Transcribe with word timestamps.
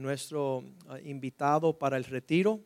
Nuestro 0.00 0.64
ah, 0.88 0.98
invitado 1.04 1.78
para 1.78 1.96
el 1.96 2.04
retiro 2.04 2.60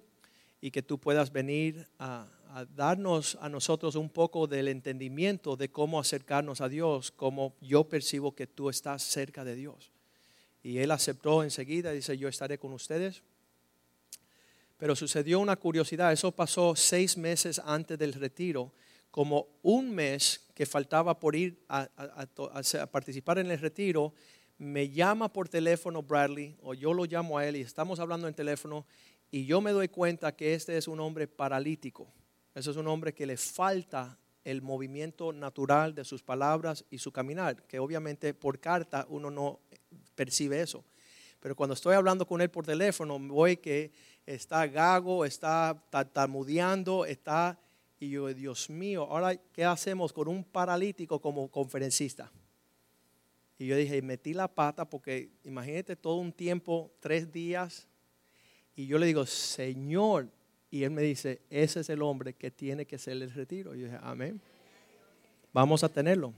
y 0.61 0.71
que 0.71 0.83
tú 0.83 0.99
puedas 0.99 1.33
venir 1.33 1.87
a, 1.99 2.27
darnos 2.75 3.37
a 3.41 3.49
nosotros 3.49 3.97
un 3.97 4.09
poco 4.09 4.47
del 4.47 4.69
entendimiento 4.69 5.57
de 5.57 5.71
cómo 5.71 5.99
acercarnos 5.99 6.61
a 6.61 6.69
Dios, 6.69 7.11
cómo 7.11 7.55
yo 7.61 7.85
percibo 7.85 8.35
que 8.35 8.47
tú 8.47 8.71
estás 8.71 9.03
cerca 9.03 9.45
de 9.45 9.57
Dios. 9.57 9.91
Y 10.63 10.79
él 10.79 10.93
aceptó 10.93 11.43
enseguida, 11.43 11.93
dice, 11.93 12.17
yo 12.17 12.29
estaré 12.29 12.59
con 12.59 12.73
ustedes. 12.73 13.23
Pero 14.79 14.95
sucedió 14.95 15.41
una 15.41 15.57
curiosidad, 15.57 16.13
eso 16.13 16.33
pasó 16.33 16.77
seis 16.77 17.19
meses 17.19 17.61
antes 17.65 17.99
del 17.99 18.13
retiro, 18.13 18.73
como 19.11 19.49
un 19.63 19.95
mes 19.95 20.47
que 20.55 20.67
faltaba 20.67 21.19
por 21.19 21.37
ir 21.37 21.63
a 21.69 21.89
participar 22.91 23.39
en 23.39 23.51
el 23.51 23.59
retiro, 23.59 24.15
me 24.59 24.91
llama 24.91 25.33
por 25.33 25.49
teléfono 25.49 26.03
Bradley, 26.03 26.57
o 26.63 26.75
yo 26.75 26.93
lo 26.93 27.05
llamo 27.05 27.39
a 27.39 27.47
él 27.47 27.57
y 27.57 27.61
estamos 27.61 28.01
hablando 28.01 28.29
en 28.29 28.35
teléfono, 28.35 28.87
y 29.31 29.47
yo 29.47 29.61
me 29.61 29.73
doy 29.73 29.89
cuenta 29.89 30.37
que 30.37 30.55
este 30.55 30.77
es 30.77 30.87
un 30.87 31.01
hombre 31.01 31.27
paralítico. 31.27 32.09
Ese 32.55 32.71
es 32.71 32.77
un 32.77 32.87
hombre 32.87 33.13
que 33.13 33.27
le 33.27 33.37
falta 33.37 34.17
el 34.45 34.63
movimiento 34.63 35.33
natural 35.33 35.95
de 35.95 36.05
sus 36.05 36.23
palabras 36.23 36.85
y 36.91 36.99
su 36.99 37.11
caminar, 37.11 37.67
que 37.67 37.79
obviamente 37.79 38.33
por 38.35 38.61
carta 38.61 39.07
uno 39.09 39.31
no 39.31 39.61
percibe 40.15 40.61
eso. 40.61 40.85
Pero 41.41 41.57
cuando 41.57 41.75
estoy 41.75 41.95
hablando 41.95 42.27
con 42.27 42.41
él 42.41 42.51
por 42.51 42.65
teléfono, 42.65 43.19
voy 43.19 43.57
que 43.57 43.93
está 44.25 44.67
gago, 44.67 45.25
está 45.25 45.83
tartamudeando, 45.91 47.05
está... 47.05 47.59
Y 48.01 48.11
yo, 48.11 48.33
Dios 48.35 48.69
mío, 48.71 49.07
ahora, 49.09 49.35
¿qué 49.53 49.65
hacemos 49.65 50.13
con 50.13 50.29
un 50.29 50.45
paralítico 50.45 51.21
como 51.21 51.49
conferencista? 51.49 52.31
Y 53.59 53.67
yo 53.67 53.77
dije, 53.77 54.03
metí 54.03 54.35
la 54.35 54.49
pata 54.49 54.89
porque 54.89 55.31
imagínate 55.45 55.97
todo 55.97 56.17
un 56.17 56.33
tiempo, 56.33 56.93
tres 57.01 57.31
días. 57.31 57.87
Y 58.75 58.87
yo 58.87 58.99
le 58.99 59.07
digo, 59.07 59.27
Señor. 59.27 60.29
Y 60.71 60.83
él 60.83 60.91
me 60.91 61.03
dice, 61.03 61.41
ese 61.51 61.81
es 61.81 61.89
el 61.89 62.03
hombre 62.03 62.35
que 62.35 62.51
tiene 62.51 62.85
que 62.85 62.99
ser 62.99 63.13
el 63.15 63.31
retiro. 63.31 63.75
Y 63.75 63.81
yo 63.81 63.85
dije, 63.87 63.99
amén. 64.03 64.41
Vamos 65.53 65.85
a 65.85 65.89
tenerlo. 65.89 66.35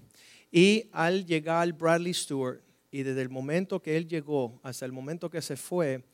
Y 0.53 0.91
al 0.93 1.25
llegar 1.25 1.73
Bradley 1.73 2.13
Stewart, 2.13 2.61
y 2.91 3.03
desde 3.03 3.23
el 3.23 3.31
momento 3.31 3.81
que 3.81 3.97
él 3.97 4.07
llegó 4.07 4.61
hasta 4.63 4.85
el 4.85 4.93
momento 4.93 5.31
que 5.31 5.43
se 5.43 5.57
fue, 5.57 6.05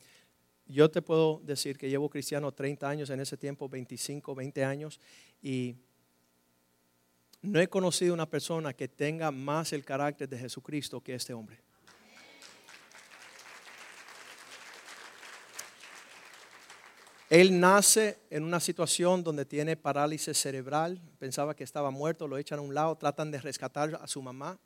yo 0.66 0.90
te 0.90 1.02
puedo 1.02 1.40
decir 1.44 1.76
que 1.76 1.90
llevo 1.90 2.08
cristiano 2.08 2.52
30 2.52 2.88
años, 2.88 3.10
en 3.10 3.20
ese 3.20 3.36
tiempo 3.36 3.68
25, 3.68 4.34
20 4.34 4.64
años, 4.64 5.00
y 5.42 5.76
no 7.42 7.60
he 7.60 7.68
conocido 7.68 8.14
una 8.14 8.26
persona 8.26 8.72
que 8.72 8.88
tenga 8.88 9.30
más 9.30 9.72
el 9.72 9.84
carácter 9.84 10.28
de 10.28 10.38
Jesucristo 10.38 11.00
que 11.00 11.14
este 11.14 11.34
hombre. 11.34 11.60
Él 17.28 17.58
nace 17.60 18.18
en 18.28 18.44
una 18.44 18.60
situación 18.60 19.24
donde 19.24 19.46
tiene 19.46 19.74
parálisis 19.74 20.36
cerebral, 20.36 21.00
pensaba 21.18 21.56
que 21.56 21.64
estaba 21.64 21.90
muerto, 21.90 22.28
lo 22.28 22.36
echan 22.36 22.58
a 22.58 22.62
un 22.62 22.74
lado, 22.74 22.94
tratan 22.96 23.30
de 23.30 23.40
rescatar 23.40 23.98
a 24.00 24.06
su 24.06 24.20
mamá. 24.20 24.58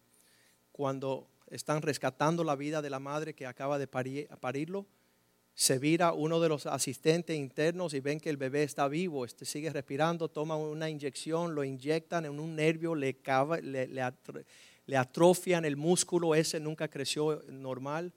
Cuando 0.73 1.29
están 1.49 1.81
rescatando 1.81 2.43
la 2.43 2.57
vida 2.57 2.83
de 2.83 2.91
la 2.91 2.99
madre 2.99 3.35
que 3.35 3.47
acaba 3.47 3.79
de 3.79 3.89
pari- 3.89 4.27
parirlo, 4.41 4.85
se 5.57 5.79
vira 5.79 6.13
uno 6.13 6.39
de 6.39 6.51
los 6.51 6.67
asistentes 6.67 7.35
internos 7.35 7.95
y 7.95 8.01
ven 8.01 8.21
que 8.21 8.29
el 8.29 8.37
bebé 8.37 8.63
está 8.63 8.89
vivo, 8.89 9.25
este 9.25 9.47
sigue 9.47 9.71
respirando, 9.71 10.29
toman 10.29 10.59
una 10.59 10.91
inyección, 10.91 11.55
lo 11.55 11.65
inyectan 11.65 12.27
en 12.27 12.39
un 12.39 12.55
nervio, 12.55 12.95
le, 12.95 13.17
atrofian 14.99 15.65
el 15.65 15.77
músculo, 15.79 16.35
ese 16.35 16.61
nunca 16.61 16.89
creció 16.89 17.43
normal, 17.49 18.13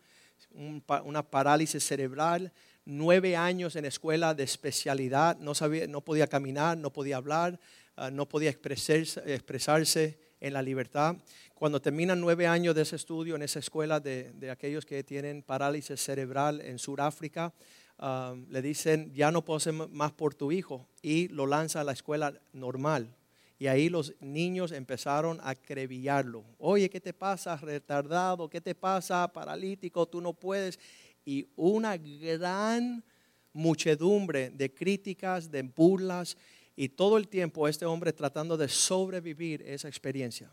una 1.06 1.24
parálisis 1.24 1.82
cerebral, 1.82 2.52
nueve 2.84 3.38
años 3.38 3.78
en 3.78 3.86
escuela 3.86 4.34
de 4.34 4.44
especialidad, 4.44 5.38
no, 5.40 5.56
sabía, 5.56 5.88
no 5.88 6.02
podía 6.02 6.28
caminar, 6.28 6.78
no 6.78 6.92
podía 6.92 7.16
hablar, 7.16 7.58
ah, 7.96 8.12
no 8.12 8.28
podía 8.28 8.50
expresarse 8.50 10.20
en 10.40 10.54
la 10.54 10.62
libertad. 10.62 11.16
Cuando 11.54 11.82
terminan 11.82 12.22
nueve 12.22 12.48
años 12.48 12.76
de 12.76 12.84
ese 12.84 12.96
estudio 12.96 13.36
en 13.36 13.42
esa 13.42 13.60
escuela 13.60 14.00
de, 14.00 14.32
de 14.34 14.52
aquellos 14.52 14.86
que 14.86 15.04
tienen 15.04 15.44
parálisis 15.44 16.00
cerebral 16.00 16.62
en 16.62 16.80
Sudáfrica, 16.80 17.54
ah, 17.98 18.36
le 18.50 18.62
dicen, 18.62 19.14
ya 19.14 19.32
no 19.32 19.44
hacer 19.56 19.74
más 19.74 20.12
por 20.14 20.36
tu 20.36 20.52
hijo, 20.52 20.88
y 21.02 21.28
lo 21.30 21.46
lanza 21.46 21.82
a 21.82 21.84
la 21.84 21.92
escuela 21.92 22.34
normal. 22.54 23.16
Y 23.60 23.68
ahí 23.68 23.90
los 23.90 24.14
niños 24.22 24.72
empezaron 24.72 25.42
a 25.42 25.50
acribillarlo. 25.50 26.46
Oye, 26.60 26.90
¿qué 26.90 27.02
te 27.02 27.14
pasa, 27.14 27.58
retardado? 27.58 28.50
¿Qué 28.50 28.62
te 28.62 28.74
pasa, 28.74 29.28
paralítico? 29.28 30.06
Tú 30.06 30.22
no 30.22 30.32
puedes. 30.32 30.80
Y 31.26 31.46
una 31.58 31.98
gran 31.98 33.04
muchedumbre 33.52 34.50
de 34.52 34.74
críticas, 34.74 35.52
de 35.52 35.64
burlas, 35.64 36.38
y 36.82 36.88
todo 36.88 37.18
el 37.18 37.28
tiempo 37.28 37.68
este 37.68 37.86
hombre 37.86 38.14
tratando 38.14 38.56
de 38.56 38.70
sobrevivir 38.70 39.62
esa 39.64 39.90
experiencia. 39.90 40.50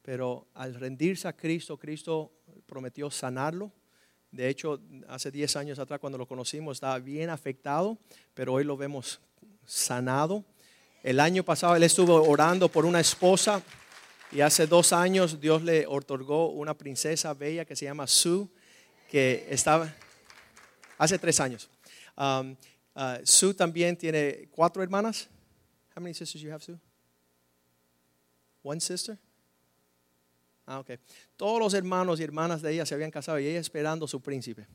Pero 0.00 0.46
al 0.54 0.76
rendirse 0.76 1.26
a 1.26 1.36
Cristo, 1.36 1.76
Cristo 1.76 2.30
prometió 2.66 3.10
sanarlo. 3.10 3.72
De 4.30 4.48
hecho, 4.48 4.80
hace 5.08 5.32
10 5.32 5.56
años 5.56 5.80
atrás 5.80 5.98
cuando 5.98 6.18
lo 6.18 6.28
conocimos 6.28 6.76
estaba 6.76 7.00
bien 7.00 7.30
afectado, 7.30 7.98
pero 8.32 8.52
hoy 8.52 8.62
lo 8.62 8.76
vemos 8.76 9.20
sanado. 9.66 10.44
El 11.02 11.18
año 11.18 11.42
pasado 11.42 11.74
él 11.74 11.82
estuvo 11.82 12.22
orando 12.28 12.68
por 12.68 12.84
una 12.84 13.00
esposa 13.00 13.60
y 14.30 14.42
hace 14.42 14.68
dos 14.68 14.92
años 14.92 15.40
Dios 15.40 15.64
le 15.64 15.84
otorgó 15.84 16.50
una 16.50 16.74
princesa 16.74 17.34
bella 17.34 17.64
que 17.64 17.74
se 17.74 17.86
llama 17.86 18.06
Sue, 18.06 18.46
que 19.10 19.48
estaba 19.50 19.92
hace 20.96 21.18
tres 21.18 21.40
años. 21.40 21.68
Um, 22.16 22.52
uh, 22.94 23.18
Sue 23.24 23.52
también 23.52 23.96
tiene 23.96 24.46
cuatro 24.52 24.80
hermanas. 24.80 25.28
How 25.94 26.02
many 26.02 26.14
sisters 26.14 26.42
you 26.42 26.52
have, 26.52 26.62
Sue? 26.62 26.78
One 28.62 28.80
sister. 28.80 29.18
Ah, 30.66 30.78
ok. 30.78 30.90
Todos 31.36 31.58
los 31.58 31.74
hermanos 31.74 32.20
y 32.20 32.22
hermanas 32.22 32.62
de 32.62 32.72
ella 32.72 32.86
se 32.86 32.94
habían 32.94 33.10
casado 33.10 33.38
y 33.40 33.46
ella 33.46 33.58
esperando 33.58 34.06
su 34.06 34.20
príncipe. 34.20 34.66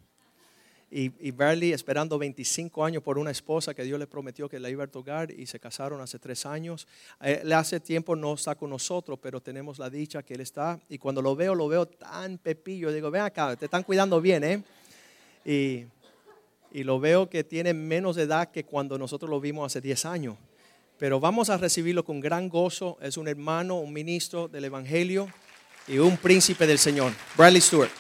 Y, 0.92 1.12
y 1.20 1.32
Barley 1.32 1.72
esperando 1.72 2.18
25 2.18 2.84
años 2.86 3.02
por 3.02 3.18
una 3.18 3.32
esposa 3.32 3.74
que 3.74 3.84
Dios 3.84 3.98
le 3.98 4.06
prometió 4.06 4.48
que 4.48 4.60
la 4.60 4.70
iba 4.70 4.84
a 4.84 4.88
otorgar 4.88 5.32
y 5.32 5.46
se 5.46 5.60
casaron 5.60 6.02
hace 6.02 6.20
tres 6.20 6.46
años. 6.46 6.88
Él 7.22 7.52
hace 7.54 7.80
tiempo 7.80 8.16
no 8.16 8.34
está 8.34 8.56
con 8.56 8.70
nosotros, 8.70 9.18
pero 9.22 9.42
tenemos 9.42 9.80
la 9.80 9.90
dicha 9.90 10.22
que 10.24 10.36
él 10.36 10.42
está. 10.42 10.80
Y 10.90 10.98
cuando 10.98 11.22
lo 11.22 11.36
veo, 11.36 11.56
lo 11.56 11.68
veo 11.68 11.88
tan 11.88 12.38
pepillo. 12.38 12.92
Digo, 12.92 13.10
ven 13.10 13.22
acá, 13.22 13.56
te 13.56 13.66
están 13.66 13.84
cuidando 13.84 14.20
bien, 14.20 14.44
¿eh? 14.44 14.64
Y, 15.44 15.86
y 16.72 16.84
lo 16.84 17.00
veo 17.00 17.30
que 17.30 17.44
tiene 17.44 17.74
menos 17.74 18.18
edad 18.18 18.52
que 18.52 18.66
cuando 18.66 18.98
nosotros 18.98 19.30
lo 19.30 19.40
vimos 19.40 19.66
hace 19.66 19.82
10 19.82 20.06
años. 20.06 20.38
Pero 20.98 21.20
vamos 21.20 21.50
a 21.50 21.58
recibirlo 21.58 22.06
con 22.06 22.22
gran 22.22 22.48
gozo. 22.48 22.98
Es 23.02 23.18
un 23.18 23.28
hermano, 23.28 23.76
un 23.76 23.92
ministro 23.92 24.48
del 24.48 24.66
Evangelio 24.66 25.28
y 25.88 25.98
un 25.98 26.18
príncipe 26.18 26.66
del 26.66 26.80
Señor. 26.80 27.12
Bradley 27.36 27.62
Stewart. 27.62 27.92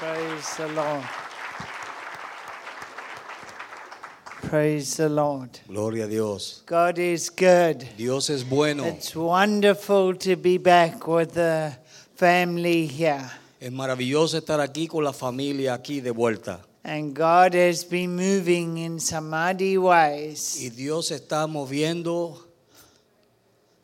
Praise 0.00 0.56
the 0.56 0.68
Lord. 0.74 1.23
Praise 4.54 4.98
the 4.98 5.08
Lord. 5.08 5.50
Gloria 5.66 6.04
a 6.04 6.08
Dios. 6.08 6.62
God 6.64 7.00
is 7.00 7.28
good. 7.28 7.84
Dios 7.96 8.30
es 8.30 8.44
bueno. 8.44 8.84
It's 8.84 9.16
wonderful 9.16 10.14
to 10.14 10.36
be 10.36 10.58
back 10.58 11.08
with 11.08 11.34
the 11.34 11.76
family 12.14 12.86
here. 12.86 13.28
Es 13.60 13.72
maravilloso 13.72 14.38
estar 14.38 14.60
aquí 14.60 14.86
con 14.86 15.02
la 15.02 15.12
familia 15.12 15.74
aquí 15.74 16.00
de 16.00 16.12
vuelta. 16.12 16.60
And 16.84 17.12
God 17.12 17.54
has 17.54 17.82
been 17.82 18.14
moving 18.14 18.78
in 18.78 19.00
some 19.00 19.28
mighty 19.28 19.76
ways. 19.76 20.56
Y 20.62 20.68
Dios 20.68 21.10
está 21.10 21.48
moviendo 21.48 22.38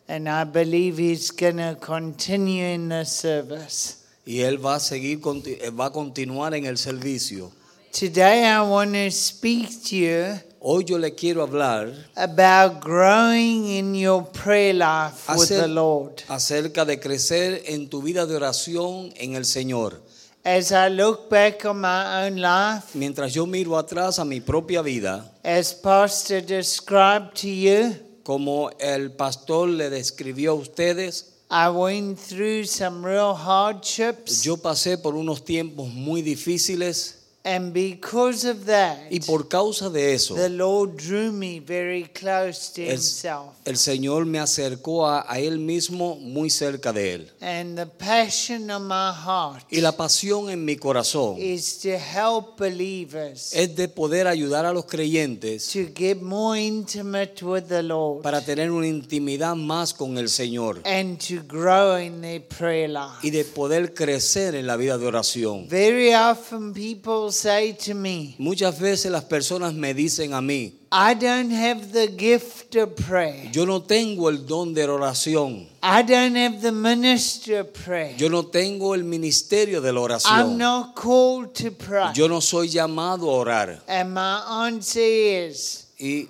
And 0.07 0.29
I 0.29 0.45
believe 0.45 0.99
He's 0.99 1.33
going 1.33 1.57
to 1.57 1.77
continue 1.81 2.67
in 2.67 2.89
this 2.91 3.11
service. 3.11 4.05
y 4.25 4.43
él 4.43 4.65
va 4.65 4.77
a 4.77 4.81
seguir, 4.81 5.19
va 5.19 5.87
a 5.87 5.91
continuar 5.91 6.55
en 6.55 6.67
el 6.67 6.77
servicio. 6.77 7.51
Today 7.91 8.45
I 8.47 8.63
want 8.63 8.93
to 8.93 9.11
speak 9.11 9.69
to 9.87 9.97
you 9.97 10.41
Hoy 10.63 10.85
yo 10.85 10.99
le 10.99 11.15
quiero 11.15 11.43
hablar 11.43 11.91
about 12.17 12.83
growing 12.85 13.67
in 13.67 13.95
your 13.95 14.23
prayer 14.31 14.75
life 14.75 15.27
with 15.35 15.49
the 15.49 15.67
Lord. 15.67 16.23
acerca 16.29 16.85
de 16.85 17.01
crecer 17.01 17.63
en 17.65 17.89
tu 17.89 18.03
vida 18.03 18.27
de 18.27 18.37
oración 18.37 19.11
en 19.17 19.37
el 19.37 19.47
Señor. 19.47 20.03
As 20.45 20.71
I 20.71 20.89
look 20.91 21.31
back 21.31 21.65
on 21.65 21.81
my 21.81 22.27
own 22.27 22.37
life, 22.43 22.95
Mientras 22.95 23.33
yo 23.33 23.47
miro 23.47 23.79
atrás 23.79 24.19
a 24.19 24.25
mi 24.27 24.41
propia 24.41 24.83
vida, 24.83 25.33
as 25.43 25.73
Pastor 25.73 26.43
described 26.43 27.35
to 27.41 27.49
you, 27.49 27.95
como 28.23 28.71
el 28.79 29.13
pastor 29.13 29.69
le 29.69 29.89
describió 29.89 30.51
a 30.53 30.55
ustedes, 30.55 31.37
I 31.51 31.69
went 31.71 32.19
through 32.19 32.65
some 32.67 33.03
real 33.03 33.35
hardships. 33.35 34.43
yo 34.43 34.59
pasé 34.59 34.99
por 34.99 35.15
unos 35.15 35.43
tiempos 35.43 35.89
muy 35.89 36.21
difíciles 36.23 37.17
And 37.43 37.73
because 37.73 38.45
of 38.45 38.67
that, 38.67 38.99
y 39.11 39.19
por 39.21 39.49
causa 39.49 39.89
de 39.89 40.13
eso, 40.13 40.35
the 40.35 40.51
Lord 40.51 40.99
drew 40.99 41.33
me 41.33 41.59
very 41.59 42.05
close 42.05 42.71
to 42.75 42.83
el, 42.83 42.97
Himself. 42.97 43.55
el 43.65 43.79
Señor 43.79 44.27
me 44.27 44.39
acercó 44.39 45.07
a, 45.07 45.25
a 45.27 45.39
Él 45.39 45.59
mismo 45.59 46.17
muy 46.17 46.51
cerca 46.51 46.93
de 46.93 47.15
Él. 47.15 47.31
And 47.41 47.79
the 47.79 47.87
passion 47.87 48.71
of 48.71 48.83
my 48.83 49.11
heart 49.11 49.65
Y 49.71 49.81
la 49.81 49.93
pasión 49.97 50.51
en 50.51 50.67
mi 50.67 50.77
corazón 50.77 51.37
is 51.39 51.79
to 51.79 51.97
help 51.97 52.59
believers 52.59 53.55
es 53.55 53.75
de 53.75 53.89
poder 53.89 54.27
ayudar 54.27 54.67
a 54.67 54.75
los 54.75 54.85
creyentes 54.85 55.67
to 55.73 55.87
get 55.97 56.21
more 56.21 56.61
intimate 56.61 57.43
with 57.43 57.63
the 57.69 57.83
Lord 57.83 58.21
para 58.23 58.45
tener 58.45 58.71
una 58.71 58.87
intimidad 58.87 59.57
más 59.57 59.95
con 59.95 60.19
el 60.19 60.29
Señor 60.29 60.83
and 60.85 61.19
to 61.19 61.43
grow 61.49 61.99
in 61.99 62.21
their 62.21 62.43
prayer 62.47 62.91
life. 62.91 63.21
y 63.23 63.31
de 63.31 63.47
poder 63.47 63.95
crecer 63.95 64.55
en 64.55 64.67
la 64.67 64.77
vida 64.77 64.99
de 64.99 65.07
oración. 65.07 65.67
Very 65.71 66.15
often 66.15 66.75
people 66.75 67.30
say 67.33 67.73
to 67.73 67.95
me, 67.95 68.35
Muchas 68.39 68.79
veces 68.79 69.11
las 69.11 69.25
personas 69.25 69.75
me 69.75 69.93
dicen 69.95 70.33
a 70.35 70.41
mí, 70.41 70.75
I 70.93 71.15
don't 71.15 71.51
have 71.53 71.93
the 71.93 72.09
gift 72.09 72.75
of 72.77 72.97
prayer. 72.97 73.51
yo 73.53 73.65
no 73.65 73.81
tengo 73.83 74.29
el 74.29 74.45
don 74.47 74.75
de 74.75 74.85
oración, 74.87 75.69
I 75.83 76.03
don't 76.03 76.35
have 76.37 76.61
the 76.61 76.73
ministry 76.73 77.55
of 77.55 77.73
prayer. 77.73 78.15
yo 78.17 78.29
no 78.29 78.43
tengo 78.47 78.95
el 78.95 79.05
ministerio 79.05 79.81
de 79.81 79.93
la 79.93 80.01
I'm 80.01 80.05
oración, 80.05 80.57
not 80.59 80.95
called 80.97 81.55
to 81.55 81.71
pray. 81.71 82.13
yo 82.15 82.27
no 82.29 82.41
soy 82.41 82.69
llamado 82.69 83.31
a 83.31 83.45
orar. 83.45 83.81
And 83.87 84.13
my 84.15 84.67
answer 84.67 85.01
is, 85.01 85.87
Y, 85.99 86.29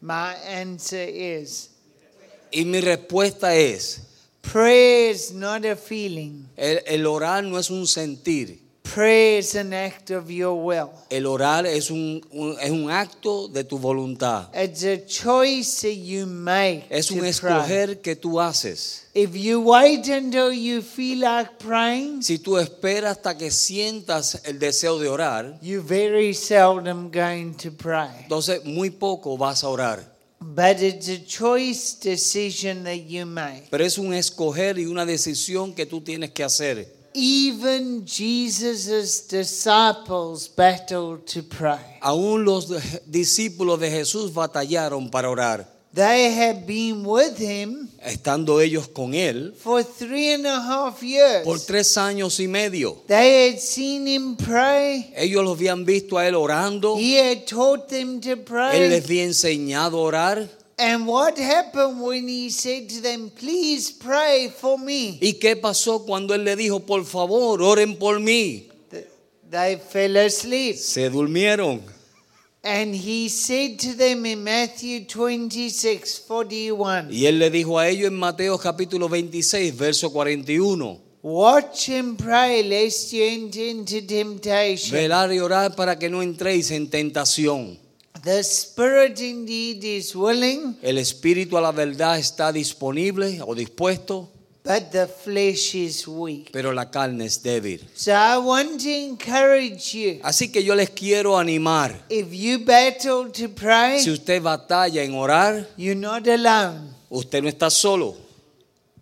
my 0.00 0.34
answer 0.46 1.06
is, 1.08 1.68
y 2.52 2.64
mi 2.64 2.80
respuesta 2.80 3.54
es, 3.54 4.00
prayer 4.42 5.10
is 5.10 5.32
not 5.32 5.64
a 5.66 5.74
feeling. 5.76 6.48
el, 6.56 6.80
el 6.86 7.06
orar 7.06 7.42
no 7.44 7.58
es 7.58 7.68
un 7.70 7.86
sentir, 7.86 8.60
Prayer 8.94 9.38
is 9.38 9.54
an 9.54 9.72
act 9.72 10.10
of 10.10 10.30
your 10.30 10.54
will. 10.54 10.90
el 11.10 11.26
orar 11.26 11.66
es 11.66 11.90
un, 11.90 12.20
un- 12.32 12.56
es 12.60 12.70
un 12.70 12.90
acto 12.90 13.48
de 13.48 13.64
tu 13.64 13.78
voluntad, 13.78 14.48
It's 14.54 14.84
a 14.84 14.98
choice 15.06 15.82
that 15.82 15.94
you 15.96 16.26
make 16.26 16.84
es 16.90 17.10
un 17.10 17.18
pray. 17.18 17.30
escoger 17.30 18.00
que 18.00 18.16
tú 18.16 18.40
haces. 18.40 19.02
If 19.14 19.34
you 19.34 19.60
wait 19.60 20.08
until 20.08 20.52
you 20.52 20.82
feel 20.82 21.20
like 21.20 21.58
praying, 21.58 22.22
Si 22.22 22.38
tú 22.38 22.58
esperas 22.58 23.16
hasta 23.18 23.36
que 23.36 23.50
sientas 23.50 24.40
el 24.44 24.58
deseo 24.58 24.98
de 24.98 25.08
orar, 25.08 25.58
you're 25.60 25.82
very 25.86 26.32
seldom 26.34 27.10
going 27.10 27.54
to 27.54 27.70
pray. 27.72 28.08
entonces 28.22 28.64
muy 28.64 28.90
poco 28.90 29.36
vas 29.36 29.62
a 29.64 29.68
orar. 29.68 30.16
But 30.38 30.82
it's 30.82 31.08
a 31.08 31.18
choice 31.24 31.96
decision 32.02 32.84
that 32.84 33.06
you 33.08 33.24
make. 33.24 33.68
Pero 33.70 33.84
es 33.84 33.96
un 33.98 34.12
escoger 34.12 34.78
y 34.78 34.84
una 34.86 35.06
decisión 35.06 35.74
que 35.74 35.86
tú 35.86 36.02
tienes 36.02 36.30
que 36.32 36.44
hacer. 36.44 36.94
Even 37.18 38.04
Jesus' 38.04 39.26
disciples 39.26 40.48
battled 40.48 41.26
to 41.26 41.42
pray. 41.42 41.98
Aún 42.02 42.44
los 42.44 42.68
discípulos 43.06 43.80
de 43.80 43.90
Jesús 43.90 44.34
batallaron 44.34 45.10
para 45.10 45.30
orar. 45.30 45.66
They 45.94 46.30
had 46.30 46.66
been 46.66 47.06
with 47.06 47.38
him 47.38 47.88
Estando 48.04 48.60
ellos 48.60 48.86
con 48.88 49.14
él 49.14 49.54
for 49.56 49.82
three 49.82 50.34
and 50.34 50.46
a 50.46 50.60
half 50.60 51.02
years. 51.02 51.42
por 51.42 51.58
tres 51.58 51.96
años 51.96 52.38
y 52.38 52.46
medio. 52.48 53.02
They 53.06 53.48
had 53.52 53.60
seen 53.60 54.06
him 54.06 54.36
pray. 54.36 55.10
Ellos 55.16 55.42
los 55.42 55.56
habían 55.56 55.86
visto 55.86 56.18
a 56.18 56.28
él 56.28 56.34
orando. 56.34 56.98
He 56.98 57.16
had 57.16 57.46
taught 57.46 57.88
them 57.88 58.20
to 58.20 58.32
Él 58.32 58.44
pray. 58.44 58.90
les 58.90 59.04
había 59.06 59.24
enseñado 59.24 59.96
a 59.96 60.02
orar. 60.02 60.48
And 60.78 61.06
what 61.06 61.38
happened 61.38 62.00
when 62.02 62.28
he 62.28 62.50
said 62.50 62.90
to 62.90 63.00
them, 63.00 63.30
Please 63.30 63.90
pray 63.90 64.48
for 64.54 64.78
me? 64.78 65.18
¿Y 65.22 65.34
qué 65.40 65.56
pasó 65.56 66.04
cuando 66.04 66.34
él 66.34 66.44
le 66.44 66.54
dijo, 66.54 66.80
por 66.80 67.04
favor, 67.06 67.62
oren 67.62 67.96
por 67.98 68.20
mí? 68.20 68.68
Th- 68.90 69.06
They 69.50 69.76
fell 69.76 70.16
asleep. 70.18 70.76
Se 70.76 71.08
durmieron. 71.08 71.80
And 72.62 72.94
he 72.94 73.28
said 73.30 73.78
to 73.78 73.94
them 73.94 74.26
in 74.26 74.42
Matthew 74.44 75.06
26 75.06 76.18
41, 76.26 77.08
Y 77.10 77.24
él 77.26 77.38
le 77.38 77.48
dijo 77.48 77.78
a 77.78 77.88
ellos 77.88 78.08
en 78.08 78.16
Mateo 78.16 78.58
capítulo 78.58 79.08
26, 79.08 79.74
verso 79.78 80.10
41. 80.12 81.00
Watch 81.22 81.88
and 81.88 82.18
pray 82.18 82.62
lest 82.64 83.12
you 83.12 83.22
enter 83.24 83.62
into 83.62 84.02
temptation. 84.06 84.92
Velar 84.92 85.32
y 85.32 85.38
orar 85.38 85.74
para 85.74 85.98
que 85.98 86.10
no 86.10 86.22
entréis 86.22 86.70
en 86.70 86.90
tentación. 86.90 87.78
The 88.26 88.42
spirit 88.42 89.20
indeed 89.20 89.84
is 89.84 90.12
willing, 90.16 90.76
El 90.82 90.98
espíritu 90.98 91.56
a 91.56 91.60
la 91.60 91.70
verdad 91.70 92.18
está 92.18 92.50
disponible 92.50 93.40
o 93.46 93.54
dispuesto, 93.54 94.28
but 94.64 94.90
the 94.90 95.06
flesh 95.06 95.76
is 95.76 96.08
weak. 96.08 96.50
pero 96.50 96.72
la 96.72 96.90
carne 96.90 97.24
es 97.24 97.40
débil. 97.40 97.86
So 97.94 98.10
I 98.10 98.36
want 98.38 98.80
to 98.82 98.88
encourage 98.90 99.94
you. 99.94 100.18
Así 100.24 100.50
que 100.50 100.64
yo 100.64 100.74
les 100.74 100.90
quiero 100.90 101.38
animar. 101.38 102.04
If 102.10 102.32
you 102.32 102.58
battle 102.64 103.30
to 103.30 103.48
pray, 103.48 104.00
Si 104.00 104.10
usted 104.10 104.42
batalla 104.42 105.04
en 105.04 105.14
orar, 105.14 105.68
you're 105.76 105.94
not 105.94 106.26
alone. 106.26 106.94
usted 107.08 107.42
no 107.44 107.48
está 107.48 107.70
solo. 107.70 108.16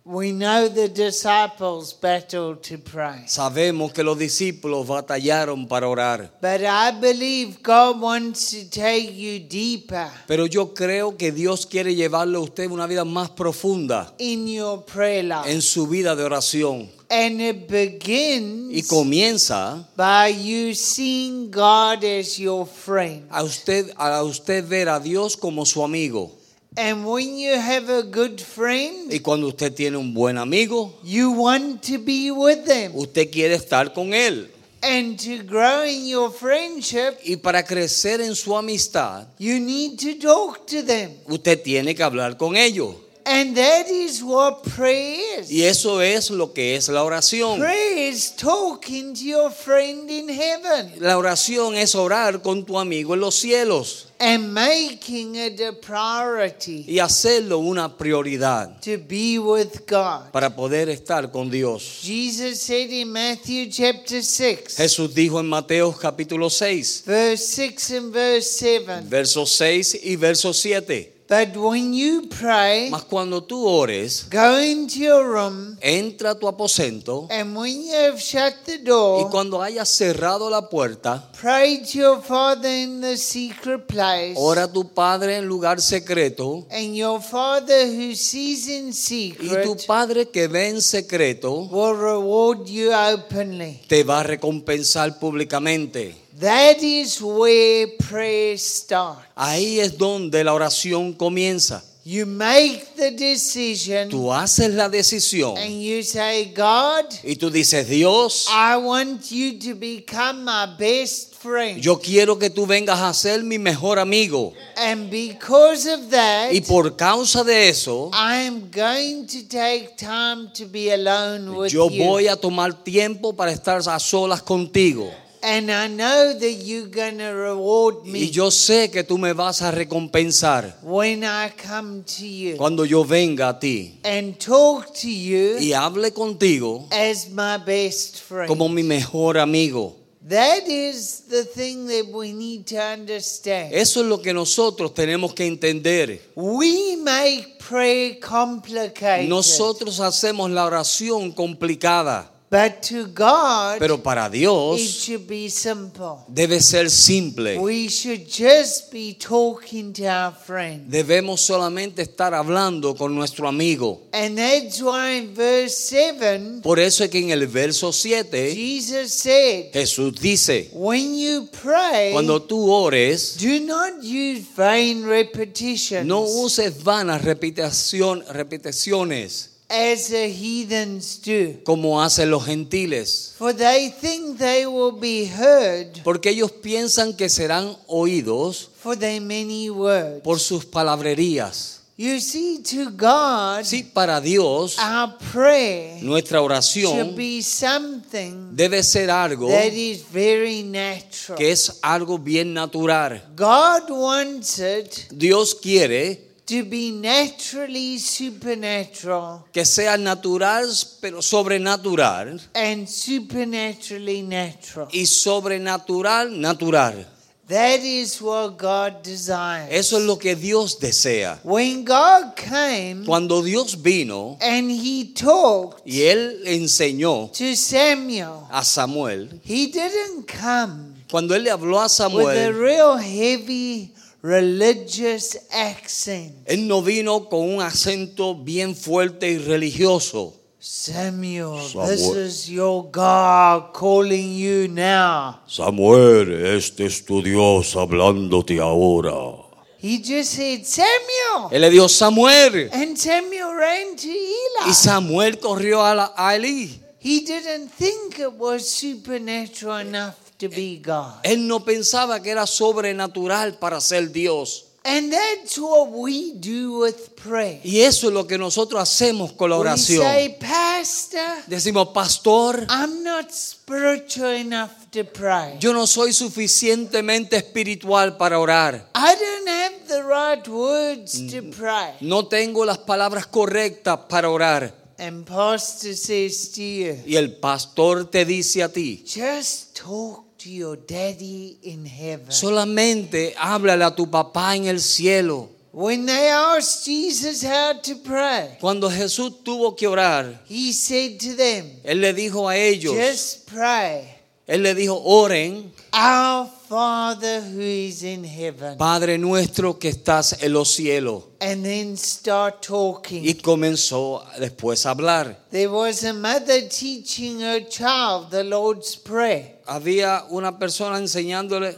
We 0.07 0.31
know 0.33 0.69
the 0.69 0.87
disciples 0.87 1.91
battled 1.91 2.61
to 2.69 2.77
pray. 2.77 3.23
Sabemos 3.25 3.91
que 3.91 4.03
los 4.03 4.19
discípulos 4.19 4.85
batallaron 4.85 5.67
para 5.67 5.87
orar. 5.89 6.29
But 6.39 6.61
I 6.61 6.91
believe 6.91 7.63
God 7.63 7.99
wants 7.99 8.51
to 8.51 8.69
take 8.69 9.15
you 9.15 9.39
deeper 9.39 10.11
Pero 10.27 10.45
yo 10.45 10.75
creo 10.75 11.17
que 11.17 11.31
Dios 11.31 11.65
quiere 11.65 11.95
llevarle 11.95 12.37
a 12.37 12.41
usted 12.41 12.69
una 12.69 12.85
vida 12.85 13.03
más 13.03 13.31
profunda 13.31 14.13
in 14.19 14.47
your 14.47 14.85
prayer 14.85 15.23
life. 15.25 15.51
en 15.51 15.63
su 15.63 15.87
vida 15.87 16.15
de 16.15 16.23
oración. 16.23 16.87
And 17.09 17.41
it 17.41 17.65
Y 17.67 17.87
begins 17.87 18.87
comienza 18.87 19.87
by 19.95 20.29
you 20.29 20.75
seeing 20.75 21.49
God 21.49 22.03
as 22.03 22.37
your 22.37 22.67
friend. 22.67 23.25
a 23.31 23.43
usted, 23.43 23.91
a 23.97 24.21
usted 24.23 24.67
ver 24.67 24.87
a 24.87 24.99
Dios 24.99 25.35
como 25.35 25.65
su 25.65 25.83
amigo. 25.83 26.31
And 26.77 27.05
when 27.05 27.37
you 27.37 27.53
have 27.53 27.89
a 27.89 28.03
good 28.03 28.39
friend, 28.41 29.11
Y 29.11 29.19
cuando 29.19 29.47
usted 29.47 29.73
tiene 29.73 29.95
un 29.97 30.13
buen 30.13 30.37
amigo, 30.37 30.93
you 31.03 31.31
want 31.31 31.81
to 31.83 31.97
be 31.99 32.31
with 32.31 32.65
them. 32.65 32.91
usted 32.95 33.31
quiere 33.31 33.55
estar 33.55 33.93
con 33.93 34.13
él. 34.13 34.49
And 34.81 35.17
to 35.19 35.43
grow 35.43 35.83
in 35.83 36.05
your 36.05 36.31
friendship, 36.31 37.17
Y 37.23 37.37
para 37.37 37.63
crecer 37.63 38.21
en 38.21 38.35
su 38.35 38.55
amistad, 38.55 39.25
you 39.39 39.59
need 39.59 39.97
to 39.99 40.19
talk 40.19 40.67
to 40.67 40.83
them. 40.83 41.11
usted 41.27 41.61
tiene 41.63 41.95
que 41.95 42.03
hablar 42.03 42.37
con 42.37 42.55
ellos. 42.57 42.93
And 43.27 43.55
that 43.57 43.87
is 43.89 44.23
what 44.23 44.61
prayer 44.75 45.39
is. 45.41 45.51
Y 45.51 45.63
eso 45.63 45.99
es 46.01 46.29
lo 46.29 46.53
que 46.53 46.75
es 46.75 46.89
la 46.89 47.03
oración. 47.03 47.59
Prayer 47.59 48.09
is 48.11 48.35
talking 48.35 49.15
to 49.15 49.23
your 49.23 49.49
friend 49.51 50.09
in 50.11 50.29
heaven 50.29 50.93
La 50.99 51.17
oración 51.17 51.75
es 51.75 51.95
orar 51.95 52.43
con 52.43 52.65
tu 52.65 52.77
amigo 52.77 53.15
en 53.15 53.21
los 53.21 53.35
cielos 53.35 54.09
and 54.19 54.53
making 54.53 55.35
it 55.35 55.59
a 55.59 55.73
priority 55.73 56.85
y 56.87 56.99
hacerlo 56.99 57.59
una 57.59 57.97
prioridad 57.97 58.79
to 58.79 58.97
be 58.97 59.37
with 59.39 59.85
God. 59.87 60.31
para 60.31 60.55
poder 60.55 60.89
estar 60.89 61.31
con 61.31 61.49
Dios. 61.49 62.01
Jesus 62.03 62.61
said 62.61 62.89
in 62.91 63.11
Matthew 63.11 63.69
chapter 63.69 64.21
6, 64.21 64.77
Jesús 64.77 65.13
dijo 65.13 65.39
en 65.39 65.47
Mateo 65.47 65.91
capítulo 65.91 66.49
6, 66.49 67.03
verse 67.05 67.47
6 67.55 67.91
and 67.91 68.13
verse 68.13 68.51
7, 68.59 69.01
versos 69.09 69.51
6 69.51 69.99
y 70.03 70.15
verso 70.15 70.53
7. 70.53 71.14
But 71.27 71.57
when 71.57 71.91
you 71.91 72.27
pray, 72.29 72.89
Mas 72.91 73.01
cuando 73.03 73.41
tú 73.41 73.65
ores, 73.65 74.27
go 74.31 74.59
into 74.59 74.99
your 74.99 75.25
room, 75.25 75.75
entra 75.81 76.31
a 76.31 76.35
tu 76.35 76.47
aposento 76.47 77.27
and 77.31 77.57
when 77.57 77.83
you 77.83 77.93
have 77.93 78.19
shut 78.21 78.53
the 78.65 78.73
y 78.73 78.83
door, 78.83 79.31
cuando 79.31 79.59
hayas 79.59 79.89
cerrado 79.89 80.51
la 80.51 80.69
puerta, 80.69 81.27
pray 81.41 81.81
to 81.81 81.97
your 81.97 82.21
Father 82.21 82.69
in 82.69 83.01
the 83.01 83.17
secret 83.17 83.87
place. 83.87 84.35
ora 84.37 84.65
a 84.65 84.71
tu 84.71 84.87
Padre 84.93 85.37
en 85.37 85.47
lugar 85.47 85.81
secreto 85.81 86.67
And 86.69 86.95
your 86.95 87.19
Father 87.19 87.87
who 87.87 88.13
sees 88.15 88.67
in 88.67 88.89
y 88.89 88.91
tu 88.91 88.93
secret 88.93 89.85
Padre 89.87 90.29
que 90.29 90.47
ve 90.47 90.69
en 90.69 90.81
secreto 90.81 91.51
will 91.71 91.95
reward 91.95 92.67
you 92.67 92.91
openly. 92.93 93.81
te 93.87 94.03
va 94.03 94.19
a 94.19 94.23
recompensar 94.23 95.17
públicamente. 95.17 96.24
That 96.39 96.83
is 96.83 97.21
where 97.21 97.87
prayer 98.09 98.57
starts. 98.57 99.21
Ahí 99.35 99.79
es 99.79 99.97
donde 99.97 100.43
la 100.43 100.53
oración 100.53 101.13
comienza. 101.13 101.81
You 102.07 102.27
make 102.27 102.85
the 102.97 103.09
decision 103.09 104.09
tú 104.09 104.31
haces 104.31 104.71
la 104.75 104.89
decisión 104.89 105.57
and 105.57 105.81
you 105.81 106.03
say, 106.03 106.53
God, 106.55 107.05
y 107.23 107.35
tú 107.35 107.49
dices, 107.49 107.87
Dios, 107.87 108.45
I 108.47 108.77
want 108.77 109.31
you 109.31 109.57
to 109.59 109.73
become 109.73 110.43
my 110.45 110.67
best 110.77 111.33
friend. 111.33 111.81
yo 111.81 111.97
quiero 111.99 112.37
que 112.37 112.51
tú 112.51 112.67
vengas 112.67 112.99
a 113.01 113.11
ser 113.15 113.41
mi 113.43 113.57
mejor 113.57 113.97
amigo. 113.97 114.53
And 114.77 115.09
because 115.09 115.87
of 115.87 116.11
that, 116.11 116.53
Y 116.53 116.61
por 116.61 116.95
causa 116.95 117.43
de 117.43 117.69
eso, 117.69 118.11
I 118.13 118.45
am 118.45 118.69
going 118.69 119.25
to 119.25 119.47
take 119.47 119.95
time 119.97 120.51
to 120.53 120.67
be 120.67 120.91
alone 120.91 121.55
with 121.55 121.71
yo 121.71 121.89
you. 121.89 122.03
voy 122.05 122.27
a 122.27 122.35
tomar 122.35 122.83
tiempo 122.83 123.33
para 123.33 123.51
estar 123.51 123.79
a 123.79 123.99
solas 123.99 124.43
contigo. 124.43 125.09
And 125.47 125.69
I 125.69 125.87
know 125.87 126.33
that 126.39 126.53
you're 126.63 126.89
to 126.89 127.33
reward 127.33 128.03
me 128.03 128.19
Y 128.19 128.31
yo 128.31 128.49
sé 128.49 128.89
que 128.89 129.03
tú 129.03 129.19
me 129.19 129.31
vas 129.31 129.61
a 129.61 129.69
recompensar 129.69 130.79
when 130.81 131.23
I 131.23 131.51
come 131.55 132.03
to 132.17 132.25
you 132.25 132.57
cuando 132.57 132.83
yo 132.83 133.03
venga 133.03 133.49
a 133.49 133.59
ti 133.59 133.99
and 134.03 134.39
talk 134.39 134.91
to 135.01 135.07
you 135.07 135.57
y 135.59 135.71
hable 135.73 136.11
contigo 136.11 136.87
as 136.91 137.29
my 137.29 137.57
best 137.63 138.21
friend. 138.21 138.47
como 138.47 138.67
mi 138.67 138.81
mejor 138.81 139.37
amigo. 139.37 139.95
That 140.27 140.67
is 140.67 141.25
the 141.29 141.43
thing 141.43 141.85
that 141.85 142.07
we 142.11 142.33
need 142.33 142.65
to 142.69 142.77
understand. 142.77 143.71
Eso 143.71 144.01
es 144.01 144.07
lo 144.07 144.19
que 144.23 144.33
nosotros 144.33 144.95
tenemos 144.95 145.35
que 145.35 145.45
entender. 145.45 146.19
We 146.33 146.95
make 146.97 147.59
prayer 147.59 148.19
complicated. 148.19 149.29
Nosotros 149.29 149.99
hacemos 149.99 150.49
la 150.49 150.65
oración 150.65 151.31
complicada, 151.31 152.31
but 152.49 152.81
to 152.83 153.07
God, 153.07 153.79
pero 153.79 153.97
para 153.97 154.27
it 154.27 154.33
Dios 154.33 154.79
should 154.79 155.27
be 155.27 155.49
simple. 155.49 156.23
debe 156.27 156.61
ser 156.61 156.89
simple. 156.89 157.57
We 157.59 157.89
should 157.89 158.27
just 158.27 158.91
be 158.91 159.13
talking 159.13 159.91
to 159.93 160.05
our 160.05 160.31
friend. 160.31 160.89
Debemos 160.89 161.41
solamente 161.41 162.03
estar 162.03 162.33
hablando 162.33 162.95
con 162.95 163.15
nuestro 163.15 163.47
amigo. 163.47 164.03
And 164.13 164.37
that's 164.37 164.81
why 164.81 165.17
in 165.17 165.33
verse 165.33 165.75
7, 165.75 166.61
Por 166.61 166.79
eso 166.79 167.03
es 167.03 167.09
que 167.09 167.19
en 167.19 167.31
el 167.31 167.47
verso 167.47 167.91
7 167.91 168.53
Jesus 168.53 169.13
said, 169.13 169.71
Jesús 169.73 170.19
dice, 170.21 170.69
When 170.73 171.17
you 171.17 171.49
pray, 171.51 172.13
cuando 172.13 172.43
tú 172.43 172.69
ores, 172.69 173.37
do 173.37 173.59
not 173.59 174.03
use 174.03 174.45
vain 174.55 175.03
repetitions 175.05 176.05
no 176.05 176.21
uses 176.21 176.83
vanas 176.83 177.23
repeticiones 177.23 179.54
as 179.67 180.09
the 180.09 180.29
heathens 180.29 181.19
do, 181.23 181.59
como 181.63 181.99
hacen 182.01 182.29
los 182.29 182.45
gentiles, 182.45 183.33
for 183.37 183.53
they 183.53 183.89
think 183.99 184.37
they 184.37 184.65
will 184.65 184.91
be 184.99 185.25
heard 185.27 186.01
porque 186.03 186.29
ellos 186.29 186.51
piensan 186.51 187.15
que 187.15 187.29
serán 187.29 187.75
oídos 187.87 188.69
for 188.81 188.95
their 188.97 189.19
many 189.21 189.69
words. 189.69 190.21
por 190.23 190.39
sus 190.39 190.65
palabrerías. 190.65 191.81
You 191.97 192.19
see, 192.19 192.61
to 192.61 192.91
God, 192.91 193.63
Sí, 193.63 193.81
para 193.81 194.19
Dios, 194.19 194.77
our 194.77 195.17
prayer 195.31 196.03
nuestra 196.03 196.39
should 196.39 196.45
oración 196.51 197.15
be 197.15 197.41
something 197.41 198.53
debe 198.53 198.83
ser 198.83 199.09
algo 199.09 199.47
that 199.47 199.71
is 199.71 200.03
very 200.11 200.61
natural. 200.61 201.37
que 201.37 201.51
es 201.51 201.79
algo 201.81 202.17
bien 202.17 202.53
natural. 202.53 203.23
God 203.35 203.89
wants 203.89 204.59
it 204.59 205.07
Dios 205.09 205.55
quiere 205.55 206.34
to 206.45 206.63
be 206.63 206.91
naturally 206.91 207.97
supernatural 207.97 209.45
que 209.51 209.65
sea 209.65 209.97
natural, 209.97 210.67
pero 211.01 211.21
sobrenatural, 211.21 212.39
and 212.53 212.87
supernaturally 212.87 214.21
natural. 214.21 214.87
y 214.91 215.05
sobrenatural, 215.05 216.31
natural. 216.31 217.05
That 217.47 217.81
is 217.81 218.19
what 218.21 218.57
God 218.57 219.03
desires. 219.03 219.69
Eso 219.69 219.97
es 219.97 220.03
lo 220.03 220.17
que 220.17 220.35
Dios 220.35 220.79
desea. 220.79 221.39
When 221.43 221.85
God 221.85 222.35
came 222.35 223.05
Cuando 223.05 223.43
Dios 223.43 223.75
vino 223.75 224.35
and 224.41 224.71
he 224.71 225.13
talked 225.13 225.81
y 225.85 226.01
Él 226.01 226.41
enseñó 226.47 227.31
to 227.33 227.55
Samuel, 227.55 228.47
a 228.49 228.63
Samuel, 228.63 229.29
he 229.43 229.67
didn't 229.67 230.25
come 230.27 230.95
cuando 231.07 231.35
Él 231.35 231.43
le 231.43 231.51
habló 231.51 231.77
a 231.79 231.83
with 231.83 231.85
a 231.85 231.89
Samuel, 231.89 232.53
real 232.53 232.97
heavy 232.97 233.91
religious 234.25 235.37
accent. 235.51 236.33
Él 236.45 236.67
no 236.67 236.81
vino 236.81 237.29
con 237.29 237.41
un 237.41 237.61
acento 237.61 238.35
bien 238.35 238.75
fuerte 238.75 239.29
y 239.29 239.37
religioso. 239.37 240.33
Samuel, 240.57 241.61
Samuel. 241.61 241.89
this 241.89 242.09
is 242.15 242.49
your 242.49 242.89
God 242.91 243.71
calling 243.73 244.35
you 244.35 244.67
now. 244.67 245.41
Samuel, 245.45 246.55
este 246.57 246.87
es 246.87 247.05
tu 247.05 247.21
Dios 247.21 247.75
hablándote 247.75 248.59
ahora. 248.59 249.43
He 249.77 249.99
just 249.99 250.33
said, 250.33 250.65
Samuel. 250.65 251.51
Él 251.51 251.61
le 251.61 251.69
dijo, 251.69 251.87
Samuel. 251.87 252.71
And 252.73 252.97
Samuel 252.97 253.53
ran 253.53 253.95
to 253.95 254.07
Eli. 254.07 254.69
Y 254.69 254.73
Samuel 254.73 255.37
corrió 255.39 255.85
a, 255.85 255.93
la, 255.93 256.13
a 256.17 256.35
Elí. 256.35 256.81
He 256.97 257.19
didn't 257.19 257.69
think 257.69 258.17
it 258.17 258.33
was 258.33 258.67
supernatural 258.67 259.77
enough 259.81 260.24
to 260.37 260.49
be 260.49 260.81
God. 260.83 261.15
Él 261.23 261.47
no 261.47 261.63
pensaba 261.63 262.21
que 262.21 262.29
era 262.31 262.45
sobrenatural 262.47 263.57
para 263.57 263.79
ser 263.81 264.11
Dios. 264.11 264.63
And 264.87 265.11
that's 265.11 265.57
what 265.57 265.87
we 265.89 266.33
do 266.35 266.81
with 266.81 267.15
prayer. 267.15 267.59
Y 267.63 267.79
eso 267.81 268.07
es 268.09 268.13
lo 268.13 268.27
que 268.27 268.37
nosotros 268.37 268.79
hacemos 268.79 269.31
con 269.33 269.49
la 269.49 269.55
We 269.57 269.61
oración. 269.61 270.03
say, 270.03 270.37
Pastor, 270.39 271.43
Decimos, 271.47 271.87
pastor, 271.87 272.67
I'm 272.69 273.01
not 273.03 273.31
spiritual 273.31 274.35
enough 274.35 274.69
to 274.91 275.03
pray. 275.03 275.57
yo 275.59 275.73
no 275.73 275.87
soy 275.87 276.13
suficientemente 276.13 277.35
espiritual 277.35 278.15
para 278.17 278.37
orar. 278.39 278.87
I 278.93 279.15
don't 279.15 279.47
have 279.47 279.87
the 279.87 280.03
right 280.03 280.47
words 280.47 281.13
to 281.31 281.41
pray. 281.57 281.93
No 282.01 282.27
tengo 282.27 282.63
las 282.63 282.77
palabras 282.77 283.25
correctas 283.25 283.97
para 284.07 284.29
orar. 284.29 284.84
And 284.97 285.25
Pastor 285.25 285.93
says 285.93 286.49
to 286.53 286.63
you, 286.63 286.97
Y 287.05 287.15
el 287.17 287.31
pastor 287.41 288.05
te 288.09 288.23
dice 288.23 288.63
a 288.63 288.69
ti, 288.69 289.03
just 289.05 289.75
talk 289.75 290.37
to 290.37 290.49
your 290.49 290.77
daddy 290.77 291.57
in 291.63 291.85
heaven. 291.85 292.31
solamente 292.31 293.33
háblale 293.37 293.83
a 293.83 293.93
tu 293.93 294.09
papá 294.09 294.55
en 294.55 294.67
el 294.67 294.79
cielo. 294.79 295.49
When 295.73 296.05
they 296.05 296.29
asked 296.29 296.85
Jesus 296.85 297.43
how 297.43 297.73
to 297.81 297.95
pray, 297.97 298.57
Cuando 298.61 298.89
Jesús 298.89 299.43
tuvo 299.43 299.75
que 299.75 299.87
orar, 299.87 300.39
he 300.47 300.71
said 300.71 301.19
to 301.19 301.35
them, 301.35 301.69
Él 301.83 301.99
le 301.99 302.13
dijo 302.13 302.47
a 302.47 302.55
ellos, 302.55 302.95
just 302.95 303.45
pray. 303.51 304.15
Él 304.47 304.63
le 304.63 304.73
dijo, 304.75 305.01
oren, 305.03 305.73
Our 305.91 306.49
Father 306.67 307.41
who 307.41 307.61
is 307.61 308.03
in 308.03 308.23
heaven. 308.23 308.77
Padre 308.77 309.17
nuestro 309.17 309.77
que 309.77 309.89
estás 309.89 310.41
en 310.41 310.53
los 310.53 310.75
cielos. 310.75 311.23
And 311.39 311.63
then 311.63 311.95
start 311.95 312.61
talking. 312.61 313.23
Y 313.23 313.35
comenzó 313.35 314.23
después 314.39 314.85
a 314.85 314.91
hablar. 314.91 315.37
There 315.51 315.69
was 315.69 316.03
a 316.03 316.13
mother 316.13 316.67
teaching 316.67 317.41
her 317.41 317.61
child 317.67 318.31
the 318.31 318.43
Lord's 318.43 318.95
Prayer. 318.95 319.59
Había 319.67 320.25
una 320.29 320.57
persona 320.57 320.97
enseñándole, 320.97 321.77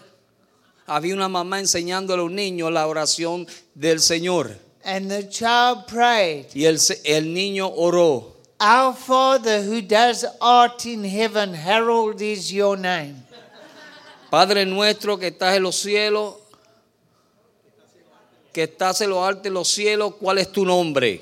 había 0.86 1.14
una 1.14 1.28
mamá 1.28 1.60
enseñándole 1.60 2.22
a 2.22 2.26
un 2.26 2.36
niño 2.36 2.70
la 2.72 2.88
oración 2.88 3.46
del 3.76 4.00
Señor. 4.00 4.56
And 4.84 5.10
the 5.10 5.28
child 5.28 5.86
prayed, 5.88 6.46
Y 6.54 6.66
el, 6.66 6.80
el 7.04 7.34
niño 7.34 7.70
oró. 7.76 8.38
Our 8.60 8.96
Father 8.96 9.62
who 9.62 9.82
does 9.82 10.26
art 10.42 10.86
in 10.86 11.04
heaven, 11.04 11.54
herald 11.54 12.22
is 12.22 12.52
your 12.52 12.76
name. 12.76 13.27
Padre 14.30 14.66
nuestro 14.66 15.18
que 15.18 15.28
estás 15.28 15.56
en 15.56 15.64
los 15.64 15.76
cielos, 15.76 16.36
que 18.52 18.64
estás 18.64 19.02
en 19.02 19.10
lo 19.12 19.24
alto 19.24 19.44
de 19.44 19.52
los 19.52 19.68
cielos, 19.68 20.16
¿cuál 20.20 20.40
es 20.40 20.52
tu 20.52 20.66
nombre? 20.66 21.22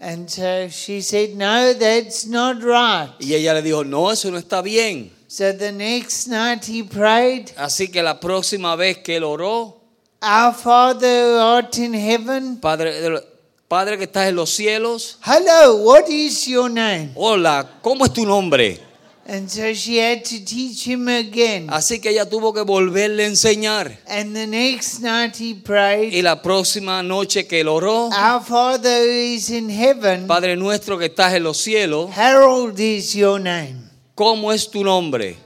And 0.00 0.30
so 0.30 0.68
she 0.68 1.00
said, 1.02 1.34
No, 1.34 1.74
that's 1.74 2.24
not 2.24 2.62
right. 2.62 3.10
Y 3.18 3.34
ella 3.34 3.54
le 3.54 3.62
dijo, 3.62 3.84
no, 3.84 4.12
eso 4.12 4.30
no 4.30 4.38
está 4.38 4.62
bien. 4.62 5.10
So 5.26 5.52
the 5.52 5.72
next 5.72 6.28
night 6.28 6.64
he 6.64 6.84
prayed, 6.84 7.50
Así 7.56 7.88
que 7.90 8.02
la 8.02 8.20
próxima 8.20 8.76
vez 8.76 8.98
que 8.98 9.16
él 9.16 9.24
oró, 9.24 9.76
Our 10.22 10.54
Father 10.54 11.34
who 11.34 11.40
art 11.40 11.76
in 11.78 11.94
heaven, 11.94 12.60
Padre, 12.60 13.22
Padre 13.68 13.98
que 13.98 14.04
estás 14.04 14.28
en 14.28 14.36
los 14.36 14.50
cielos, 14.50 15.18
hello, 15.24 15.76
what 15.82 16.08
is 16.08 16.46
your 16.46 16.70
name? 16.70 17.10
hola, 17.14 17.68
¿cómo 17.82 18.04
es 18.04 18.12
tu 18.12 18.24
nombre? 18.24 18.80
And 19.28 19.50
so 19.50 19.74
she 19.74 19.98
had 19.98 20.24
to 20.24 20.42
teach 20.42 20.86
him 20.86 21.06
again. 21.06 21.68
Así 21.68 22.00
que 22.00 22.10
ella 22.10 22.24
tuvo 22.24 22.54
que 22.54 22.62
volverle 22.62 23.24
a 23.24 23.26
enseñar. 23.26 23.98
And 24.06 24.34
the 24.34 24.46
next 24.46 25.00
night 25.00 25.36
he 25.38 25.50
Y 25.50 25.54
prayed, 25.54 26.22
la 26.22 26.40
próxima 26.40 27.02
noche 27.02 27.46
que 27.46 27.60
él 27.60 27.68
oró, 27.68 28.08
Our 28.08 28.42
Father 28.42 29.02
who 29.02 29.34
is 29.34 29.50
in 29.50 29.68
heaven, 29.68 30.26
Padre 30.26 30.56
nuestro 30.56 30.98
que 30.98 31.06
estás 31.06 31.34
en 31.34 31.42
los 31.42 31.58
cielos, 31.58 32.10
herald 32.16 32.80
is 32.80 33.12
your 33.12 33.38
name. 33.38 33.76
¿cómo 34.14 34.50
es 34.50 34.70
tu 34.70 34.82
nombre? 34.82 35.36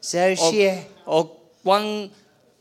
So 0.00 0.18
O, 0.18 0.52
she, 0.52 0.86
o 1.04 1.36
cuán, 1.64 2.10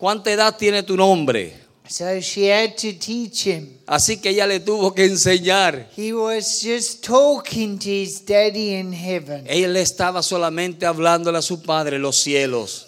¿Cuánta 0.03 0.29
edad 0.31 0.57
tiene 0.57 0.83
tu 0.83 0.97
nombre? 0.97 1.53
So 1.87 2.19
she 2.21 2.49
had 2.49 2.75
to 2.77 2.93
teach 2.93 3.45
him. 3.45 3.77
Así 3.85 4.17
que 4.17 4.29
ella 4.29 4.47
le 4.47 4.59
tuvo 4.59 4.93
que 4.93 5.05
enseñar. 5.05 5.87
He 5.95 6.13
was 6.13 6.61
just 6.61 7.03
talking 7.05 7.77
to 7.79 7.89
his 7.89 8.25
daddy 8.25 8.75
in 8.75 8.93
heaven. 8.93 9.45
Él 9.47 9.75
estaba 9.77 10.23
solamente 10.23 10.85
hablándole 10.85 11.37
a 11.37 11.41
su 11.41 11.61
padre 11.61 11.97
en 11.97 12.01
los 12.01 12.17
cielos. 12.21 12.87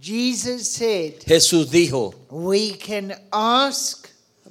Jesus 0.00 0.68
said, 0.68 1.14
Jesús 1.26 1.70
dijo, 1.70 2.14
We 2.30 2.76
can 2.78 3.14
ask 3.32 4.06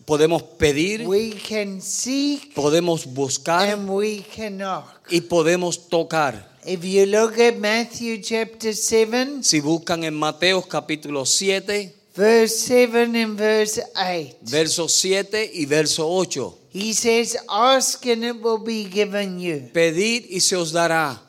podemos 0.05 0.43
pedir, 0.43 1.07
we 1.07 1.31
can 1.31 1.81
seek, 1.81 2.53
podemos 2.53 3.05
buscar 3.05 3.69
and 3.69 3.89
we 3.89 4.23
can 4.35 4.57
knock. 4.57 4.85
y 5.09 5.21
podemos 5.21 5.87
tocar. 5.89 6.53
If 6.65 6.83
you 6.83 7.05
look 7.05 7.37
at 7.39 7.57
Matthew 7.57 8.21
chapter 8.21 8.73
7, 8.73 9.43
Si 9.43 9.61
buscan 9.61 10.03
en 10.03 10.15
Mateo 10.15 10.63
capítulo 10.63 11.25
7, 11.25 11.94
verse 12.15 12.57
7 12.59 13.15
and 13.15 13.37
verse 13.37 13.81
8, 13.95 14.37
verso 14.43 14.87
7 14.87 15.51
y 15.53 15.65
verso 15.65 16.07
8. 16.07 16.53
he 16.69 16.93
says, 16.93 17.37
Ask 17.49 18.05
and 18.05 18.23
it 18.23 18.41
will 18.41 18.57
be 18.63 18.85
given 18.85 19.39
you. 19.39 19.69
Pedid 19.73 20.25
y 20.29 20.39
se 20.39 20.55
os 20.55 20.71
dará. 20.71 21.19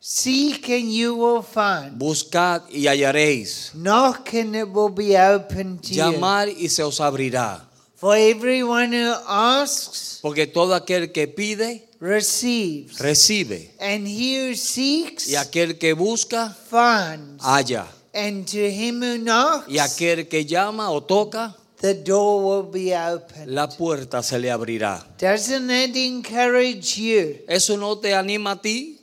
Seek 0.00 0.68
and 0.70 0.92
you 0.92 1.14
will 1.14 1.42
find. 1.42 1.96
Buscad 1.98 2.62
y 2.70 2.86
hallaréis. 2.88 3.70
Knock 3.74 4.34
and 4.34 4.56
it 4.56 4.68
will 4.68 4.88
be 4.90 5.16
open 5.16 5.78
to 5.78 5.88
you. 5.94 6.02
Llamar 6.02 6.48
y 6.48 6.68
se 6.68 6.82
os 6.82 6.98
abrirá. 7.00 7.68
For 7.96 8.16
everyone 8.16 8.92
who 8.92 9.14
asks 9.28 10.18
Porque 10.22 10.48
todo 10.48 10.74
aquel 10.74 11.12
que 11.12 11.28
pide, 11.28 11.88
receives, 12.00 12.98
recibe. 12.98 13.70
and 13.78 14.08
he 14.08 14.38
who 14.50 14.56
seeks 14.56 15.28
Y 15.28 15.36
aquel 15.36 15.78
que 15.78 15.92
busca, 15.94 16.50
finds, 16.68 17.44
halla. 17.44 17.86
And 18.14 18.46
to 18.46 18.70
him 18.70 19.00
who 19.02 19.18
knocks 19.18 19.68
Y 19.68 19.78
aquel 19.78 20.28
que 20.28 20.44
llama 20.44 20.90
o 20.90 21.00
toca, 21.02 21.54
the 21.80 21.94
door 21.94 22.44
will 22.62 22.70
be 22.70 22.94
open. 22.94 23.54
la 23.54 23.68
puerta 23.68 24.22
se 24.22 24.38
le 24.38 24.50
abrirá. 24.50 25.04
Doesn't 25.18 25.66
that 25.66 25.96
encourage 25.96 26.98
you 26.98 27.38
¿Eso 27.48 27.76
no 27.76 27.96
te 27.98 28.14
anima 28.14 28.52
a 28.52 28.56
ti? 28.62 28.98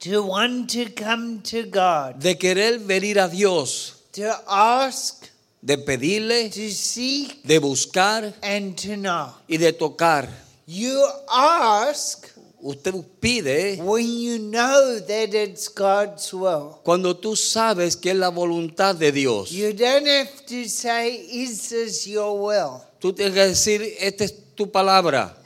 to 0.00 0.22
want 0.22 0.70
to 0.70 0.90
come 0.90 1.40
to 1.42 1.64
God, 1.64 2.20
De 2.20 2.36
querer 2.36 2.78
venir 2.78 3.18
a 3.18 3.28
Dios, 3.28 4.02
to 4.12 4.30
ask, 4.48 5.26
de 5.64 5.78
pedirle, 5.78 6.50
to 6.50 6.70
seek, 6.70 7.42
de 7.42 7.58
buscar 7.58 8.32
and 8.42 8.76
to 8.76 8.96
knock? 8.96 9.42
y 9.48 9.56
de 9.56 9.72
tocar. 9.72 10.28
You 10.66 11.06
ask 11.30 12.28
Usted 12.68 12.94
pide 13.20 13.78
when 13.80 14.04
you 14.18 14.38
know 14.40 14.98
that 14.98 15.32
it's 15.34 15.68
God's 15.68 16.32
will. 16.34 16.80
cuando 16.82 17.14
tú 17.16 17.36
sabes 17.36 17.96
que 17.96 18.10
es 18.10 18.16
la 18.16 18.28
voluntad 18.30 18.96
de 18.96 19.12
Dios. 19.12 19.50
You 19.52 19.72
don't 19.72 20.06
have 20.06 20.44
to 20.46 20.68
say, 20.68 21.14
Is 21.30 21.68
this 21.68 22.06
your 22.08 22.36
will? 22.36 22.80
Tú 22.98 23.12
tienes 23.12 23.34
que 23.34 23.46
decir, 23.46 23.82
esta 24.00 24.24
es 24.24 24.34
tu 24.56 24.70
palabra, 24.70 25.36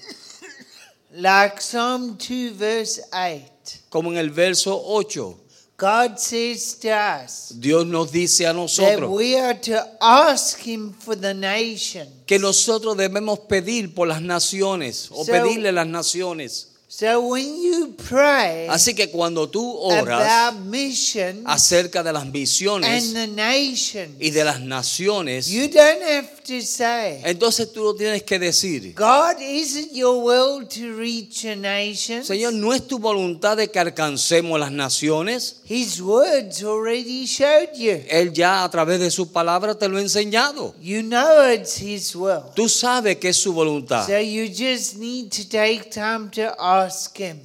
Like 1.13 1.61
Psalm 1.61 2.17
2, 2.17 2.53
verse 2.57 3.01
8. 3.13 3.81
como 3.91 4.11
en 4.13 4.17
el 4.19 4.31
verso 4.31 4.81
8. 4.83 5.37
God 5.77 6.19
says 6.19 6.75
to 6.81 6.91
us 6.91 7.55
Dios 7.59 7.87
nos 7.87 8.13
dice 8.13 8.45
a 8.47 8.53
that 8.53 8.57
nosotros 8.61 9.11
we 9.11 9.35
are 9.39 9.55
to 9.55 9.83
ask 10.01 10.59
Him 10.61 10.93
for 10.93 11.17
the 11.17 11.33
nation. 11.35 12.07
que 12.27 12.39
nosotros 12.39 12.97
debemos 12.99 13.41
pedir 13.49 13.95
por 13.95 14.07
las 14.07 14.21
naciones 14.23 15.09
o 15.11 15.25
So- 15.25 15.33
pedirle 15.33 15.71
a 15.71 15.73
las 15.73 15.87
naciones. 15.87 16.70
So 16.93 17.21
when 17.21 17.63
you 17.63 17.95
pray 18.09 18.67
Así 18.69 18.95
que 18.95 19.11
cuando 19.11 19.49
tú 19.49 19.77
oras 19.79 20.51
about 20.51 20.61
mission 20.65 21.45
acerca 21.47 22.03
de 22.03 22.13
las 22.13 22.25
and 22.25 22.33
misiones 22.33 23.15
the 23.15 23.29
nation, 23.29 24.17
y 24.19 24.31
de 24.31 24.43
las 24.43 24.59
naciones, 24.61 25.47
you 25.47 25.69
don't 25.69 26.03
have 26.03 26.43
to 26.43 26.61
say, 26.61 27.21
entonces 27.25 27.73
tú 27.73 27.85
lo 27.85 27.95
tienes 27.95 28.25
que 28.25 28.41
decir. 28.41 28.93
God, 28.97 29.41
is 29.41 29.77
it 29.77 29.93
your 29.93 30.21
will 30.21 30.67
to 30.67 30.97
reach 30.99 31.45
a 31.45 31.55
nation? 31.55 32.25
Señor, 32.25 32.55
¿no 32.55 32.75
es 32.75 32.85
tu 32.89 32.99
voluntad 32.99 33.57
de 33.57 33.71
que 33.71 33.79
alcancemos 33.79 34.59
las 34.59 34.73
naciones? 34.73 35.61
His 35.69 36.03
words 36.03 36.65
already 36.65 37.25
showed 37.25 37.73
you. 37.77 38.03
Él 38.09 38.33
ya 38.33 38.65
a 38.65 38.69
través 38.69 38.99
de 38.99 39.13
su 39.13 39.31
palabra 39.31 39.77
te 39.77 39.87
lo 39.89 39.99
ha 39.99 40.01
enseñado. 40.01 40.75
You 40.81 41.03
know 41.03 41.53
it's 41.53 41.81
His 41.81 42.17
will. 42.17 42.43
Tú 42.57 42.69
sabes 42.69 43.19
que 43.19 43.29
es 43.29 43.37
su 43.37 43.53
voluntad. 43.53 44.09
So 44.09 44.19
you 44.19 44.49
just 44.49 44.97
need 44.97 45.31
to 45.31 45.49
take 45.49 45.89
time 45.91 46.29
to 46.33 46.53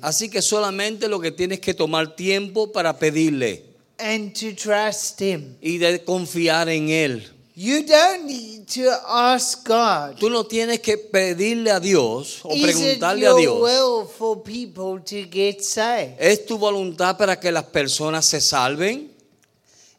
Así 0.02 0.30
que 0.30 0.42
solamente 0.42 1.08
lo 1.08 1.20
que 1.20 1.32
tienes 1.32 1.60
que 1.60 1.74
tomar 1.74 2.16
tiempo 2.16 2.72
para 2.72 2.98
pedirle 2.98 3.64
and 3.98 4.34
to 4.34 4.54
trust 4.56 5.22
Him. 5.22 5.56
y 5.62 5.78
de 5.78 6.04
confiar 6.04 6.70
en 6.70 6.90
Él. 6.90 7.32
You 7.58 7.84
don't 7.84 8.26
need 8.26 8.68
to 8.74 8.92
ask 9.08 9.66
God. 9.66 10.18
Tú 10.20 10.30
no 10.30 10.46
tienes 10.46 10.82
que 10.82 10.98
pedirle 10.98 11.72
a 11.72 11.80
Dios 11.80 12.42
o 12.44 12.54
Is 12.54 12.64
it 12.64 12.76
preguntarle 12.76 13.28
a 13.28 13.34
Dios. 13.36 13.62
will 13.62 14.06
for 14.06 14.44
people 14.44 15.00
to 15.02 15.30
get 15.32 15.62
saved? 15.62 16.18
¿Es 16.20 16.46
tu 16.46 16.58
voluntad 16.58 17.18
para 17.18 17.40
que 17.40 17.52
las 17.54 17.64
personas 17.64 18.26
se 18.26 18.42
salven? 18.42 19.10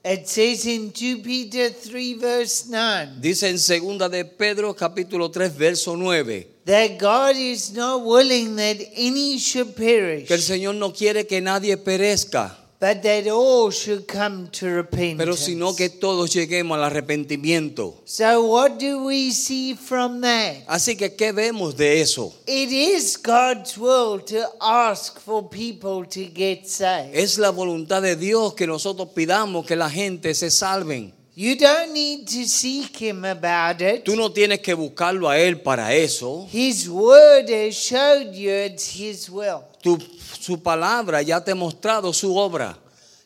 It 0.05 0.27
says 0.27 0.67
in 0.67 0.93
2 0.93 1.23
Peter 1.23 1.73
3 1.73 2.15
verse 2.21 2.67
9 2.69 3.21
Dice 3.21 3.49
en 3.49 3.59
segunda 3.59 4.09
de 4.09 4.25
Pedro 4.27 4.77
capítulo 4.77 5.31
3 5.31 5.57
verso 5.57 5.97
9 5.97 6.56
that 6.67 6.99
God 6.99 7.37
is 7.37 7.73
not 7.73 8.05
willing 8.05 8.57
that 8.57 8.77
any 8.97 9.39
should 9.39 9.75
perish, 9.77 10.27
que 10.27 10.35
el 10.35 10.43
Señor 10.43 10.75
no 10.75 10.93
quiere 10.93 11.25
que 11.27 11.41
nadie 11.41 11.77
perezca, 11.77 12.57
but 12.79 13.03
that 13.03 13.27
all 13.29 13.71
should 13.71 14.07
come 14.07 14.49
to 14.51 14.67
repentance. 14.67 15.17
pero 15.17 15.37
sino 15.37 15.75
que 15.75 15.89
todos 15.89 16.35
lleguemos 16.35 16.77
al 16.77 16.85
arrepentimiento. 16.85 17.95
So 18.05 18.47
what 18.47 18.79
do 18.79 19.05
we 19.05 19.31
see 19.31 19.75
from 19.75 20.21
that? 20.21 20.67
Así 20.67 20.97
que 20.97 21.15
¿qué 21.15 21.33
vemos 21.33 21.77
de 21.77 22.01
eso? 22.01 22.35
It 22.47 22.71
is 22.71 23.17
God's 23.17 23.79
will 23.79 24.21
to 24.27 24.45
ask 24.61 25.21
for 25.21 25.49
people 25.49 26.05
to 26.05 26.29
get 26.35 26.67
saved. 26.67 27.15
Es 27.15 27.39
la 27.39 27.51
voluntad 27.51 28.03
de 28.03 28.17
Dios 28.17 28.55
que 28.55 28.67
nosotros 28.67 29.11
pidamos 29.15 29.65
que 29.65 29.77
la 29.77 29.89
gente 29.89 30.35
se 30.35 30.51
salven. 30.51 31.16
You 31.39 31.55
don't 31.55 31.93
need 31.93 32.27
to 32.29 32.47
seek 32.49 32.97
Him 32.97 33.27
about 33.27 33.83
it. 33.83 34.05
Tú 34.05 34.17
no 34.17 34.33
tienes 34.33 34.61
que 34.61 34.73
buscarlo 34.73 35.29
a 35.29 35.39
Él 35.39 35.61
para 35.61 35.93
eso. 35.93 36.49
His 36.51 36.89
word 36.89 37.51
has 37.51 37.75
showed 37.77 38.33
you 38.33 38.51
it's 38.51 38.89
His 38.99 39.29
will. 39.29 39.61
Tu- 39.83 39.99
su 40.41 40.57
palabra 40.63 41.21
ya 41.21 41.45
te 41.45 41.51
ha 41.51 41.55
mostrado 41.55 42.15
su 42.15 42.35
obra. 42.39 42.79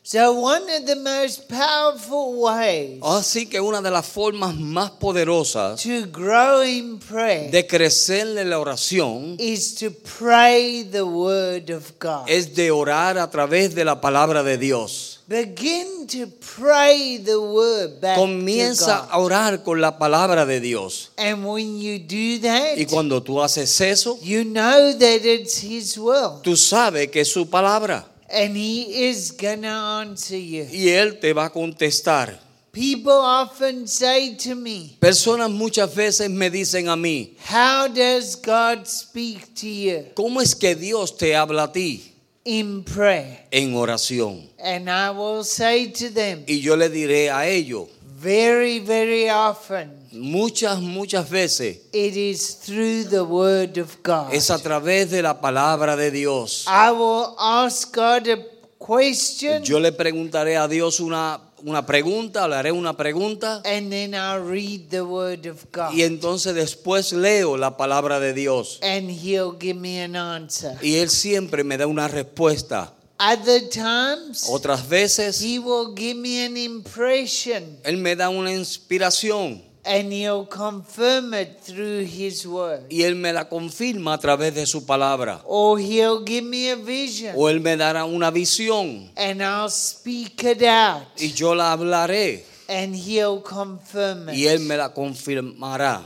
So, 0.03 0.33
one 0.33 0.63
of 0.63 0.85
the 0.87 0.95
most 0.95 1.47
powerful 1.47 2.41
ways 2.41 2.99
Así 3.03 3.45
que 3.47 3.61
una 3.61 3.81
de 3.83 3.91
las 3.91 4.07
formas 4.07 4.55
más 4.55 4.89
poderosas 4.89 5.81
to 5.83 6.07
grow 6.11 6.63
in 6.63 6.97
prayer 6.97 7.51
de 7.51 7.65
crecer 7.67 8.35
en 8.35 8.49
la 8.49 8.57
oración 8.59 9.35
is 9.39 9.75
to 9.75 9.91
pray 10.19 10.83
the 10.83 11.03
word 11.03 11.69
of 11.69 11.93
God. 11.99 12.27
es 12.27 12.55
de 12.55 12.71
orar 12.71 13.19
a 13.19 13.29
través 13.29 13.75
de 13.75 13.85
la 13.85 14.01
palabra 14.01 14.41
de 14.43 14.57
Dios. 14.57 15.10
Begin 15.31 16.07
to 16.07 16.27
pray 16.27 17.15
the 17.15 17.39
word 17.39 18.01
back 18.01 18.17
Comienza 18.17 19.07
to 19.07 19.13
a 19.13 19.17
orar 19.17 19.63
con 19.63 19.79
la 19.79 19.97
palabra 19.97 20.45
de 20.45 20.59
Dios. 20.59 21.11
And 21.17 21.45
when 21.45 21.79
you 21.79 21.99
do 21.99 22.39
that, 22.41 22.77
Y 22.77 22.85
cuando 22.85 23.23
tú 23.23 23.41
haces 23.41 23.79
eso, 23.79 24.19
you 24.21 24.43
know 24.43 24.91
that 24.91 25.21
it's 25.23 25.63
His 25.63 25.97
will. 25.97 26.41
tú 26.43 26.57
sabes 26.57 27.07
que 27.09 27.21
es 27.21 27.31
su 27.31 27.45
palabra. 27.45 28.03
And 28.29 28.57
He 28.57 29.07
is 29.09 29.31
to 29.31 29.47
answer 29.47 30.35
you. 30.37 30.67
Y 30.69 30.89
Él 30.89 31.21
te 31.21 31.31
va 31.31 31.45
a 31.45 31.49
contestar. 31.49 32.37
People 32.73 33.13
often 33.13 33.87
say 33.87 34.35
to 34.35 34.53
me, 34.53 34.97
Personas 34.99 35.49
muchas 35.49 35.95
veces 35.95 36.29
me 36.29 36.49
dicen 36.49 36.89
a 36.89 36.97
mí, 36.97 37.37
How 37.49 37.87
does 37.87 38.35
God 38.35 38.85
speak 38.85 39.53
to 39.55 39.67
you? 39.67 40.05
¿cómo 40.13 40.41
es 40.41 40.53
que 40.53 40.75
Dios 40.75 41.15
te 41.15 41.37
habla 41.37 41.63
a 41.63 41.71
ti 41.71 42.10
In 42.43 42.83
prayer. 42.83 43.45
en 43.51 43.75
oración? 43.75 44.49
And 44.57 44.89
I 44.89 45.11
will 45.11 45.43
say 45.43 45.87
to 45.91 46.09
them, 46.09 46.43
Y 46.47 46.59
yo 46.61 46.75
le 46.75 46.89
diré 46.89 47.29
a 47.29 47.47
ellos, 47.47 47.87
very, 48.19 48.79
very 48.79 49.29
often, 49.29 49.91
muchas, 50.11 50.79
muchas 50.81 51.29
veces 51.29 51.77
it 51.93 52.15
is 52.15 52.55
through 52.55 53.03
the 53.09 53.23
Word 53.23 53.77
of 53.77 53.95
God. 54.03 54.33
es 54.33 54.49
a 54.49 54.57
través 54.57 55.11
de 55.11 55.21
la 55.21 55.39
palabra 55.39 55.95
de 55.95 56.09
Dios. 56.09 56.65
I 56.67 56.89
will 56.91 57.35
ask 57.37 57.93
God 57.95 58.27
a 58.27 58.37
question 58.79 59.63
Yo 59.63 59.79
le 59.79 59.91
preguntaré 59.91 60.57
a 60.57 60.67
Dios 60.67 60.99
una, 60.99 61.39
una 61.65 61.85
pregunta, 61.85 62.47
le 62.47 62.55
haré 62.55 62.71
una 62.71 62.95
pregunta 62.95 63.61
and 63.65 63.89
then 63.91 64.13
I'll 64.13 64.43
read 64.43 64.89
the 64.89 65.01
Word 65.01 65.45
of 65.47 65.65
God. 65.71 65.93
y 65.93 66.03
entonces 66.03 66.53
después 66.55 67.11
leo 67.13 67.57
la 67.57 67.77
palabra 67.77 68.19
de 68.19 68.33
Dios. 68.33 68.79
And 68.81 69.09
He'll 69.09 69.57
give 69.59 69.79
me 69.79 70.01
an 70.01 70.15
answer. 70.15 70.77
Y 70.81 70.95
Él 70.95 71.09
siempre 71.09 71.63
me 71.63 71.77
da 71.77 71.87
una 71.87 72.07
respuesta. 72.07 72.93
Other 73.19 73.69
times, 73.69 74.47
Otras 74.49 74.87
veces 74.89 75.41
He 75.41 75.59
will 75.59 75.93
give 75.95 76.15
me 76.15 76.43
an 76.43 76.57
impression 76.57 77.77
Él 77.83 77.97
me 77.97 78.15
da 78.15 78.29
una 78.29 78.51
inspiración 78.51 79.61
and 79.83 80.11
He'll 80.13 80.45
confirm 80.47 81.33
it 81.33 81.59
through 81.63 82.05
His 82.05 82.45
Word. 82.45 82.83
y 82.89 83.03
Él 83.03 83.15
me 83.15 83.33
la 83.33 83.49
confirma 83.49 84.13
a 84.13 84.17
través 84.17 84.53
de 84.53 84.65
su 84.65 84.85
palabra. 84.85 85.41
Or 85.45 85.79
He'll 85.79 86.23
give 86.25 86.43
me 86.43 86.69
a 86.71 86.75
vision 86.75 87.33
O 87.37 87.49
Él 87.49 87.59
me 87.61 87.75
dará 87.77 88.05
una 88.05 88.29
visión 88.31 89.09
and 89.15 89.41
I'll 89.41 89.69
speak 89.69 90.43
it 90.43 90.63
out 90.63 91.03
y 91.19 91.31
yo 91.33 91.55
la 91.55 91.71
hablaré 91.73 92.45
and 92.69 92.95
He'll 92.95 93.41
confirm 93.41 94.29
y 94.29 94.45
it. 94.45 94.51
Él 94.51 94.59
me 94.61 94.77
la 94.77 94.93
confirmará. 94.93 96.01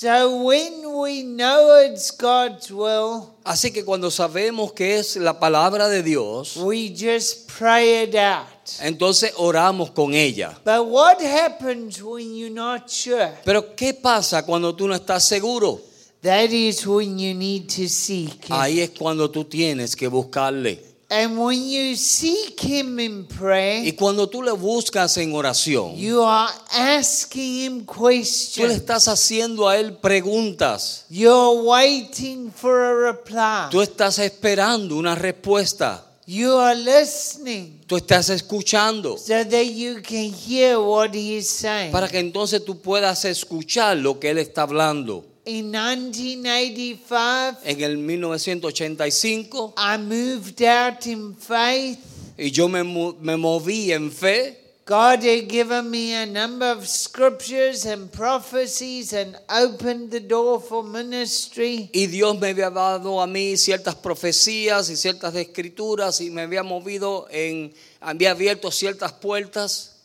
So 0.00 0.44
when 0.44 0.94
we 0.94 1.24
know 1.24 1.74
it's 1.84 2.12
God's 2.12 2.70
will, 2.70 3.34
Así 3.42 3.72
que 3.72 3.84
cuando 3.84 4.12
sabemos 4.12 4.72
que 4.72 4.96
es 4.96 5.16
la 5.16 5.40
palabra 5.40 5.88
de 5.88 6.04
Dios, 6.04 6.56
we 6.56 6.94
just 6.96 7.48
pray 7.58 8.04
it 8.04 8.14
out. 8.14 8.46
entonces 8.80 9.32
oramos 9.38 9.90
con 9.90 10.14
ella. 10.14 10.56
But 10.64 10.86
what 10.86 11.20
happens 11.20 12.00
when 12.00 12.36
you're 12.36 12.48
not 12.48 12.88
sure? 12.88 13.32
Pero 13.44 13.74
¿qué 13.74 13.92
pasa 13.92 14.46
cuando 14.46 14.72
tú 14.72 14.86
no 14.86 14.94
estás 14.94 15.24
seguro? 15.24 15.80
That 16.22 16.50
is 16.52 16.86
when 16.86 17.18
you 17.18 17.34
need 17.34 17.66
to 17.66 17.88
seek. 17.88 18.46
Ahí 18.50 18.78
es 18.78 18.90
cuando 18.90 19.28
tú 19.28 19.46
tienes 19.46 19.96
que 19.96 20.06
buscarle. 20.06 20.80
And 21.10 21.38
when 21.38 21.66
you 21.66 21.96
seek 21.96 22.60
Him 22.62 23.00
in 23.00 23.20
Y 23.22 23.34
prayer, 23.34 23.96
cuando 23.96 24.28
tú 24.28 24.42
le 24.42 24.52
buscas 24.52 25.16
en 25.16 25.34
oración, 25.34 25.96
you 25.96 26.22
are 26.22 26.52
asking 26.70 27.64
Him 27.64 27.86
tú 27.86 28.10
le 28.10 28.18
questions. 28.20 28.72
estás 28.72 29.08
haciendo 29.08 29.66
a 29.66 29.78
él 29.78 29.96
preguntas. 29.96 31.06
You're 31.08 31.62
waiting 31.62 32.52
for 32.52 32.78
a 32.82 33.12
reply. 33.12 33.70
Tú 33.70 33.80
estás 33.80 34.18
esperando 34.18 34.96
una 34.96 35.14
respuesta. 35.14 36.04
You 36.26 36.58
are 36.58 36.74
listening 36.74 37.80
Tú 37.86 37.96
estás 37.96 38.28
escuchando 38.28 39.16
so 39.16 39.32
that 39.46 39.64
you 39.64 40.02
can 40.02 40.30
hear 40.30 40.78
what 40.78 41.14
He's 41.14 41.48
saying. 41.48 41.90
para 41.90 42.06
que 42.06 42.18
entonces 42.18 42.62
tú 42.62 42.82
puedas 42.82 43.24
escuchar 43.24 43.96
lo 43.96 44.20
que 44.20 44.28
él 44.28 44.36
está 44.36 44.60
hablando. 44.60 45.24
In 45.48 45.70
1985, 45.72 47.64
En 47.64 47.80
el 47.80 47.96
1985 47.96 49.72
I 49.78 49.96
moved 49.96 50.62
out 50.62 51.06
in 51.06 51.34
faith. 51.34 51.98
y 52.38 52.50
yo 52.50 52.68
me, 52.68 52.82
me 52.82 53.34
moví 53.36 53.90
en 53.92 54.10
fe. 54.10 54.58
God 54.84 55.22
had 55.22 55.48
given 55.48 55.90
me 55.90 56.12
a 56.14 56.26
number 56.26 56.66
of 56.66 56.86
scriptures 56.86 57.86
and 57.86 58.12
prophecies 58.12 59.14
and 59.14 59.38
opened 59.48 60.10
the 60.10 60.20
door 60.20 60.60
for 60.60 60.82
ministry. 60.84 61.88
Y 61.94 62.06
Dios 62.06 62.38
me 62.38 62.48
había 62.48 62.70
dado 62.70 63.18
a 63.20 63.26
mí 63.26 63.56
ciertas 63.56 63.94
profecías 63.94 64.90
y 64.90 64.96
ciertas 64.96 65.34
escrituras 65.34 66.20
y 66.20 66.28
me 66.28 66.42
había 66.42 66.62
movido 66.62 67.26
en, 67.30 67.72
había 68.00 68.32
abierto 68.32 68.70
ciertas 68.70 69.12
puertas. 69.14 69.97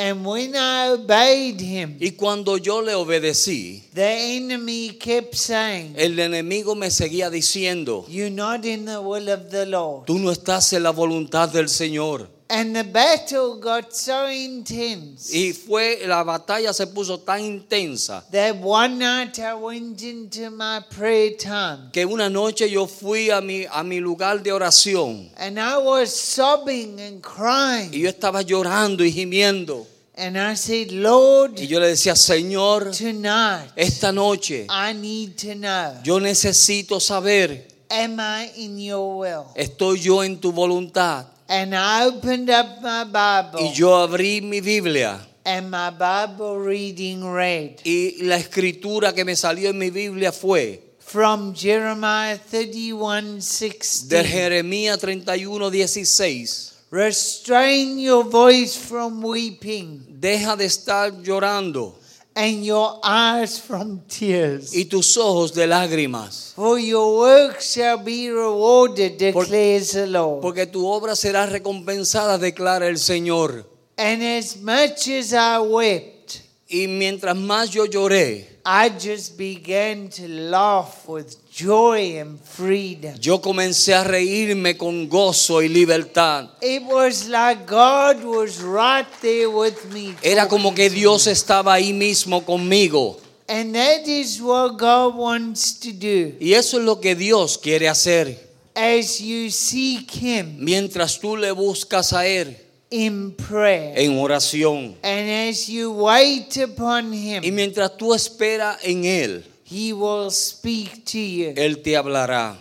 And 0.00 0.24
when 0.24 0.54
I 0.54 0.90
obeyed 0.90 1.60
Him, 1.60 1.96
Y 1.98 2.12
cuando 2.12 2.56
yo 2.56 2.80
le 2.80 2.94
obedecí, 2.94 3.82
the 3.92 4.36
enemy 4.36 4.90
kept 4.90 5.34
saying, 5.34 5.94
el 5.96 6.16
enemigo 6.20 6.76
me 6.76 6.88
seguía 6.88 7.30
diciendo, 7.30 8.06
You're 8.08 8.30
not 8.30 8.64
in 8.64 8.84
the 8.84 9.00
will 9.00 9.28
of 9.28 9.50
the 9.50 9.66
Lord. 9.66 10.06
tú 10.06 10.20
no 10.20 10.30
estás 10.30 10.72
en 10.72 10.84
la 10.84 10.90
voluntad 10.92 11.48
del 11.48 11.68
Señor. 11.68 12.28
And 12.50 12.74
the 12.74 12.82
battle 12.84 13.56
got 13.60 13.92
so 13.94 14.26
intense 14.26 15.30
Y 15.34 15.52
fue, 15.52 15.98
la 16.06 16.24
batalla 16.24 16.72
se 16.72 16.86
puso 16.86 17.18
tan 17.20 17.40
intensa 17.42 18.24
that 18.30 18.56
one 18.56 18.98
night 18.98 19.38
I 19.38 19.52
went 19.54 20.00
into 20.02 20.50
my 20.50 20.80
prayer 20.88 21.36
time 21.36 21.90
que 21.92 22.06
una 22.06 22.30
noche 22.30 22.70
yo 22.70 22.86
fui 22.86 23.28
a 23.30 23.42
mi, 23.42 23.66
a 23.70 23.84
mi 23.84 24.00
lugar 24.00 24.42
de 24.42 24.50
oración 24.50 25.28
and 25.36 25.58
I 25.60 25.76
was 25.76 26.08
sobbing 26.14 26.98
and 27.00 27.18
y 27.18 27.20
crying. 27.20 27.92
yo 27.92 28.08
estaba 28.08 28.40
llorando 28.42 29.04
y 29.04 29.12
gimiendo. 29.12 29.86
And 30.16 30.36
I 30.36 30.54
said, 30.56 30.90
Lord, 30.90 31.60
Y 31.60 31.66
yo 31.68 31.78
le 31.78 31.88
decía, 31.88 32.16
Señor, 32.16 32.90
tonight 32.96 33.70
esta 33.76 34.10
noche 34.10 34.66
I 34.70 34.92
need 34.94 35.36
to 35.36 35.54
know 35.54 36.00
yo 36.02 36.18
necesito 36.18 36.98
saber, 36.98 37.66
Am 37.90 38.18
I 38.18 38.50
in 38.56 38.78
your 38.78 39.18
will? 39.18 39.44
estoy 39.54 40.00
yo 40.00 40.22
en 40.24 40.40
tu 40.40 40.50
voluntad. 40.50 41.26
And 41.50 41.74
I 41.74 42.04
opened 42.04 42.50
up 42.50 42.82
my 42.82 43.04
Bible, 43.04 43.60
Y 43.60 43.72
yo 43.72 44.06
abrí 44.06 44.42
mi 44.42 44.60
Biblia. 44.60 45.18
And 45.46 45.70
my 45.70 45.88
Bible 45.90 46.58
reading 46.58 47.24
read. 47.24 47.80
Y 47.84 48.18
la 48.20 48.36
escritura 48.36 49.14
que 49.14 49.24
me 49.24 49.34
salió 49.34 49.70
en 49.70 49.78
mi 49.78 49.88
Biblia 49.88 50.30
fue 50.30 50.82
from 50.98 51.54
Jeremiah 51.54 52.36
31 52.36 53.36
de 53.36 53.40
16. 53.40 54.26
Jeremías 54.26 54.98
31, 54.98 55.70
16. 55.70 56.74
Restrain 56.90 57.98
your 57.98 58.24
voice 58.24 58.76
from 58.76 59.22
weeping. 59.24 60.04
Deja 60.20 60.54
de 60.54 60.66
estar 60.66 61.22
llorando 61.22 61.98
and 62.38 62.64
your 62.64 63.00
eyes 63.02 63.58
from 63.60 64.00
tears. 64.06 64.72
y 64.72 64.84
tus 64.84 65.16
ojos 65.16 65.52
de 65.54 65.66
lágrimas, 65.66 66.52
For 66.54 66.78
your 66.78 67.18
work 67.18 67.60
shall 67.60 67.98
be 68.02 68.30
rewarded, 68.30 69.18
declares 69.18 69.90
the 69.92 70.06
Lord. 70.06 70.40
porque 70.40 70.66
tu 70.66 70.86
obra 70.86 71.16
será 71.16 71.46
recompensada, 71.46 72.38
declara 72.38 72.86
el 72.86 72.98
Señor. 72.98 73.66
And 73.96 74.22
as 74.22 74.56
much 74.56 75.08
as 75.08 75.32
I 75.32 75.58
wept, 75.58 76.36
Y 76.70 76.86
mientras 76.86 77.34
más 77.34 77.70
yo 77.70 77.86
lloré, 77.86 78.57
I 78.70 78.90
just 78.90 79.38
began 79.38 80.10
to 80.10 80.28
laugh 80.28 81.08
with 81.08 81.38
joy 81.50 82.20
and 82.20 82.38
freedom. 82.38 83.14
yo 83.18 83.40
comencé 83.40 83.94
a 83.94 84.04
reírme 84.04 84.76
con 84.76 85.08
gozo 85.08 85.62
y 85.62 85.68
libertad. 85.68 86.50
It 86.60 86.82
was 86.82 87.30
like 87.30 87.64
God 87.66 88.22
was 88.22 88.60
right 88.60 89.06
there 89.22 89.48
with 89.48 89.90
me. 89.90 90.14
Era 90.22 90.46
como 90.48 90.74
que 90.74 90.90
Dios 90.90 91.26
estaba 91.28 91.72
ahí 91.72 91.94
mismo 91.94 92.44
conmigo. 92.44 93.18
And 93.48 93.74
that 93.74 94.06
is 94.06 94.38
what 94.42 94.76
God 94.76 95.16
wants 95.16 95.80
to 95.80 95.90
do. 95.90 96.36
Y 96.38 96.52
eso 96.52 96.78
es 96.78 96.84
lo 96.84 97.00
que 97.00 97.14
Dios 97.14 97.56
quiere 97.56 97.88
hacer. 97.88 98.36
As 98.74 99.18
you 99.18 99.50
seek 99.50 100.10
Him 100.10 100.58
Mientras 100.58 101.18
tú 101.18 101.38
le 101.38 101.52
buscas 101.52 102.12
a 102.12 102.26
Él 102.26 102.67
in 102.90 103.32
prayer, 103.32 103.94
en 103.96 104.18
oración. 104.18 104.96
and 105.02 105.48
as 105.50 105.68
you 105.68 105.90
wait 105.92 106.56
upon 106.56 107.12
Y 107.12 107.38
Him, 107.40 107.54
mientras 107.54 107.96
tú 107.96 108.14
esperas 108.14 108.78
en 108.82 109.04
Él, 109.04 109.44
He 109.64 109.92
will 109.92 110.30
speak 110.30 111.04
to 111.06 111.18
you. 111.18 111.52
Él 111.56 111.82
te 111.82 111.96
hablará. 111.96 112.56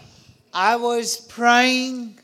I 0.53 0.75
was 0.75 1.17
praying 1.17 2.15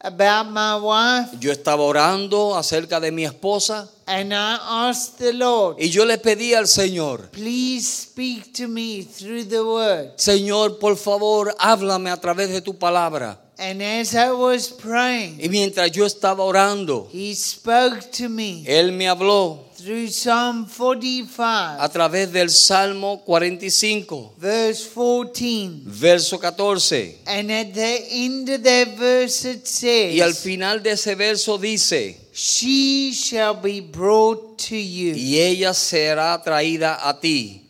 about 0.00 0.50
my 0.50 0.76
wife, 0.76 1.38
Yo 1.40 1.52
estaba 1.52 1.82
orando 1.82 2.56
acerca 2.56 3.00
de 3.00 3.10
mi 3.12 3.24
esposa 3.24 3.88
and 4.08 4.32
I 4.32 4.58
asked 4.88 5.18
the 5.18 5.32
Lord, 5.32 5.76
y 5.80 5.88
yo 5.88 6.04
le 6.04 6.16
pedí 6.18 6.54
al 6.54 6.66
Señor, 6.68 7.30
please 7.32 7.86
speak 7.88 8.52
to 8.54 8.68
me 8.68 9.02
through 9.02 9.44
the 9.48 9.64
word. 9.64 10.12
Señor, 10.16 10.78
por 10.78 10.96
favor, 10.96 11.54
háblame 11.58 12.10
a 12.10 12.16
través 12.20 12.50
de 12.50 12.60
tu 12.60 12.74
palabra. 12.78 13.38
And 13.58 13.80
as 13.82 14.14
I 14.14 14.32
was 14.32 14.68
praying, 14.70 15.38
Y 15.42 15.48
mientras 15.48 15.90
yo 15.90 16.04
estaba 16.04 16.44
orando, 16.44 17.08
He 17.10 17.34
spoke 17.34 18.10
to 18.18 18.28
me 18.28 18.64
Él 18.66 18.92
me 18.92 19.06
habló 19.08 19.60
through 19.78 20.08
Psalm 20.08 20.66
45, 20.66 21.78
a 21.80 21.88
través 21.88 22.30
del 22.32 22.50
Salmo 22.50 23.22
45, 23.24 24.34
verse 24.36 24.84
14. 24.92 25.82
verso 25.86 26.38
14. 26.38 27.18
And 27.26 27.50
at 27.50 27.72
the 27.72 28.04
end 28.10 28.48
of 28.50 28.62
that 28.62 28.96
verse 28.98 29.44
it 29.46 29.66
Y 30.12 30.20
al 30.20 30.32
says, 30.34 30.42
final 30.42 30.82
de 30.82 30.90
ese 30.90 31.14
verso 31.16 31.56
dice, 31.56 32.16
She 32.34 33.12
shall 33.14 33.54
be 33.54 33.80
brought 33.80 34.58
to 34.68 34.76
you. 34.76 35.14
y 35.16 35.38
ella 35.38 35.72
será 35.72 36.42
traída 36.42 36.98
a 37.08 37.18
ti. 37.18 37.62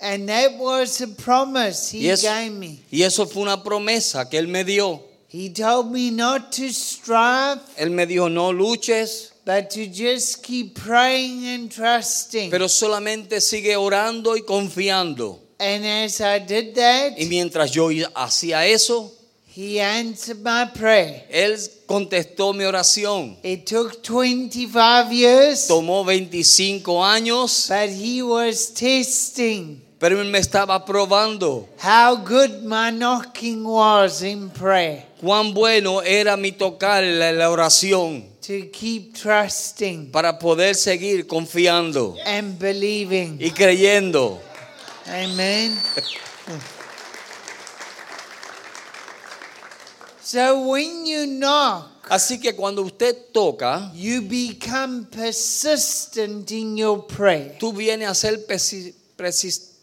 And 0.00 0.28
that 0.28 0.58
was 0.58 1.00
a 1.00 1.08
promise 1.08 1.90
He 1.92 2.06
Y 2.06 2.10
eso, 2.10 2.28
gave 2.28 2.50
me. 2.52 2.78
y 2.92 3.02
eso 3.02 3.26
fue 3.26 3.42
una 3.42 3.62
promesa 3.64 4.28
que 4.30 4.38
Él 4.38 4.46
me 4.46 4.62
dio. 4.64 5.02
He 5.34 5.48
told 5.50 5.90
me 5.90 6.12
not 6.12 6.52
to 6.52 6.68
strive, 6.72 7.58
Él 7.76 7.90
me 7.90 8.06
dijo, 8.06 8.30
no 8.30 8.52
luches, 8.52 9.32
but 9.44 9.68
to 9.70 9.84
just 9.88 10.44
keep 10.44 10.76
praying 10.76 11.44
and 11.48 11.68
trusting. 11.72 12.50
pero 12.52 12.68
solamente 12.68 13.40
sigue 13.40 13.76
orando 13.76 14.36
y 14.36 14.42
confiando. 14.42 15.40
and 15.58 15.84
as 15.84 16.20
I 16.20 16.38
did 16.38 16.76
that, 16.76 17.18
Y 17.18 17.26
mientras 17.26 17.72
yo 17.72 17.88
hacía 18.14 18.64
eso, 18.68 19.10
He 19.56 19.80
answered 19.80 20.40
my 20.40 20.66
prayer. 20.72 21.26
Él 21.28 21.58
contestó 21.86 22.52
mi 22.54 22.62
oración. 22.62 23.36
It 23.42 23.66
took 23.66 24.04
25 24.04 25.12
years, 25.12 25.66
Tomó 25.66 26.04
25 26.04 27.04
años, 27.04 27.66
but 27.68 27.88
He 27.90 28.22
was 28.22 28.72
testing 28.72 29.80
pero 30.04 30.20
Él 30.20 30.28
me 30.28 30.38
estaba 30.38 30.84
probando 30.84 31.66
how 31.82 32.14
good 32.14 32.62
my 32.62 32.90
knocking 32.90 33.64
was 33.64 34.20
in 34.20 34.50
prayer 34.50 35.06
cuán 35.18 35.54
bueno 35.54 36.02
era 36.02 36.36
mi 36.36 36.52
tocar 36.52 37.02
la, 37.02 37.32
la 37.32 37.50
oración 37.50 38.22
to 38.46 38.70
keep 38.70 39.14
trusting 39.14 40.10
para 40.12 40.38
poder 40.38 40.74
seguir 40.74 41.26
confiando 41.26 42.16
and 42.26 42.58
believing. 42.58 43.38
y 43.40 43.50
creyendo. 43.50 44.38
Amen. 45.06 45.74
so 50.22 50.68
when 50.68 51.06
you 51.06 51.26
knock, 51.26 51.88
Así 52.10 52.38
que 52.38 52.54
cuando 52.54 52.82
usted 52.82 53.32
toca, 53.32 53.90
you 53.94 54.20
become 54.20 55.06
persistent 55.06 56.52
in 56.52 56.76
your 56.76 57.06
prayer. 57.06 57.56
tú 57.58 57.72
vienes 57.72 58.10
a 58.10 58.14
ser 58.14 58.46
persi- 58.46 58.92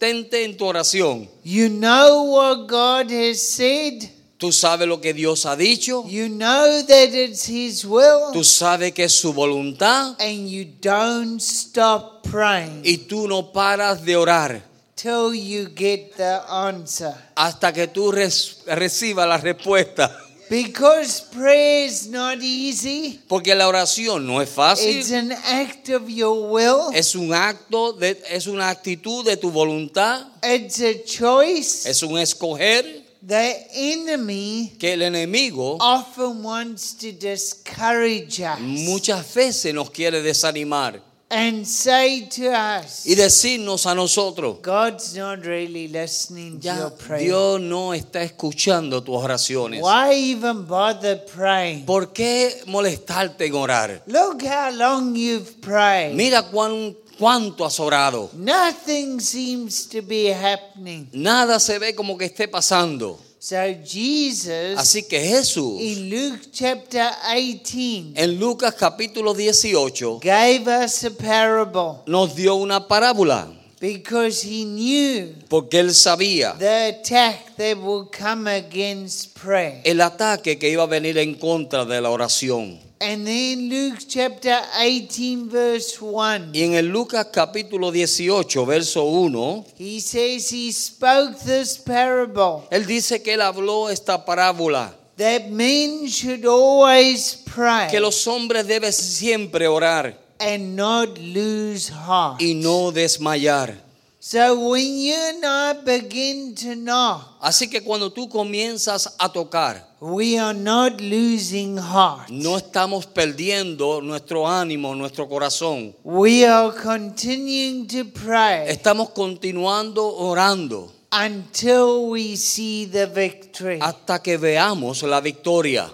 persistente 0.01 0.43
en 0.43 0.57
tu 0.57 0.65
oración. 0.65 1.29
You 1.43 1.69
know 1.69 2.23
what 2.33 2.67
God 2.67 3.11
has 3.11 3.39
said. 3.41 4.09
Tú 4.37 4.51
sabes 4.51 4.87
lo 4.87 4.99
que 4.99 5.13
Dios 5.13 5.45
ha 5.45 5.55
dicho, 5.55 6.03
You 6.07 6.27
know 6.27 6.83
that 6.87 7.13
it's 7.13 7.47
His 7.47 7.85
will. 7.85 8.33
tú 8.33 8.43
sabes 8.43 8.91
que 8.91 9.03
es 9.03 9.13
su 9.13 9.33
voluntad 9.33 10.15
And 10.19 10.49
you 10.49 10.65
don't 10.81 11.39
stop 11.39 12.23
praying 12.27 12.81
y 12.83 12.97
tú 13.07 13.27
no 13.27 13.51
paras 13.51 14.03
de 14.03 14.15
orar 14.15 14.63
till 14.95 15.35
you 15.35 15.69
get 15.75 16.15
the 16.17 16.39
answer. 16.49 17.13
hasta 17.35 17.71
que 17.71 17.87
tú 17.87 18.11
recibas 18.11 19.27
la 19.27 19.37
respuesta. 19.37 20.11
Because 20.51 21.21
prayer 21.33 21.85
is 21.85 22.09
not 22.09 22.39
easy, 22.41 23.21
Porque 23.29 23.55
la 23.55 23.69
oración 23.69 24.27
no 24.27 24.41
es 24.41 24.49
it's 24.49 24.55
fácil, 24.57 25.13
an 25.13 25.31
act 25.31 25.87
of 25.87 26.09
your 26.09 26.51
will, 26.51 26.93
es 26.93 27.15
un 27.15 27.33
acto, 27.33 27.93
de, 27.93 28.21
es 28.29 28.47
una 28.47 28.69
actitud 28.69 29.23
de 29.23 29.37
tu 29.37 29.49
voluntad, 29.49 30.27
it's 30.43 30.81
a 30.81 31.01
choice. 31.05 31.89
es 31.89 32.03
un 32.03 32.19
escoger 32.19 32.83
The 33.25 33.67
enemy 33.75 34.73
que 34.77 34.91
el 34.93 35.03
enemigo 35.03 35.77
often 35.79 36.43
wants 36.43 36.95
to 36.97 37.13
discourage 37.13 38.41
us. 38.41 38.59
muchas 38.59 39.33
veces 39.33 39.73
nos 39.73 39.89
quiere 39.89 40.21
desanimar 40.21 41.01
and 41.31 41.65
say 41.65 42.27
to 42.27 42.49
us, 42.51 43.05
y 43.05 43.15
decirnos 43.15 43.85
a 43.85 43.95
nosotros, 43.95 44.57
God's 44.61 45.15
not 45.15 45.43
really 45.45 45.87
listening 45.87 46.59
to 46.59 46.67
your 46.67 46.91
prayer. 46.91 47.23
Dios 47.23 47.61
no 47.61 47.93
está 47.93 48.21
escuchando 48.21 49.01
tus 49.01 49.15
oraciones. 49.15 49.81
Why 49.81 50.13
even 50.13 50.67
bother 50.67 51.25
praying? 51.25 51.85
¿Por 51.85 52.11
qué 52.11 52.61
molestarte 52.67 53.45
en 53.45 53.55
orar? 53.55 54.03
Look 54.05 54.43
how 54.43 54.71
long 54.71 55.15
you've 55.15 55.61
prayed. 55.61 56.13
Mira 56.13 56.43
cuán, 56.43 56.95
cuánto 57.17 57.65
has 57.65 57.79
orado. 57.79 58.29
Nothing 58.33 59.19
seems 59.19 59.87
to 59.87 60.01
be 60.01 60.33
happening. 60.33 61.07
Nada 61.13 61.59
se 61.59 61.79
ve 61.79 61.95
como 61.95 62.17
que 62.17 62.25
esté 62.25 62.47
pasando. 62.47 63.17
So 63.43 63.55
Jesus 63.83 64.77
Así 64.77 65.01
que 65.01 65.19
Jesús, 65.19 65.81
in 65.81 66.11
Luke 66.11 66.49
chapter 66.51 67.09
18 67.33 68.13
en 68.15 68.39
Lucas 68.39 68.75
capítulo 68.75 69.33
18, 69.33 70.19
gave 70.21 70.67
us 70.67 71.03
a 71.05 71.09
parable 71.09 72.03
nos 72.05 72.35
dio 72.35 72.53
una 72.53 72.87
parábola. 72.87 73.47
because 73.79 74.43
he 74.43 74.63
knew 74.63 75.33
Porque 75.49 75.79
él 75.79 75.91
sabía 75.95 76.55
the 76.59 76.89
attack 76.89 77.55
that 77.57 77.77
will 77.77 78.07
come 78.15 78.47
against 78.47 79.33
prayer. 79.33 79.81
el 79.85 80.01
ataque 80.01 80.59
que 80.59 80.69
iba 80.69 80.83
a 80.83 80.85
venir 80.85 81.17
en 81.17 81.33
contra 81.33 81.83
de 81.85 81.99
la 81.99 82.11
oración. 82.11 82.79
And 83.03 83.25
then 83.25 83.67
Luke 83.67 83.97
chapter 84.07 84.59
18 84.79 85.49
verse 85.49 85.97
1 85.99 86.51
Y 86.53 86.61
en 86.61 86.75
el 86.75 86.85
Lucas 86.89 87.27
capítulo 87.33 87.91
18, 87.91 88.63
verso 88.65 89.03
1, 89.05 89.65
he 89.79 89.99
says 89.99 90.51
he 90.51 90.71
spoke 90.71 91.35
this 91.43 91.79
parable 91.79 92.67
él 92.69 92.85
dice 92.85 93.23
que 93.23 93.33
él 93.33 93.41
habló 93.41 93.89
esta 93.89 94.23
parábola. 94.23 94.93
that 95.17 95.49
men 95.49 96.05
should 96.07 96.45
always 96.45 97.41
pray 97.45 97.87
Que 97.89 97.99
los 97.99 98.23
hombres 98.27 98.67
deben 98.67 98.93
siempre 98.93 99.67
orar 99.67 100.15
and 100.39 100.75
not 100.75 101.17
lose 101.17 101.89
heart. 101.91 102.39
y 102.39 102.53
no 102.53 102.91
desmayar. 102.91 103.75
So 104.19 104.69
when 104.69 104.99
you 104.99 105.15
and 105.15 105.43
I 105.43 105.73
begin 105.83 106.53
to 106.55 106.75
knock, 106.75 107.39
Así 107.41 107.67
que 107.67 107.81
cuando 107.81 108.11
tú 108.13 108.29
comienzas 108.29 109.15
a 109.17 109.29
tocar, 109.33 109.87
we 110.03 110.35
are 110.39 110.57
not 110.57 110.99
losing 110.99 111.77
heart. 111.77 112.27
no 112.31 112.57
estamos 112.57 113.05
perdiendo 113.05 114.01
nuestro 114.01 114.47
ánimo, 114.47 114.95
nuestro 114.95 115.27
corazón. 115.29 115.95
We 116.03 116.43
are 116.43 116.71
continuing 116.73 117.85
to 117.87 118.05
pray 118.05 118.67
Estamos 118.67 119.11
continuando 119.11 120.03
orando 120.17 120.91
until 121.11 122.09
we 122.09 122.35
see 122.35 122.87
the 122.87 123.05
victory. 123.05 123.77
hasta 123.79 124.23
que 124.23 124.37
veamos 124.37 125.03
la 125.03 125.21
victoria. 125.21 125.91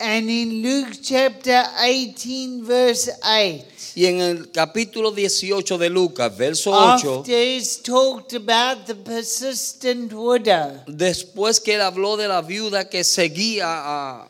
And 0.00 0.28
in 0.28 0.62
Luke 0.62 0.98
chapter 1.02 1.62
18, 1.80 2.64
verse 2.64 3.10
8, 3.22 3.64
Y 3.94 4.06
en 4.06 4.20
el 4.20 4.50
capítulo 4.50 5.12
18 5.12 5.78
de 5.78 5.88
Lucas, 5.88 6.36
verso 6.36 6.72
8, 6.72 7.20
after 7.20 7.32
it's 7.32 7.80
talked 7.80 8.34
about 8.34 8.86
the 8.86 8.94
persistent 8.96 10.12
widow, 10.12 10.82
después 10.88 11.60
que 11.60 11.76
él 11.76 11.80
habló 11.80 12.16
de 12.16 12.26
la 12.26 12.42
viuda 12.42 12.88
que 12.88 13.04
seguía 13.04 13.66
ah, 13.66 14.28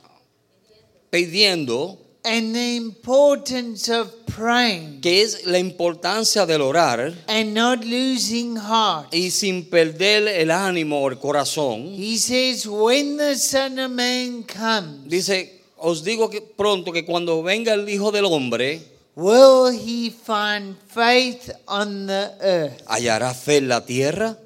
pidiendo, 1.11 1.99
and 2.25 2.55
the 2.55 2.77
importance 2.77 3.89
of 3.89 4.09
praying 4.27 5.01
que 5.01 5.23
es 5.23 5.47
la 5.47 5.59
importancia 5.59 6.47
del 6.47 6.63
orar 6.63 7.13
and 7.29 7.55
not 7.55 7.85
losing 7.85 8.57
heart. 8.57 9.13
y 9.15 9.31
sin 9.31 9.69
perder 9.69 10.27
el 10.29 10.51
ánimo 10.51 11.03
o 11.03 11.09
el 11.11 11.19
corazón, 11.19 11.95
He 11.97 12.17
says, 12.19 12.67
When 12.67 13.17
the 13.19 13.37
Son 13.37 13.79
of 13.79 13.91
Man 13.91 14.43
comes, 14.45 15.09
dice, 15.09 15.61
os 15.77 16.03
digo 16.03 16.31
que 16.31 16.41
pronto 16.41 16.93
que 16.93 17.05
cuando 17.05 17.43
venga 17.43 17.75
el 17.75 17.89
Hijo 17.89 18.11
del 18.11 18.25
Hombre, 18.25 18.81
will 19.17 19.71
he 19.73 20.11
find 20.11 20.77
faith 20.89 21.51
on 21.67 22.07
the 22.07 22.31
earth? 22.41 22.83
hallará 22.87 23.35
fe 23.35 23.59
en 23.59 23.69
la 23.69 23.85
tierra. 23.85 24.39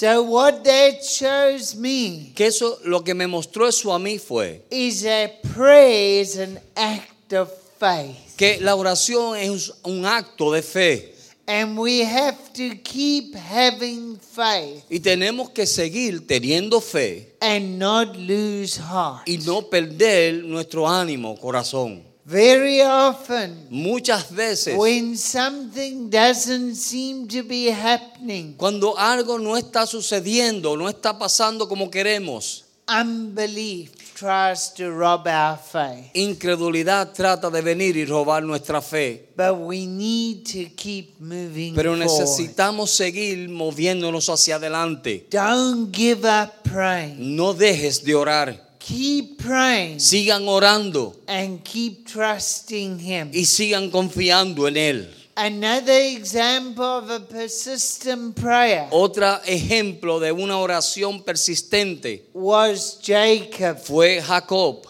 So, 0.00 0.22
what 0.22 0.62
that 0.62 1.02
shows 1.02 1.74
me 1.74 2.30
Que 2.36 2.46
eso 2.46 2.78
lo 2.84 3.02
que 3.02 3.14
me 3.14 3.26
mostró 3.26 3.66
eso 3.66 3.92
a 3.92 3.98
mí 3.98 4.20
fue 4.20 4.62
is 4.70 5.02
that 5.02 5.42
prayer 5.56 6.20
is 6.22 6.38
an 6.38 6.60
act 6.76 7.32
of 7.32 7.50
faith. 7.80 8.36
que 8.36 8.60
la 8.60 8.76
oración 8.76 9.36
es 9.36 9.72
un 9.82 10.04
acto 10.06 10.52
de 10.52 10.62
fe 10.62 11.14
And 11.48 11.76
we 11.76 12.04
have 12.04 12.36
to 12.52 12.76
keep 12.84 13.34
having 13.34 14.20
faith 14.20 14.84
y 14.88 15.00
tenemos 15.00 15.50
que 15.50 15.66
seguir 15.66 16.24
teniendo 16.28 16.80
fe 16.80 17.32
and 17.40 17.76
not 17.80 18.14
lose 18.16 18.76
heart. 18.78 19.26
y 19.26 19.38
no 19.44 19.62
perder 19.62 20.44
nuestro 20.44 20.86
ánimo, 20.86 21.36
corazón. 21.40 22.04
Very 22.30 22.82
often, 22.82 23.68
Muchas 23.70 24.30
veces 24.30 24.76
when 24.76 25.16
something 25.16 26.10
doesn't 26.10 26.74
seem 26.74 27.26
to 27.28 27.42
be 27.42 27.70
happening, 27.70 28.54
cuando 28.58 28.98
algo 28.98 29.38
no 29.38 29.56
está 29.56 29.86
sucediendo, 29.86 30.76
no 30.76 30.90
está 30.90 31.18
pasando 31.18 31.66
como 31.66 31.90
queremos, 31.90 32.64
unbelief 32.86 33.92
tries 34.14 34.74
to 34.74 34.90
rob 34.90 35.26
our 35.26 35.56
faith. 35.56 36.10
incredulidad 36.12 37.14
trata 37.14 37.48
de 37.48 37.62
venir 37.62 37.96
y 37.96 38.04
robar 38.04 38.42
nuestra 38.42 38.82
fe. 38.82 39.30
But 39.34 39.54
we 39.58 39.86
need 39.86 40.44
to 40.52 40.74
keep 40.76 41.18
moving 41.20 41.74
Pero 41.74 41.92
forward. 41.92 42.10
necesitamos 42.10 42.90
seguir 42.90 43.48
moviéndonos 43.48 44.28
hacia 44.28 44.56
adelante. 44.56 45.26
Don't 45.30 45.96
give 45.96 46.26
up 46.28 46.62
praying. 46.62 47.36
No 47.36 47.54
dejes 47.54 48.04
de 48.04 48.14
orar. 48.14 48.67
Keep 48.88 49.42
praying 49.42 49.98
Sigan 49.98 50.48
orando 50.48 51.14
and 51.26 51.62
keep 51.62 52.06
trusting 52.06 52.98
Him. 52.98 53.30
y 53.34 53.44
sigan 53.44 53.90
confiando 53.90 54.66
en 54.66 54.76
Él. 54.78 55.14
Another 55.36 56.16
example 56.16 56.82
of 56.84 57.10
a 57.10 57.20
persistent 57.20 58.34
prayer 58.34 58.88
Otro 58.90 59.40
ejemplo 59.44 60.18
de 60.18 60.32
una 60.32 60.56
oración 60.58 61.22
persistente 61.22 62.24
was 62.32 62.98
Jacob. 63.04 63.76
fue 63.78 64.22
Jacob. 64.22 64.86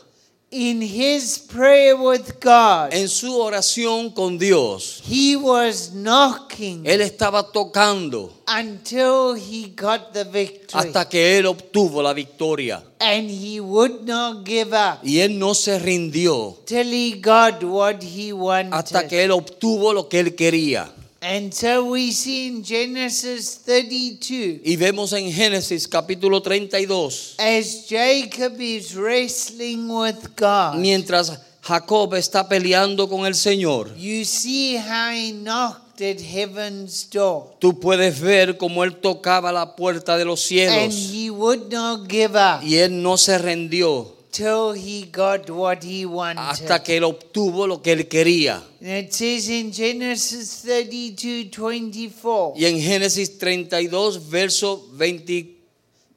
In 0.50 0.80
his 0.80 1.38
prayer 1.38 1.94
with 1.94 2.40
God, 2.40 2.94
En 2.94 3.10
su 3.10 3.38
oración 3.38 4.08
con 4.14 4.38
Dios, 4.38 5.02
he 5.06 5.36
was 5.36 5.90
knocking 5.92 6.84
él 6.86 7.02
estaba 7.02 7.52
tocando 7.52 8.32
until 8.46 9.34
he 9.36 9.66
got 9.76 10.14
the 10.14 10.24
victory. 10.24 10.86
hasta 10.88 11.06
que 11.06 11.36
él 11.38 11.44
obtuvo 11.44 12.02
la 12.02 12.14
victoria. 12.14 12.82
And 12.98 13.28
he 13.28 13.60
would 13.60 14.06
not 14.06 14.46
give 14.46 14.72
up 14.72 15.00
Y 15.04 15.18
él 15.20 15.38
no 15.38 15.52
se 15.54 15.78
rindió 15.78 16.56
till 16.64 16.90
he 16.94 17.20
got 17.20 17.62
what 17.62 18.02
he 18.02 18.32
wanted. 18.32 18.72
hasta 18.72 19.06
que 19.06 19.22
él 19.24 19.32
obtuvo 19.32 19.92
lo 19.92 20.08
que 20.08 20.18
él 20.20 20.34
quería. 20.34 20.90
And 21.20 21.52
so 21.52 21.84
we 21.90 22.12
see 22.12 22.46
in 22.46 22.62
Genesis 22.62 23.60
32, 23.66 24.60
Y 24.64 24.76
vemos 24.76 25.12
en 25.12 25.32
Génesis 25.32 25.88
capítulo 25.88 26.40
32, 26.40 27.34
as 27.38 27.88
Jacob 27.88 28.60
is 28.60 28.94
wrestling 28.94 29.88
with 29.88 30.28
God, 30.36 30.76
mientras 30.76 31.40
Jacob 31.60 32.14
está 32.14 32.48
peleando 32.48 33.08
con 33.08 33.26
el 33.26 33.34
Señor, 33.34 33.96
you 33.96 34.24
see 34.24 34.76
how 34.76 35.10
he 35.10 35.32
knocked 35.32 36.00
at 36.00 36.20
heaven's 36.20 37.08
door. 37.10 37.52
tú 37.58 37.80
puedes 37.80 38.20
ver 38.20 38.56
cómo 38.56 38.84
él 38.84 38.94
tocaba 39.00 39.50
la 39.50 39.74
puerta 39.74 40.16
de 40.16 40.24
los 40.24 40.40
And 40.42 40.46
cielos. 40.48 40.94
he 41.12 41.30
would 41.30 41.72
not 41.72 42.08
give 42.08 42.36
up. 42.36 42.62
Y 42.62 42.76
él 42.76 43.02
no 43.02 43.16
se 43.16 43.36
rindió 43.38 44.14
till 44.30 44.72
he 44.74 45.04
got 45.10 45.48
what 45.50 45.82
he 45.84 46.04
wanted. 46.06 46.38
hasta 46.40 46.82
que 46.82 46.96
él 46.96 47.04
obtuvo 47.04 47.66
lo 47.66 47.80
que 47.82 47.92
él 47.92 48.08
quería. 48.08 48.62
And 48.80 49.06
it 49.06 49.12
says 49.12 49.48
in 49.48 49.72
Genesis 49.72 50.62
32 50.62 51.50
24, 51.50 52.54
Y 52.56 52.64
en 52.66 52.80
Génesis 52.80 53.38
32, 53.38 54.18
verso 54.28 54.76
20, 54.96 55.56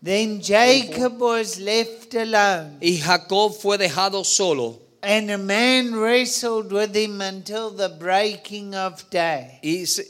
then 0.03 0.41
Jacob 0.41 1.19
was 1.21 1.59
left 1.59 2.13
alone, 2.15 2.77
y 2.81 2.97
Jacob 2.97 3.53
fue 3.53 3.77
dejado 3.77 4.23
solo. 4.25 4.79
and 5.03 5.31
a 5.31 5.37
man 5.37 5.95
wrestled 5.95 6.71
with 6.71 6.95
him 6.95 7.21
until 7.21 7.71
the 7.71 7.89
breaking 7.89 8.75
of 8.75 9.09
day. 9.09 9.59
Y 9.63 9.83
se- 9.85 10.07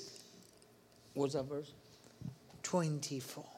What's 1.14 1.34
that 1.34 1.44
verse? 1.46 1.72
24. 2.64 3.44
24. 3.44 3.51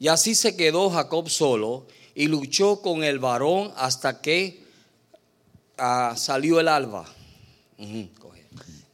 Y 0.00 0.08
así 0.08 0.34
se 0.34 0.56
quedó 0.56 0.90
Jacob 0.90 1.28
solo 1.28 1.86
y 2.14 2.26
luchó 2.26 2.80
con 2.80 3.04
el 3.04 3.18
varón 3.18 3.70
hasta 3.76 4.20
que 4.20 4.60
ah, 5.78 6.14
salió 6.16 6.58
el 6.58 6.68
alba. 6.68 7.04
Ujú, 7.78 8.08
coge. 8.18 8.40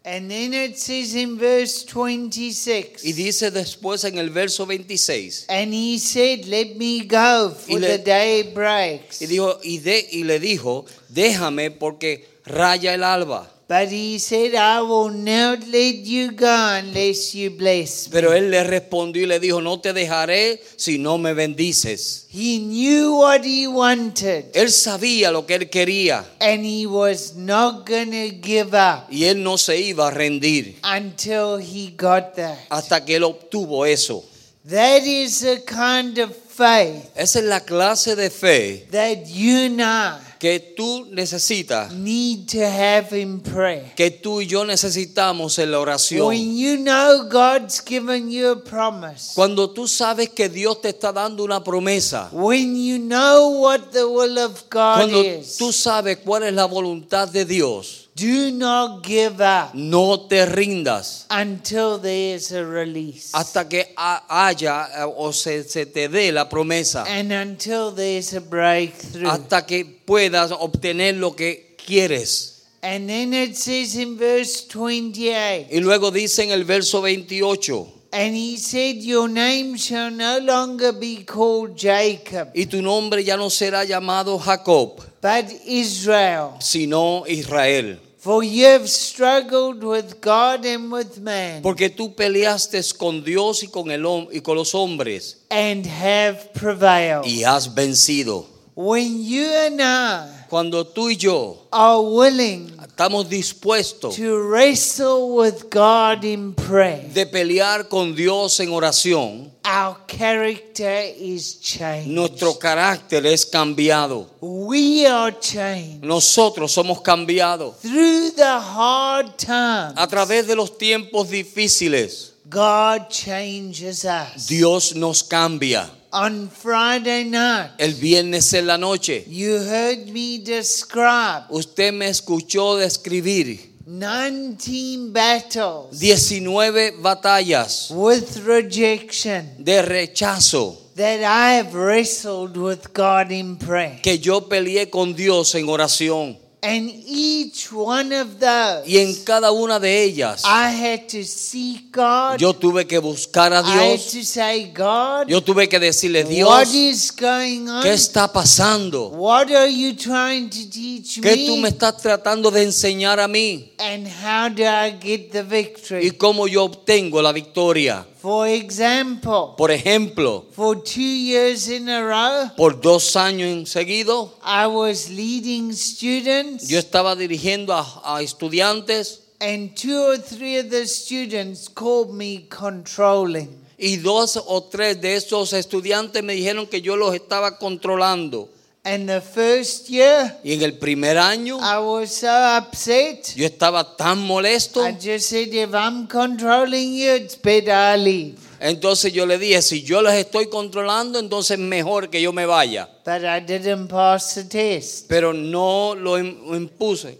And 0.04 0.30
then 0.30 0.54
it 0.54 0.76
says 0.78 1.14
in 1.16 1.36
verse 1.36 1.84
26. 1.84 3.04
Y 3.04 3.12
dice 3.12 3.50
después 3.50 4.04
en 4.04 4.18
el 4.18 4.30
verso 4.30 4.64
26. 4.64 5.46
And 5.48 5.72
he 5.74 5.98
said, 5.98 6.44
Let 6.46 6.76
me 6.76 7.00
go, 7.06 7.50
for 7.50 7.80
le- 7.80 7.98
the 7.98 7.98
day 8.04 8.42
breaks. 8.52 9.20
Y, 9.22 9.26
dijo, 9.26 9.58
y, 9.64 9.78
de, 9.78 10.06
y 10.12 10.22
le 10.22 10.38
dijo, 10.38 10.84
déjame 11.08 11.72
porque 11.72 12.28
raya 12.44 12.94
el 12.94 13.02
alba. 13.02 13.52
But 13.68 13.88
he 13.88 14.20
said, 14.20 14.54
I 14.54 14.80
will 14.82 15.10
not 15.10 15.66
let 15.66 15.96
you 16.06 16.30
go 16.30 16.46
unless 16.78 17.34
you 17.34 17.50
bless 17.50 18.06
me. 18.06 18.12
Pero 18.12 18.32
él 18.32 18.48
le 18.48 18.62
respondió 18.62 19.24
y 19.24 19.26
le 19.26 19.40
dijo, 19.40 19.60
no 19.60 19.80
te 19.80 19.92
dejaré 19.92 20.62
si 20.76 20.98
no 20.98 21.18
me 21.18 21.34
bendices. 21.34 22.28
He 22.30 22.60
knew 22.60 23.16
what 23.16 23.44
he 23.44 23.66
wanted, 23.66 24.52
Él 24.54 24.70
sabía 24.70 25.32
lo 25.32 25.46
que 25.46 25.56
él 25.56 25.68
quería 25.68 26.24
and 26.40 26.64
he 26.64 26.86
was 26.86 27.34
not 27.34 27.84
to 27.86 28.30
give 28.40 28.72
up 28.72 29.08
y 29.10 29.24
él 29.24 29.42
no 29.42 29.58
se 29.58 29.80
iba 29.80 30.08
a 30.08 30.10
rendir 30.12 30.76
until 30.84 31.58
he 31.58 31.90
got 31.96 32.36
that. 32.36 32.58
hasta 32.70 33.04
que 33.04 33.16
él 33.16 33.24
obtuvo 33.24 33.84
eso. 33.84 34.24
That 34.68 35.02
is 35.02 35.40
the 35.40 35.64
kind 35.64 36.18
of 36.18 36.36
faith 36.36 37.10
Esa 37.16 37.38
es 37.40 37.44
la 37.44 37.60
clase 37.60 38.14
de 38.14 38.30
fe 38.30 38.86
that 38.92 39.26
you 39.26 39.68
I 39.80 40.18
que 40.38 40.74
tú 40.76 41.06
necesitas, 41.10 41.92
need 41.92 42.46
to 42.46 42.64
have 42.64 43.18
in 43.18 43.40
prayer. 43.40 43.94
que 43.94 44.10
tú 44.10 44.40
y 44.40 44.46
yo 44.46 44.64
necesitamos 44.64 45.58
en 45.58 45.70
la 45.70 45.80
oración. 45.80 46.26
When 46.28 46.56
you 46.56 46.76
know 46.76 47.28
God's 47.28 47.82
given 47.84 48.30
you 48.30 48.50
a 48.50 48.56
promise, 48.62 49.32
Cuando 49.34 49.70
tú 49.70 49.88
sabes 49.88 50.30
que 50.30 50.48
Dios 50.48 50.80
te 50.80 50.90
está 50.90 51.12
dando 51.12 51.44
una 51.44 51.62
promesa, 51.62 52.28
when 52.32 52.76
you 52.76 52.98
know 52.98 53.62
what 53.62 53.90
the 53.92 54.04
will 54.04 54.38
of 54.38 54.64
God 54.70 54.96
cuando 54.96 55.22
is, 55.22 55.56
tú 55.56 55.72
sabes 55.72 56.18
cuál 56.18 56.44
es 56.44 56.52
la 56.52 56.66
voluntad 56.66 57.28
de 57.28 57.44
Dios, 57.44 58.05
do 58.16 58.50
not 58.50 59.02
give 59.06 59.42
up 59.42 59.74
no 59.74 60.26
te 60.26 60.46
rindas 60.46 61.26
until 61.28 61.98
there 61.98 62.34
is 62.34 62.50
a 62.50 62.64
release. 62.64 63.30
hasta 63.34 63.68
que 63.68 63.92
ha- 63.96 64.24
haya 64.28 64.88
eh, 64.96 65.04
o 65.16 65.32
se, 65.32 65.62
se 65.64 65.84
te 65.84 66.08
dé 66.08 66.32
la 66.32 66.48
promesa, 66.48 67.04
and 67.06 67.30
until 67.30 67.90
there's 67.92 68.32
a 68.32 68.40
breakthrough. 68.40 69.28
hasta 69.28 69.66
que 69.66 69.84
puedas 69.84 70.50
obtener 70.50 71.16
lo 71.16 71.32
que 71.36 71.76
quieres. 71.76 72.64
and 72.82 73.06
then 73.08 73.34
it 73.34 73.54
says 73.56 73.94
in 73.96 74.16
verse 74.16 74.62
28 74.68 75.68
Y 75.70 75.80
luego 75.80 76.10
dice 76.10 76.42
en 76.44 76.52
el 76.52 76.64
verso 76.64 77.02
28, 77.02 77.92
And 78.12 78.34
he 78.34 78.56
said, 78.56 78.96
Your 79.02 79.28
name 79.28 79.76
shall 79.76 80.10
no 80.10 80.38
longer 80.38 80.92
be 80.92 81.24
called 81.24 81.76
Jacob, 81.76 82.48
y 82.54 82.64
tu 82.64 82.80
nombre 82.80 83.22
ya 83.22 83.36
no 83.36 83.50
será 83.50 83.84
llamado 83.84 84.38
Jacob, 84.38 85.02
but 85.20 85.50
Israel. 85.66 86.52
sino 86.60 87.24
Israel. 87.26 87.98
For 88.26 88.42
you 88.42 88.64
have 88.66 88.88
struggled 88.88 89.84
with 89.84 90.20
God 90.20 90.66
and 90.66 90.90
with 90.90 91.20
man, 91.20 91.62
Porque 91.62 91.88
tú 91.88 92.12
peleaste 92.16 92.82
con 92.98 93.22
Dios 93.22 93.62
y 93.62 93.68
con, 93.68 93.88
el, 93.92 94.04
y 94.32 94.40
con 94.40 94.56
los 94.56 94.74
hombres 94.74 95.44
and 95.48 95.86
have 95.86 96.52
prevailed. 96.52 97.24
y 97.24 97.44
has 97.44 97.72
vencido. 97.72 98.46
When 98.74 99.24
you 99.24 99.46
and 99.46 99.80
I 99.80 100.46
Cuando 100.50 100.84
tú 100.84 101.08
y 101.08 101.14
yo 101.16 101.68
are 101.70 102.00
willing 102.00 102.75
estamos 102.96 103.28
dispuestos 103.28 104.16
to 104.16 104.40
wrestle 104.50 105.36
with 105.36 105.68
God 105.70 106.24
in 106.24 106.54
prayer, 106.54 107.06
de 107.12 107.26
pelear 107.26 107.88
con 107.90 108.14
Dios 108.14 108.58
en 108.60 108.70
oración, 108.70 109.52
our 109.66 109.98
character 110.08 111.12
is 111.18 111.60
changed. 111.60 112.08
nuestro 112.08 112.58
carácter 112.58 113.26
es 113.26 113.44
cambiado. 113.44 114.30
We 114.40 115.06
are 115.06 115.36
changed. 115.38 116.02
Nosotros 116.04 116.72
somos 116.72 117.02
cambiados. 117.02 117.76
Through 117.82 118.30
the 118.34 118.58
hard 118.58 119.36
times, 119.36 119.92
A 119.96 120.06
través 120.06 120.46
de 120.46 120.56
los 120.56 120.78
tiempos 120.78 121.28
difíciles, 121.28 122.32
God 122.48 123.10
changes 123.10 124.06
us. 124.06 124.46
Dios 124.46 124.94
nos 124.94 125.22
cambia. 125.22 125.90
On 126.18 126.48
Friday 126.48 127.24
night, 127.24 127.72
El 127.76 127.92
viernes 127.92 128.50
en 128.54 128.66
la 128.66 128.78
noche, 128.78 129.24
you 129.28 129.56
heard 129.58 130.08
me 130.08 130.38
describe 130.38 131.44
usted 131.50 131.92
me 131.92 132.08
escuchó 132.08 132.78
describir 132.78 133.58
19 133.86 135.12
battles 135.12 136.00
19 136.00 137.02
batallas 137.02 137.90
with 137.90 138.38
rejection 138.46 139.62
de 139.62 139.82
rechazo 139.82 140.78
that 140.96 141.20
I 141.20 141.56
have 141.58 141.74
wrestled 141.74 142.56
with 142.56 142.94
God 142.94 143.30
in 143.30 143.56
prayer. 143.58 144.00
que 144.02 144.18
yo 144.18 144.48
peleé 144.48 144.88
con 144.88 145.14
Dios 145.14 145.54
en 145.54 145.68
oración. 145.68 146.38
And 146.66 146.90
each 147.06 147.70
one 147.72 148.12
of 148.12 148.38
those, 148.40 148.86
Y 148.88 148.98
en 148.98 149.14
cada 149.24 149.52
una 149.52 149.78
de 149.78 150.02
ellas, 150.02 150.42
I 150.44 150.70
had 150.72 151.06
to 151.08 151.22
seek 151.22 151.92
God. 151.92 152.38
yo 152.40 152.54
tuve 152.54 152.86
que 152.86 152.98
buscar 152.98 153.52
a 153.52 153.60
I 153.60 153.62
had 153.62 153.88
Dios. 153.96 154.10
to 154.12 154.22
say, 154.24 154.72
God, 154.74 155.28
Yo 155.28 155.40
tuve 155.42 155.68
que 155.68 155.78
decirle, 155.78 156.24
what 156.44 156.66
Dios, 156.66 156.74
is 156.74 157.10
going 157.12 157.68
on? 157.68 157.82
¿qué 157.82 157.92
está 157.92 158.32
pasando? 158.32 159.08
What 159.10 159.50
are 159.52 159.70
you 159.70 159.94
trying 159.94 160.50
to 160.50 160.68
teach 160.70 161.20
¿Qué 161.20 161.46
tú 161.46 161.56
me 161.56 161.62
me? 161.62 161.68
estás 161.68 161.96
tratando 161.98 162.50
de 162.50 162.62
enseñar 162.64 163.20
a 163.20 163.28
mí? 163.28 163.70
And 163.78 164.06
how 164.08 164.48
do 164.48 164.62
I 164.64 164.90
get 165.00 165.30
the 165.30 165.40
¿Y 165.40 165.42
victory? 165.64 166.10
cómo 166.12 166.46
yo 166.48 166.64
obtengo 166.64 167.22
la 167.22 167.32
victoria? 167.32 168.04
For 168.26 168.48
example, 168.48 169.54
Por 169.56 169.70
ejemplo, 169.70 170.46
for 170.50 170.74
two 170.74 171.00
years 171.00 171.68
in 171.68 171.88
a 171.88 172.02
row, 172.02 172.50
por 172.56 172.80
dos 172.80 173.14
años 173.14 173.46
en 173.52 173.66
seguido, 173.66 174.32
I 174.42 174.66
was 174.66 175.08
leading 175.08 175.72
students, 175.72 176.66
yo 176.66 176.80
estaba 176.80 177.14
dirigiendo 177.14 177.72
a, 177.72 177.86
a 178.02 178.22
estudiantes 178.22 179.20
and 179.40 179.76
two 179.76 179.96
or 179.96 180.18
three 180.18 180.58
of 180.58 180.70
the 180.70 180.88
students 180.88 181.68
called 181.68 182.12
me 182.12 182.48
controlling. 182.48 183.64
y 183.78 183.98
dos 183.98 184.36
o 184.44 184.60
tres 184.64 185.00
de 185.00 185.14
esos 185.14 185.52
estudiantes 185.52 186.20
me 186.24 186.32
dijeron 186.34 186.66
que 186.66 186.82
yo 186.82 186.96
los 186.96 187.14
estaba 187.14 187.58
controlando. 187.58 188.48
And 188.88 189.08
the 189.08 189.20
first 189.20 189.88
year, 189.90 190.38
Y 190.44 190.52
en 190.52 190.62
el 190.62 190.74
primer 190.74 191.18
año 191.18 191.58
I 191.60 191.78
was 191.78 192.10
so 192.12 192.28
upset. 192.56 193.34
yo 193.34 193.44
estaba 193.44 193.96
tan 193.96 194.18
molesto. 194.20 194.80
I 194.86 194.92
just 194.92 195.28
said, 195.28 195.52
if 195.52 195.74
I'm 195.74 196.06
controlling 196.06 196.94
you, 196.94 197.10
it's 197.16 197.34
better 197.36 197.72
I 197.72 197.96
leave. 197.96 198.38
Entonces 198.60 199.12
yo 199.12 199.26
le 199.26 199.38
dije, 199.38 199.60
si 199.60 199.82
yo 199.82 200.02
los 200.02 200.12
estoy 200.12 200.46
controlando, 200.48 201.18
entonces 201.18 201.58
mejor 201.58 202.08
que 202.10 202.22
yo 202.22 202.32
me 202.32 202.46
vaya. 202.46 202.88
But 203.04 203.24
I 203.24 203.40
didn't 203.40 203.88
pass 203.88 204.34
the 204.36 204.44
test. 204.44 205.06
Pero 205.08 205.32
no 205.32 205.94
lo 205.96 206.16
im- 206.16 206.54
impuse. 206.54 207.18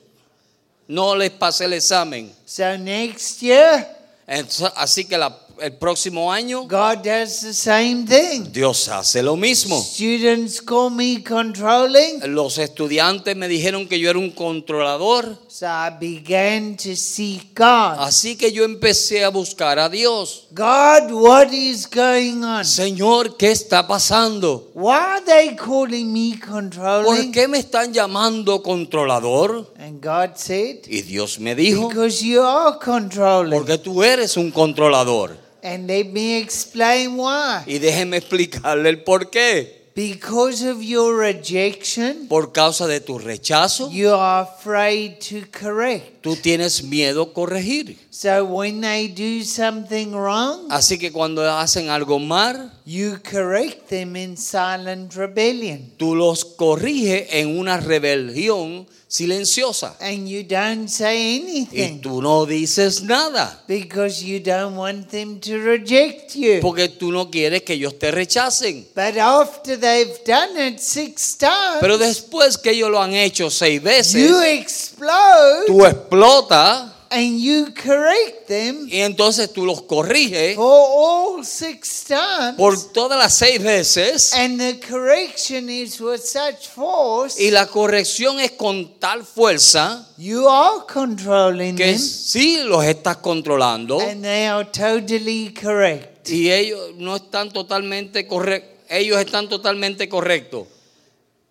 No 0.87 1.16
les 1.16 1.33
pasé 1.33 1.64
el 1.64 1.72
examen. 1.72 2.33
So 2.44 2.79
next 2.79 3.40
year, 3.42 3.87
Entonces, 4.29 4.70
así 4.76 5.05
que 5.05 5.18
la- 5.18 5.37
el 5.61 5.73
próximo 5.79 6.31
año 6.33 6.62
God 6.69 6.99
does 7.05 7.40
the 7.40 7.53
same 7.55 8.05
thing. 8.05 8.53
Dios 8.53 8.88
hace 8.88 9.23
lo 9.23 9.37
mismo. 9.37 9.81
Students 9.81 10.61
call 10.61 10.90
me 10.90 11.23
controlling, 11.23 12.21
Los 12.35 12.59
estudiantes 12.59 13.35
me 13.37 13.49
dijeron 13.49 13.88
que 13.88 13.99
yo 13.99 14.11
era 14.11 14.19
un 14.19 14.31
controlador. 14.31 15.38
so 15.49 15.66
I 15.66 15.90
began 15.99 16.77
to 16.77 16.95
seek 16.95 17.55
God. 17.55 17.97
Así 18.01 18.37
que 18.37 18.53
yo 18.53 18.64
empecé 18.64 19.25
a 19.25 19.31
buscar 19.31 19.79
a 19.79 19.88
Dios. 19.88 20.47
God, 20.53 21.11
what 21.12 21.53
is 21.53 21.87
going 21.88 22.42
on? 22.45 22.64
Señor, 22.64 23.37
¿qué 23.37 23.51
está 23.53 23.87
pasando? 23.87 24.71
Why 24.75 24.92
are 24.95 25.21
they 25.25 25.57
calling 25.57 26.12
me 26.12 26.37
¿Por 26.38 26.49
controlling? 26.49 27.33
qué 27.33 27.49
me 27.49 27.59
están 27.59 27.92
llamando 27.92 28.62
controlador? 28.62 29.73
And 29.79 30.03
God 30.05 30.37
said, 30.37 30.81
Y 30.88 31.03
Dios 31.03 31.38
me 31.38 31.55
dijo, 31.55 31.88
Because 31.88 32.23
you 32.25 32.42
are 32.42 32.77
controlling. 32.79 33.53
porque 33.59 33.79
tú 33.79 34.03
eres 34.03 34.37
un 34.37 34.51
controlador. 34.51 35.45
And 35.66 35.88
let 35.88 36.05
me 36.12 36.38
explain 36.38 37.16
why. 37.16 37.62
Y 37.66 37.79
déjeme 37.79 38.18
explicarle 38.18 38.88
el 38.88 39.02
por 39.02 39.31
qué. 39.31 39.85
Because 39.96 40.62
of 40.68 40.83
your 40.83 41.16
rejection, 41.18 42.29
Por 42.29 42.52
causa 42.52 42.87
de 42.87 43.00
tu 43.00 43.18
rechazo, 43.18 43.90
you 43.90 44.12
are 44.12 44.42
afraid 44.46 45.18
to 45.20 45.46
correct. 45.50 46.20
tú 46.22 46.37
tienes 46.37 46.83
miedo 46.85 47.22
a 47.22 47.33
corregir. 47.33 47.96
So 48.11 48.44
when 48.44 48.83
they 48.83 49.09
do 49.09 49.42
something 49.42 50.12
wrong, 50.12 50.66
Así 50.70 50.98
que 50.98 51.11
cuando 51.11 51.50
hacen 51.50 51.88
algo 51.88 52.18
mal, 52.18 52.72
you 52.85 53.16
correct 53.22 53.88
them 53.88 54.16
in 54.16 54.37
silent 54.37 55.14
rebellion. 55.14 55.90
tú 55.96 56.14
los 56.14 56.44
corriges 56.44 57.29
en 57.31 57.59
una 57.59 57.79
rebelión 57.79 58.87
silenciosa. 59.09 59.97
And 60.01 60.29
you 60.29 60.42
don't 60.42 60.88
say 60.88 61.37
Y 61.38 61.40
anything 61.42 62.01
tú 62.01 62.20
no 62.20 62.45
dices 62.47 63.03
nada. 63.03 63.62
because 63.68 64.22
you 64.24 64.41
don't 64.41 64.76
want 64.76 65.09
them 65.11 65.39
to 65.41 65.59
reject 65.59 66.35
you. 66.35 66.61
Porque 66.61 66.89
tú 66.89 67.12
no 67.12 67.30
quieres 67.30 67.62
que 67.62 67.74
ellos 67.74 67.99
te 67.99 68.11
rechacen. 68.11 68.87
But 68.95 69.16
after 69.16 69.78
they've 69.78 70.18
done 70.26 70.57
it 70.59 70.78
six 70.80 71.37
times, 71.37 71.78
Pero 71.80 71.99
después 71.99 72.59
que 72.59 72.70
ellos 72.70 72.91
lo 72.91 73.01
han 73.01 73.14
hecho 73.14 73.51
seis 73.51 73.83
veces, 73.83 74.28
you 74.28 74.41
explode 74.43 75.66
tú 75.66 75.85
explotas 75.85 76.93
and 77.11 77.40
you 77.40 77.66
correct 77.74 78.48
them 78.48 78.88
y 78.88 79.00
entonces 79.00 79.52
tú 79.52 79.64
los 79.64 79.82
corriges 79.82 80.57
for 80.57 80.64
all 80.66 81.44
six 81.44 82.04
times, 82.04 82.57
por 82.57 82.76
todas 82.92 83.18
las 83.18 83.34
seis 83.34 83.62
veces 83.62 84.32
and 84.34 84.59
the 84.59 84.78
correction 84.80 85.68
is 85.68 86.00
with 86.00 86.20
such 86.20 86.68
force, 86.68 87.42
y 87.42 87.50
la 87.50 87.66
corrección 87.66 88.40
es 88.40 88.52
con 88.52 88.98
tal 88.98 89.24
fuerza 89.24 90.07
you 90.16 90.48
are 90.48 90.84
controlling 90.92 91.76
que 91.76 91.92
them, 91.92 91.98
sí 91.98 92.59
los 92.64 92.84
estás 92.84 93.18
controlando 93.18 94.00
and 94.00 94.22
they 94.22 94.46
are 94.46 94.64
totally 94.64 95.52
correct. 95.52 96.28
y 96.28 96.50
ellos 96.50 96.94
no 96.96 97.16
están 97.16 97.50
totalmente 97.52 98.26
correctos. 98.26 98.76
Ellos 98.88 99.18
están 99.18 99.48
totalmente 99.48 100.09
correctos 100.09 100.68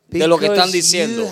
de 0.08 0.28
lo 0.28 0.38
que 0.38 0.48
están 0.48 0.72
diciendo. 0.72 1.28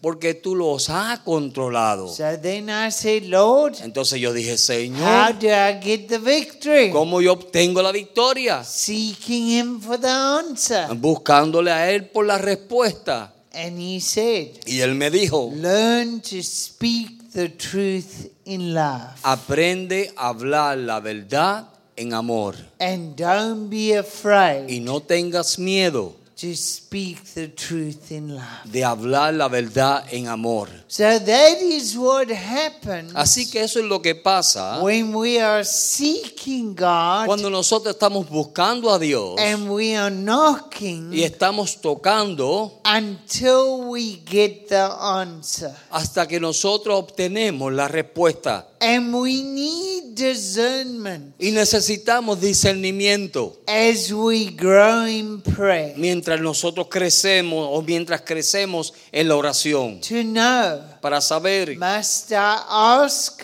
Porque 0.00 0.34
tú 0.34 0.54
los 0.54 0.88
has 0.90 1.20
controlado. 1.20 2.08
So 2.08 2.38
then 2.40 2.68
I 2.68 2.90
said, 2.90 3.24
Lord, 3.24 3.76
Entonces 3.82 4.20
yo 4.20 4.32
dije, 4.32 4.52
how 4.52 4.56
Señor, 4.58 5.38
do 5.38 5.48
I 5.48 5.80
get 5.82 6.08
the 6.08 6.18
victory? 6.18 6.90
¿cómo 6.90 7.20
yo 7.20 7.32
obtengo 7.32 7.82
la 7.82 7.92
victoria? 7.92 8.64
Seeking 8.64 9.50
Him 9.50 9.80
for 9.80 9.98
the 9.98 10.08
answer. 10.08 10.88
Buscándole 10.94 11.70
a 11.70 11.90
Él 11.90 12.06
por 12.06 12.26
la 12.26 12.38
respuesta. 12.38 13.34
And 13.52 13.78
He 13.80 14.00
said, 14.00 14.48
Y 14.66 14.80
Él 14.80 14.94
me 14.94 15.10
dijo, 15.10 15.50
Learn 15.54 16.20
to 16.20 16.42
speak 16.42 17.32
the 17.32 17.48
truth 17.48 18.30
in 18.44 18.74
love. 18.74 19.18
aprende 19.22 20.12
a 20.16 20.28
hablar 20.28 20.78
la 20.78 21.00
verdad 21.00 21.68
en 21.96 22.12
amor. 22.12 22.54
And 22.78 23.16
don't 23.16 23.68
be 23.68 23.96
afraid 23.96 24.68
Y 24.68 24.80
no 24.80 25.00
tengas 25.00 25.58
miedo 25.58 26.14
to 26.40 26.54
speak 26.54 27.24
the 27.34 27.48
truth 27.48 28.12
in 28.12 28.36
love. 28.36 28.44
de 28.64 28.84
hablar 28.84 29.34
la 29.34 29.48
verdad 29.48 30.04
en 30.12 30.28
amor. 30.28 30.68
So 30.86 31.02
that 31.02 31.60
is 31.60 31.96
what 31.96 32.30
happens 32.30 33.12
Así 33.16 33.50
que 33.50 33.60
eso 33.62 33.80
es 33.80 33.84
lo 33.86 34.00
que 34.00 34.14
pasa 34.14 34.80
when 34.80 35.12
we 35.14 35.40
are 35.40 35.64
seeking 35.64 36.76
God 36.76 37.26
cuando 37.26 37.50
nosotros 37.50 37.94
estamos 37.94 38.28
buscando 38.30 38.92
a 38.92 38.98
Dios 39.00 39.34
and 39.38 39.68
we 39.68 39.96
are 39.96 40.14
knocking 40.14 41.12
y 41.12 41.24
estamos 41.24 41.80
tocando 41.80 42.80
until 42.84 43.88
we 43.88 44.20
get 44.24 44.68
the 44.68 44.88
answer. 45.00 45.72
hasta 45.90 46.28
que 46.28 46.38
nosotros 46.38 46.96
obtenemos 46.98 47.72
la 47.72 47.88
respuesta. 47.88 48.68
And 48.80 49.12
we 49.14 49.42
need 49.42 50.14
discernment 50.14 51.34
Y 51.38 51.50
necesitamos 51.50 52.40
discernimiento. 52.40 53.56
as 53.66 54.12
we 54.12 54.50
grow 54.50 55.06
in 55.06 55.40
prayer 55.40 55.94
mientras 55.96 56.40
nosotros 56.40 56.86
crecemos 56.88 57.66
o 57.70 57.82
mientras 57.82 58.20
crecemos 58.22 58.94
en 59.12 59.28
la 59.28 59.36
oración 59.36 60.00
to 60.00 60.22
know 60.22 60.80
para 61.00 61.20
saber 61.20 61.76
must 61.76 62.30
I 62.32 62.58
ask, 62.68 63.42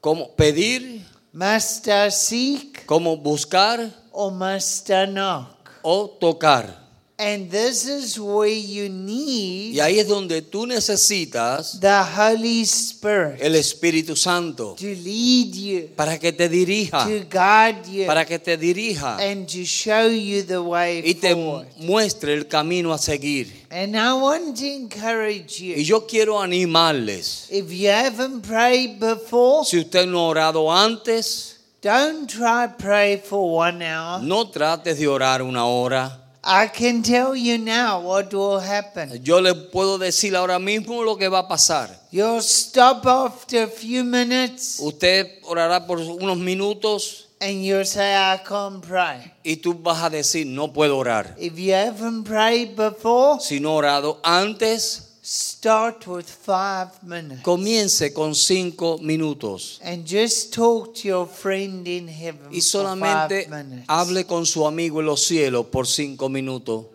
cómo 0.00 0.34
pedir, 0.34 1.04
must 1.32 1.86
I 1.88 2.10
seek, 2.10 2.84
cómo 2.86 3.16
buscar 3.16 3.90
or 4.12 4.32
must 4.32 4.90
I 4.90 5.06
knock? 5.06 5.70
o 5.82 6.08
tocar. 6.20 6.81
And 7.24 7.48
this 7.50 7.84
is 7.86 8.18
where 8.18 8.48
you 8.48 8.88
need 8.88 9.74
Y 9.76 9.80
ahí 9.80 9.98
es 10.00 10.08
donde 10.08 10.42
tú 10.42 10.66
necesitas 10.66 11.78
the 11.80 12.02
Holy 12.16 12.62
Spirit 12.62 13.40
el 13.40 13.54
Espíritu 13.54 14.16
Santo 14.16 14.74
to 14.78 14.86
lead 14.86 15.54
you, 15.54 15.88
para 15.94 16.18
que 16.18 16.32
te 16.32 16.48
dirija, 16.48 17.04
to 17.04 17.24
guide 17.30 17.86
you, 17.88 18.06
para 18.06 18.24
que 18.24 18.38
te 18.38 18.56
dirija 18.56 19.18
and 19.20 19.46
to 19.46 19.64
show 19.64 20.08
you 20.08 20.42
the 20.42 20.60
way 20.60 21.02
y 21.04 21.14
te 21.14 21.32
forward. 21.34 21.68
muestre 21.78 22.34
el 22.34 22.48
camino 22.48 22.92
a 22.92 22.98
seguir. 22.98 23.46
And 23.70 23.96
I 23.96 24.12
want 24.14 24.58
to 24.58 24.66
encourage 24.66 25.60
Y 25.60 25.76
you. 25.76 25.82
yo 25.82 26.06
quiero 26.06 26.40
animarles. 26.40 27.46
If 27.50 27.70
you 27.70 27.88
haven't 27.90 28.42
prayed 28.42 28.98
before, 28.98 29.64
Si 29.64 29.78
usted 29.78 30.06
no 30.06 30.18
ha 30.26 30.28
orado 30.28 30.70
antes, 30.72 31.56
don't 31.80 32.26
try 32.28 32.66
pray 32.78 33.16
for 33.24 33.58
one 33.58 33.82
hour. 33.82 34.20
no 34.22 34.50
trates 34.50 34.98
de 34.98 35.06
orar 35.08 35.40
una 35.42 35.64
hora. 35.66 36.18
I 36.44 36.66
can 36.68 37.02
tell 37.02 37.36
you 37.36 37.56
now 37.56 38.00
what 38.00 38.32
will 38.34 38.58
happen. 38.58 39.20
Yo 39.22 39.40
le 39.40 39.54
puedo 39.54 39.96
decir 39.98 40.34
ahora 40.34 40.58
mismo 40.58 41.04
lo 41.04 41.16
que 41.16 41.28
va 41.28 41.40
a 41.40 41.48
pasar. 41.48 41.88
You'll 42.10 42.42
stop 42.42 43.06
after 43.06 43.62
a 43.62 43.68
few 43.68 44.02
minutes 44.04 44.80
Usted 44.80 45.38
orará 45.44 45.86
por 45.86 45.98
unos 45.98 46.38
minutos 46.38 47.28
and 47.40 47.64
you'll 47.64 47.84
say, 47.84 48.14
I 48.16 48.38
can't 48.44 48.80
pray. 48.84 49.32
y 49.44 49.56
tú 49.56 49.74
vas 49.74 50.02
a 50.02 50.10
decir, 50.10 50.46
no 50.46 50.72
puedo 50.72 50.98
orar. 50.98 51.34
If 51.38 51.56
you 51.58 51.74
haven't 51.74 52.24
prayed 52.24 52.74
before, 52.76 53.38
Si 53.40 53.60
no 53.60 53.76
orado 53.76 54.18
antes, 54.24 55.11
start 55.24 56.04
with 56.08 56.26
five 56.28 56.90
minutes 57.02 57.42
comience 57.42 58.12
con 58.12 58.34
cinco 58.34 58.98
minutos 58.98 59.78
and 59.84 60.04
just 60.04 60.52
talk 60.52 60.92
to 60.94 61.06
your 61.06 61.26
friend 61.28 61.86
in 61.86 62.08
heaven 62.08 62.48
y 62.50 62.56
for 62.56 62.62
solamente 62.62 63.44
five 63.44 63.64
minutes. 63.64 63.84
hable 63.88 64.24
con 64.24 64.44
su 64.44 64.66
amigo 64.66 64.98
en 65.00 65.06
los 65.06 65.22
cielos 65.24 65.66
por 65.66 65.86
cinco 65.86 66.28
minutos. 66.28 66.86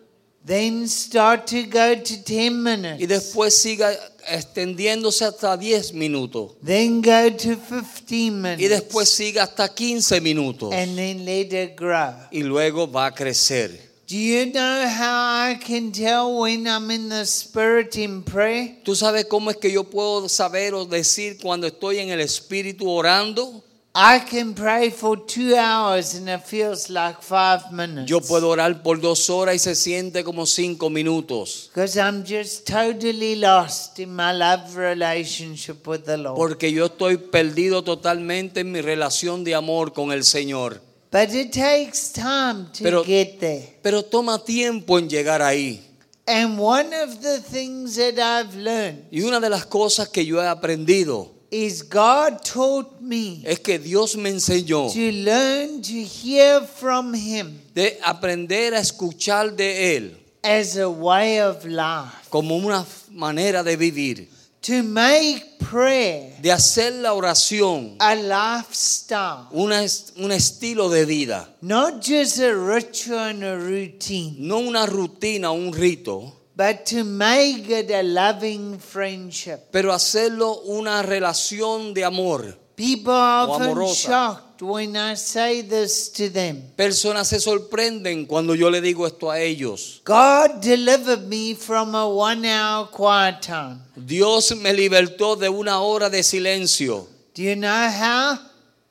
Then 0.44 0.88
start 0.88 1.46
to 1.48 1.64
go 1.64 1.94
to 1.94 2.22
10 2.24 2.50
minutes. 2.62 3.02
Y 3.02 3.06
después 3.06 3.54
siga 3.54 3.90
extendiéndose 4.28 5.26
hasta 5.26 5.58
10 5.58 5.92
minutos. 5.92 6.52
Then 6.64 7.02
go 7.02 7.30
to 7.30 7.56
15 7.56 8.40
minutes. 8.40 8.62
Y 8.62 8.68
después 8.68 9.10
siga 9.10 9.42
hasta 9.42 9.68
15 9.68 10.22
minutos. 10.22 10.72
and 10.72 10.96
then 10.96 11.24
let 11.26 11.52
it 11.52 11.76
grow. 11.76 12.14
Y 12.30 12.42
luego 12.44 12.90
va 12.90 13.06
a 13.06 13.14
crecer. 13.14 13.87
Do 14.08 14.16
you 14.16 14.46
know 14.46 14.88
how 14.88 15.50
I 15.50 15.56
can 15.56 15.92
tell 15.92 16.40
when 16.40 16.66
I'm 16.66 16.90
in 16.90 17.10
the 17.10 17.26
spirit 17.26 17.94
in 17.98 18.22
prayer? 18.22 18.78
¿Tú 18.82 18.96
sabes 18.96 19.26
cómo 19.26 19.50
es 19.50 19.58
que 19.58 19.70
yo 19.70 19.84
puedo 19.84 20.30
saber 20.30 20.72
o 20.72 20.86
decir 20.86 21.36
cuando 21.42 21.66
estoy 21.66 21.98
en 21.98 22.08
el 22.08 22.20
Espíritu 22.20 22.88
orando? 22.88 23.62
I 23.94 24.20
can 24.20 24.54
pray 24.54 24.90
for 24.90 25.14
two 25.14 25.54
hours 25.54 26.14
and 26.14 26.26
it 26.26 26.40
feels 26.46 26.88
like 26.88 27.20
five 27.20 27.70
minutes. 27.70 28.08
Yo 28.08 28.22
puedo 28.22 28.48
orar 28.48 28.82
por 28.82 28.98
dos 28.98 29.28
horas 29.28 29.56
y 29.56 29.58
se 29.58 29.74
siente 29.74 30.24
como 30.24 30.46
cinco 30.46 30.88
minutos. 30.88 31.68
Because 31.74 31.98
I'm 31.98 32.24
just 32.24 32.66
totally 32.66 33.36
lost 33.36 33.98
in 33.98 34.16
my 34.16 34.32
love 34.32 34.74
relationship 34.74 35.86
with 35.86 36.04
the 36.06 36.16
Lord. 36.16 36.38
Porque 36.38 36.72
yo 36.72 36.86
estoy 36.86 37.18
perdido 37.18 37.84
totalmente 37.84 38.60
en 38.60 38.72
mi 38.72 38.80
relación 38.80 39.44
de 39.44 39.54
amor 39.54 39.92
con 39.92 40.12
el 40.12 40.24
Señor. 40.24 40.87
But 41.10 41.32
it 41.34 41.52
takes 41.52 42.12
time 42.12 42.66
to 42.72 42.82
Pero- 42.82 43.04
get 43.04 43.38
there. 43.40 43.62
Pero 43.82 44.02
toma 44.02 44.38
tiempo 44.44 44.98
en 44.98 45.08
llegar 45.08 45.40
ahí. 45.42 45.80
And 46.26 46.58
one 46.58 46.92
of 46.92 47.22
the 47.22 47.40
things 47.40 47.96
that 47.96 48.18
I've 48.18 48.54
learned 48.54 49.04
Y 49.10 49.22
una 49.22 49.40
de 49.40 49.48
las 49.48 49.64
cosas 49.64 50.08
que 50.10 50.24
yo 50.26 50.40
he 50.42 50.46
aprendido 50.46 51.30
is 51.50 51.82
God 51.82 52.42
taught 52.44 53.00
me 53.00 53.40
es 53.46 53.60
que 53.60 53.78
Dios 53.78 54.14
me 54.16 54.28
enseñó 54.28 54.92
to 54.92 55.10
learn 55.10 55.80
to 55.80 56.04
hear 56.04 56.60
from 56.66 57.14
Him 57.14 57.58
de 57.74 57.98
aprender 58.04 58.74
a 58.74 58.80
escuchar 58.80 59.56
de 59.56 59.96
Él 59.96 60.16
as 60.42 60.76
a 60.76 60.86
way 60.90 61.40
of 61.40 61.64
life. 61.64 62.28
como 62.28 62.56
una 62.56 62.84
manera 63.10 63.62
de 63.62 63.76
vivir, 63.76 64.28
To 64.62 64.82
make 64.82 65.58
prayer 65.70 66.34
de 66.42 66.50
hacer 66.50 66.94
la 66.94 67.12
oración 67.12 67.96
a 68.00 68.14
lifestyle, 68.14 69.46
una 69.52 69.82
un 70.16 70.32
estilo 70.32 70.88
de 70.88 71.04
vida, 71.04 71.48
not 71.62 72.02
just 72.02 72.38
a 72.40 72.52
ritual 72.52 73.30
and 73.30 73.44
a 73.44 73.56
routine, 73.56 74.36
no 74.38 74.58
una 74.58 74.84
rutina, 74.86 75.52
un 75.52 75.72
rito, 75.72 76.32
but 76.56 76.84
to 76.84 77.04
make 77.04 77.68
it 77.70 77.90
a 77.90 78.02
loving 78.02 78.78
friendship. 78.78 79.70
pero 79.70 79.92
hacerlo 79.92 80.60
una 80.64 81.02
relación 81.02 81.94
de 81.94 82.04
amor. 82.04 82.56
People 82.74 83.12
are 83.12 83.48
often 83.50 83.70
amorosa. 83.70 84.08
shocked 84.08 84.47
when 84.60 84.96
I 84.96 85.14
say 85.16 85.62
this 85.62 86.10
to 86.14 86.28
them. 86.30 86.62
Personas 86.76 87.28
se 87.28 87.40
sorprenden 87.40 88.26
cuando 88.26 88.54
yo 88.54 88.70
le 88.70 88.80
digo 88.80 89.06
esto 89.06 89.30
a 89.30 89.38
ellos. 89.40 90.00
God 90.04 90.60
delivered 90.62 91.26
me 91.28 91.54
from 91.54 91.94
a 91.94 92.06
one 92.06 92.44
hour 92.46 92.88
quiet 92.90 93.40
time. 93.42 93.80
Dios 93.96 94.54
me 94.56 94.72
libertó 94.72 95.36
de 95.36 95.48
una 95.48 95.80
hora 95.80 96.08
de 96.10 96.22
silencio. 96.22 97.06
Do 97.34 97.42
you 97.42 97.54
know 97.56 97.70
how? 97.90 98.38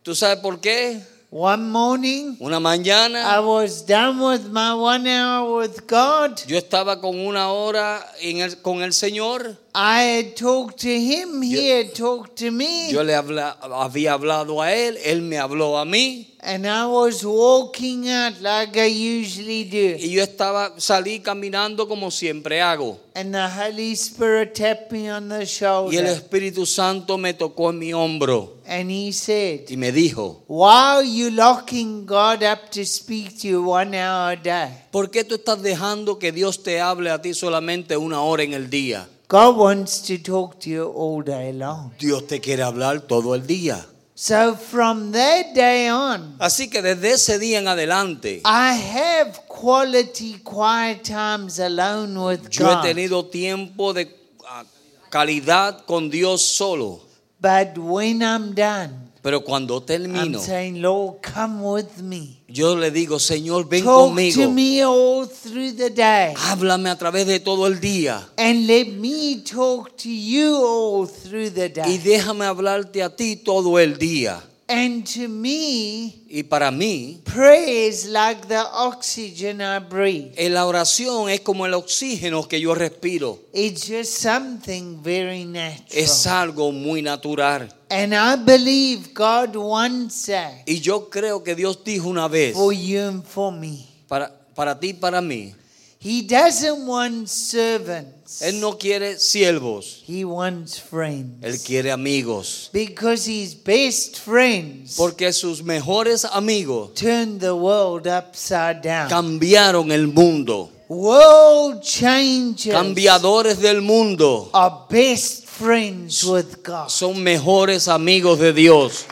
¿Tú 0.03 0.15
sabes 0.15 0.39
por 0.41 0.59
qué? 0.59 1.01
One 1.30 1.70
morning, 1.70 2.38
Una 2.39 2.55
I 2.55 2.59
mañana 2.61 3.41
was 3.45 3.86
done 3.86 4.18
with 4.22 4.47
my 4.49 4.74
one 4.74 5.05
hour 5.09 5.59
with 5.59 5.86
God. 5.86 6.39
yo 6.47 6.57
estaba 6.57 7.01
con 7.01 7.20
una 7.20 7.49
hora 7.51 8.01
en 8.22 8.38
el- 8.39 8.61
con 8.61 8.82
el 8.82 8.93
Señor. 8.93 9.57
I 9.80 10.02
had 10.02 10.36
talked 10.36 10.80
to 10.82 10.90
Him, 10.90 11.44
He 11.44 11.70
had 11.70 11.94
talked 11.94 12.38
to 12.38 12.50
me. 12.50 12.90
Yo 12.92 13.04
le 13.04 13.14
habla- 13.14 13.60
había 13.62 14.14
hablado 14.14 14.60
a 14.60 14.74
Él, 14.74 14.98
Él 15.06 15.22
me 15.22 15.38
habló 15.38 15.78
a 15.78 15.86
mí. 15.86 16.34
And 16.40 16.66
I 16.66 16.88
was 16.88 17.24
walking 17.24 18.10
out 18.10 18.42
like 18.42 18.76
I 18.76 18.88
usually 18.88 19.66
do. 19.66 19.98
Y 20.04 20.10
yo 20.14 20.24
estaba, 20.24 20.74
salí 20.80 21.20
caminando 21.20 21.88
como 21.88 22.10
siempre 22.10 22.60
hago. 22.60 23.00
And 23.14 23.36
the 23.36 23.48
Holy 23.48 23.92
Spirit 23.94 24.56
tapped 24.56 24.92
me 24.92 25.12
on 25.12 25.30
the 25.30 25.36
Y 25.36 25.42
el 25.42 25.46
shoulder. 25.46 26.06
Espíritu 26.08 26.66
Santo 26.66 27.20
me 27.20 27.36
tocó 27.36 27.70
en 27.70 27.78
mi 27.78 27.94
hombro 27.94 28.58
And 28.66 28.90
He 28.90 29.12
said, 29.12 29.70
y 29.70 29.78
me 29.78 29.92
dijo, 29.92 30.44
Why 30.48 30.96
are 30.98 31.04
you 31.04 31.30
locking 31.30 32.08
God 32.08 32.42
up 32.42 32.72
to 32.72 32.84
speak 32.84 33.38
to 33.42 33.48
you 33.48 33.62
one 33.64 33.94
hour 33.96 34.32
a 34.32 34.36
day? 34.36 34.70
¿por 34.90 35.12
qué 35.12 35.24
tú 35.24 35.36
estás 35.36 35.62
dejando 35.62 36.18
que 36.18 36.32
Dios 36.32 36.64
te 36.64 36.82
hable 36.82 37.12
a 37.12 37.22
ti 37.22 37.36
solamente 37.36 37.96
una 37.96 38.22
hora 38.22 38.42
en 38.42 38.54
el 38.54 38.72
día? 38.72 39.08
God 39.30 39.58
wants 39.58 40.00
to 40.08 40.18
talk 40.18 40.60
to 40.62 40.70
you 40.70 40.86
all 40.86 41.22
day 41.22 41.52
long. 41.52 41.92
Dios 42.00 42.26
te 42.28 42.40
quiere 42.40 42.64
hablar 42.64 43.02
todo 43.02 43.34
el 43.36 43.46
día. 43.46 43.86
So 44.16 44.56
from 44.56 45.12
that 45.12 45.54
day 45.54 45.90
on, 45.90 46.38
Así 46.40 46.70
que 46.70 46.82
desde 46.82 47.12
ese 47.12 47.38
día 47.38 47.60
en 47.60 47.68
adelante, 47.68 48.42
I 48.46 48.74
have 48.74 49.38
quality 49.48 50.40
quiet 50.44 51.04
times 51.04 51.60
alone 51.60 52.18
with 52.18 52.50
yo 52.50 52.66
he 52.68 52.74
God. 52.76 52.84
tenido 52.84 53.26
tiempo 53.26 53.94
de 53.94 54.08
ah, 54.48 54.64
calidad 55.12 55.86
con 55.86 56.10
Dios 56.10 56.42
solo. 56.42 57.02
But 57.40 57.78
when 57.78 58.24
I'm 58.24 58.54
done, 58.56 59.07
Pero 59.22 59.43
cuando 59.43 59.78
I'm 59.78 59.86
termino, 59.86 60.39
saying, 60.39 60.82
Lord, 60.82 61.18
come 61.22 61.61
with 61.61 61.97
me. 62.01 62.41
yo 62.47 62.76
le 62.76 62.91
digo, 62.91 63.20
Señor, 63.20 63.68
ven 63.68 63.84
Talk 63.84 64.09
conmigo. 64.09 64.41
to 64.41 64.49
me 64.51 64.82
all 64.84 65.28
through 65.28 65.74
the 65.76 65.89
day. 65.89 66.34
Háblame 66.38 66.89
a 66.89 66.97
través 66.97 67.26
de 67.28 67.39
todo 67.39 67.68
el 67.68 67.80
día. 67.80 68.28
And 68.38 68.68
let 68.68 68.86
me 68.88 69.43
talk 69.43 69.97
to 69.97 70.09
you 70.09 70.55
all 70.55 71.07
through 71.07 71.49
the 71.51 71.65
Y 71.65 71.97
day. 71.97 71.97
déjame 71.97 72.45
hablarte 72.45 73.03
a 73.03 73.15
ti 73.15 73.36
todo 73.36 73.80
el 73.80 73.97
día. 73.97 74.41
And 74.70 75.05
to 75.13 75.30
me, 75.30 76.24
Y 76.30 76.43
para 76.43 76.72
mí, 76.72 77.22
prayer 77.24 77.88
is 77.89 78.05
like 78.05 78.47
the 78.49 78.59
oxygen 78.74 79.61
I 79.61 79.80
breathe. 79.80 80.34
la 80.49 80.65
oración 80.65 81.30
es 81.30 81.39
como 81.39 81.65
el 81.65 81.74
oxígeno 81.74 82.45
que 82.49 82.59
yo 82.59 82.76
respiro. 82.76 83.39
It's 83.53 83.88
just 83.88 84.11
something 84.22 85.01
very 85.01 85.43
Es 85.89 86.26
natural. 86.26 86.49
algo 86.49 86.72
muy 86.74 87.01
natural. 87.01 87.70
And 87.89 88.13
I 88.13 88.36
believe 88.36 89.13
God 89.13 89.55
wants 89.55 90.26
that 90.26 90.63
Y 90.65 90.82
yo 90.82 91.09
creo 91.09 91.41
que 91.43 91.55
Dios 91.55 91.82
dijo 91.86 92.09
una 92.09 92.28
vez, 92.28 92.53
for 92.53 92.74
you 92.74 92.99
and 92.99 93.24
for 93.24 93.53
me. 93.53 93.86
para, 94.09 94.30
para 94.53 94.78
ti 94.78 94.89
y 94.89 94.93
para 94.95 95.22
mí, 95.22 95.53
He 96.00 96.22
doesn't 96.22 96.86
want 96.86 97.28
servants. 97.28 98.41
Él 98.41 98.60
no 98.60 98.78
quiere 98.78 99.18
siervos, 99.18 100.04
He 100.08 100.24
wants 100.24 100.80
friends. 100.80 101.43
Él 101.43 101.60
quiere 101.64 101.91
amigos. 101.91 102.70
Because 102.72 103.26
his 103.26 103.56
best 103.56 104.20
friends 104.20 104.95
Porque 104.95 105.34
sus 105.34 105.64
mejores 105.64 106.24
amigos 106.26 106.93
turned 106.93 107.39
the 107.41 107.56
world 107.56 108.06
upside 108.08 108.82
down. 108.82 109.10
cambiaron 109.10 109.91
el 109.91 110.08
mundo. 110.08 110.70
World 110.89 111.82
changers 111.82 112.74
Cambiadores 112.76 113.60
del 113.60 113.82
mundo 113.82 114.50
are 114.54 114.86
best 114.89 115.45
friends 115.45 116.24
with 116.24 116.64
God. 116.64 116.89
son 116.89 117.22
mejores 117.24 117.88
amigos 117.88 118.39
de 118.39 118.54
Dios. 118.54 119.06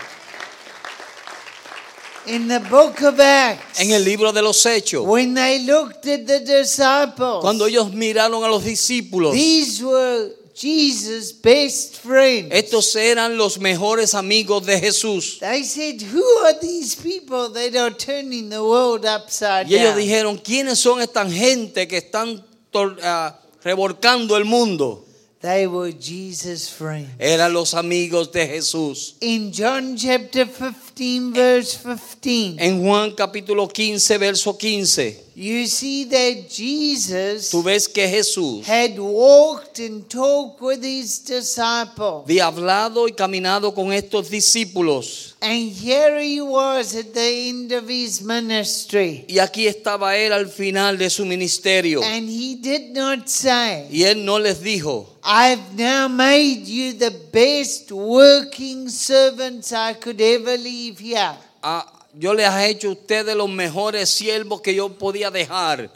In 2.28 2.48
the 2.48 2.60
book 2.60 3.02
of 3.02 3.20
Acts, 3.20 3.80
En 3.80 3.92
el 3.92 4.04
libro 4.04 4.32
de 4.32 4.42
los 4.42 4.66
Hechos, 4.66 5.06
when 5.06 5.34
they 5.34 5.60
looked 5.66 6.08
at 6.08 6.26
the 6.26 6.40
disciples, 6.40 7.42
cuando 7.42 7.66
ellos 7.68 7.94
miraron 7.94 8.44
a 8.44 8.48
los 8.48 8.64
discípulos, 8.64 9.34
these 9.34 9.84
were 9.84 10.32
Jesus' 10.56 11.34
best 11.34 11.98
friends. 11.98 12.48
estos 12.52 12.96
eran 12.96 13.38
los 13.38 13.60
mejores 13.60 14.16
amigos 14.16 14.66
de 14.66 14.80
Jesús. 14.80 15.38
They 15.40 15.64
said, 15.64 16.02
Who 16.02 16.24
are 16.46 16.58
these 16.60 16.96
people 16.96 17.50
that 17.50 17.76
are 17.76 17.92
turning 17.92 18.50
the 18.50 18.64
world 18.64 19.06
upside 19.06 19.68
Y 19.68 19.76
ellos 19.76 19.98
dijeron, 19.98 20.38
¿quiénes 20.38 20.80
son 20.80 21.02
esta 21.02 21.30
gente 21.30 21.88
que 21.88 21.98
están 21.98 22.42
ah, 23.04 23.38
revolcando 23.64 24.38
el 24.38 24.46
mundo? 24.46 25.06
They 25.42 25.68
were 25.68 25.92
Jesus' 25.92 26.70
friends. 26.70 27.10
Eran 27.20 27.54
los 27.54 27.74
amigos 27.74 28.32
de 28.32 28.48
Jesús. 28.48 29.16
In 29.20 29.52
John 29.52 29.96
chapter 29.98 30.48
15, 30.48 30.85
verse 30.96 31.78
15, 31.78 32.56
En 32.60 32.82
Juan 32.82 33.12
capítulo 33.12 33.68
15, 33.68 34.18
verso 34.18 34.54
15, 34.58 35.26
you 35.36 35.68
see 35.68 36.06
that 36.06 36.50
Jesus 36.50 37.50
tú 37.52 37.62
ves 37.62 37.90
que 37.90 38.08
Jesús 38.08 38.66
had 38.66 38.98
walked 38.98 39.80
and 39.80 40.08
talked 40.08 40.62
with 40.62 40.82
his 40.82 41.26
disciples. 41.26 42.24
había 42.24 42.48
hablado 42.48 43.08
y 43.08 43.12
caminado 43.12 43.74
con 43.74 43.92
estos 43.92 44.30
discípulos. 44.30 45.36
And 45.42 45.72
here 45.72 46.20
he 46.22 46.40
was 46.40 46.96
at 46.96 47.14
the 47.14 47.50
end 47.50 47.74
of 47.74 47.90
his 47.90 48.22
ministry. 48.22 49.26
Y 49.28 49.40
aquí 49.40 49.68
estaba 49.68 50.16
él 50.16 50.32
al 50.32 50.48
final 50.48 50.98
de 50.98 51.10
su 51.10 51.26
ministerio. 51.26 52.02
And 52.02 52.30
he 52.30 52.56
did 52.56 52.94
not 52.94 53.28
say, 53.28 53.88
Y 53.92 54.04
él 54.04 54.24
no 54.24 54.40
les 54.40 54.64
dijo, 54.64 55.10
I've 55.28 55.74
now 55.76 56.08
made 56.08 56.68
you 56.68 56.94
the 56.94 57.12
best 57.32 57.92
working 57.92 58.88
servants 58.90 59.74
I 59.74 59.94
could 59.94 60.22
ever 60.22 60.56
leave 60.56 60.85
"Ah, 61.62 61.92
yo 62.14 62.34
les 62.34 62.50
he 62.50 62.70
hecho 62.70 62.90
a 62.90 62.92
ustedes 62.92 63.36
los 63.36 63.50
mejores 63.50 64.10
siervos 64.10 64.62
que 64.62 64.74
yo 64.74 64.90
podía 64.90 65.32
dejar. 65.32 65.90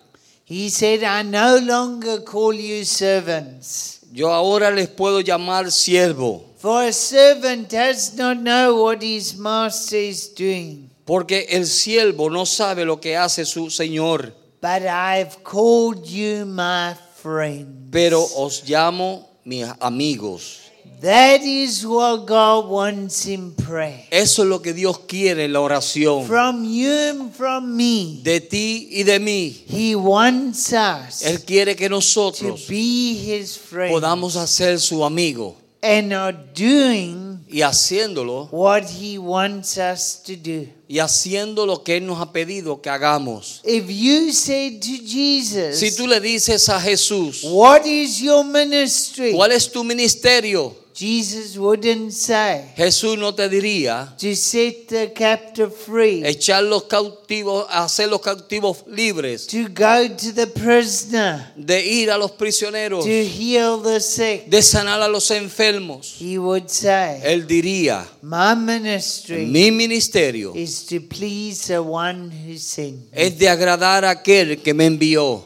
He 0.46 0.70
said, 0.70 1.04
I 1.04 1.22
no 1.24 1.60
longer 1.60 2.24
call 2.24 2.54
you 2.54 2.84
servants. 2.84 4.00
Yo 4.12 4.34
ahora 4.34 4.72
les 4.72 4.88
puedo 4.88 5.22
llamar 5.22 5.72
siervo. 5.72 6.44
For 6.58 6.86
a 6.86 6.92
servant 6.92 7.70
does 7.70 8.16
not 8.16 8.38
know 8.38 8.84
what 8.84 9.04
his 9.04 9.38
master 9.38 9.98
is 9.98 10.34
doing. 10.34 10.90
Porque 11.06 11.46
el 11.50 11.68
siervo 11.68 12.30
no 12.32 12.46
sabe 12.46 12.84
lo 12.84 13.00
que 13.00 13.16
hace 13.16 13.46
su 13.46 13.70
Señor. 13.70 14.34
But 14.60 14.88
I've 14.88 15.44
called 15.44 16.06
you 16.06 16.46
my 16.46 16.96
friend. 17.22 17.92
Pero 17.92 18.28
os 18.36 18.64
llamo 18.68 19.30
mis 19.46 19.68
amigos. 19.80 20.69
That 21.02 21.44
is 21.44 21.86
what 21.86 22.26
God 22.28 22.68
wants 22.70 23.26
in 23.26 23.54
prayer. 23.54 24.06
Eso 24.12 24.44
es 24.44 24.50
lo 24.50 24.62
que 24.62 24.74
Dios 24.74 25.00
quiere 25.08 25.46
en 25.46 25.54
la 25.54 25.62
oración. 25.62 26.26
From 26.28 26.66
you 26.66 26.92
and 26.92 27.34
from 27.34 27.74
me, 27.78 28.20
De 28.22 28.42
ti 28.42 28.90
y 28.92 29.04
de 29.04 29.18
mí. 29.20 29.64
He 29.70 29.96
wants 29.96 30.74
us 30.74 31.22
Él 31.24 31.46
quiere 31.46 31.78
que 31.78 31.88
to 31.88 31.96
nosotros 31.96 32.68
be 32.68 33.14
His 33.14 33.58
friend 33.58 33.94
podamos 33.94 34.36
hacer 34.36 34.78
su 34.80 35.06
amigo. 35.06 35.56
and 35.82 36.12
are 36.12 36.38
doing 36.54 37.40
Y 37.50 37.62
haciéndolo, 37.62 38.50
what 38.52 38.84
He 38.84 39.18
wants 39.18 39.78
us 39.78 40.22
to 40.26 40.36
do. 40.36 40.68
y 40.90 41.00
haciendo 41.00 41.66
lo 41.66 41.82
que 41.82 41.96
Él 41.96 42.06
nos 42.06 42.20
ha 42.20 42.34
pedido 42.34 42.82
que 42.82 42.90
hagamos. 42.90 43.62
If 43.64 43.90
you 43.90 44.34
said 44.34 44.82
to 44.82 44.98
Jesus, 45.06 45.80
Si 45.80 45.96
tú 45.96 46.08
le 46.08 46.20
dices 46.20 46.68
a 46.68 46.82
Jesús, 46.82 47.42
What 47.46 47.86
is 47.86 48.20
your 48.20 48.44
ministry? 48.44 49.32
¿cuál 49.32 49.54
es 49.54 49.72
tu 49.72 49.86
ministerio? 49.86 50.76
Jesus 51.00 51.58
wouldn't 51.58 52.12
say 52.12 52.74
Jesús 52.76 53.18
no 53.18 53.34
te 53.34 53.48
diría 53.48 54.14
to 54.18 54.36
set 54.36 54.90
the 54.90 55.14
captive 55.14 55.74
free, 55.74 56.24
echar 56.26 56.62
los 56.64 56.84
cautivos, 56.84 57.68
hacer 57.70 58.10
los 58.10 58.20
cautivos 58.20 58.84
libres, 58.86 59.48
to 59.48 59.70
go 59.70 60.10
to 60.10 60.34
the 60.34 60.46
prisoner, 60.46 61.54
de 61.56 61.80
ir 61.86 62.12
a 62.12 62.18
los 62.18 62.32
prisioneros, 62.32 63.06
to 63.06 63.10
heal 63.10 63.82
the 63.82 64.02
sick. 64.02 64.48
de 64.50 64.62
sanar 64.62 65.02
a 65.02 65.08
los 65.08 65.32
enfermos. 65.32 66.18
He 66.20 66.38
would 66.38 66.68
say, 66.68 67.22
Él 67.24 67.48
diría, 67.48 68.06
My 68.22 68.54
ministry 68.56 69.46
mi 69.46 69.72
ministerio 69.72 70.54
is 70.54 70.86
to 70.88 71.00
please 71.00 71.68
the 71.68 71.82
one 71.82 72.30
who 72.30 72.58
sent 72.58 72.96
me. 72.96 73.08
es 73.14 73.40
de 73.40 73.48
agradar 73.48 74.04
a 74.04 74.10
aquel 74.10 74.62
que 74.62 74.74
me 74.74 74.86
envió. 74.86 75.46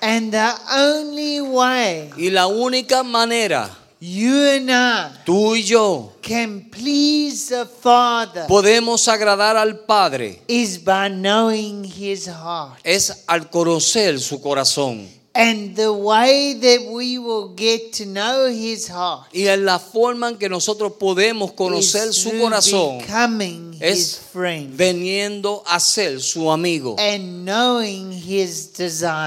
And 0.00 0.32
the 0.32 0.52
only 0.70 1.40
way 1.42 2.10
Y 2.16 2.30
la 2.30 2.46
única 2.46 3.02
manera, 3.02 3.70
you 4.06 4.34
and 4.50 4.70
I 4.70 5.10
tú 5.24 5.54
y 5.56 5.62
yo, 5.62 6.12
can 6.20 6.68
please 6.70 7.48
the 7.48 7.64
Father 7.64 8.46
podemos 8.46 9.08
agradar 9.08 9.56
al 9.56 9.78
Padre 9.86 10.40
is 10.46 10.78
by 10.78 11.08
knowing 11.08 11.84
His 11.84 12.26
heart. 12.28 12.78
es 12.84 13.24
al 13.26 13.48
conocer 13.48 14.20
su 14.20 14.40
corazón. 14.42 15.08
And 15.36 15.74
the 15.74 15.92
way 15.92 16.54
that 16.54 16.92
we 16.92 17.18
will 17.18 17.54
get 17.56 17.92
to 17.94 18.04
know 18.04 18.46
His 18.46 18.88
heart 18.88 19.26
Y 19.32 19.48
en 19.48 19.64
la 19.64 19.80
forma 19.80 20.28
en 20.28 20.38
que 20.38 20.48
nosotros 20.48 20.92
podemos 20.92 21.52
conocer 21.52 22.10
is 22.10 22.16
su 22.16 22.30
corazón 22.38 22.98
becoming 22.98 23.72
His 23.74 23.82
es 23.82 24.20
friend 24.32 24.76
veniendo 24.76 25.64
a 25.66 25.80
ser 25.80 26.20
su 26.20 26.50
amigo 26.50 26.94
and 26.98 27.44
knowing 27.44 28.12
His 28.12 28.70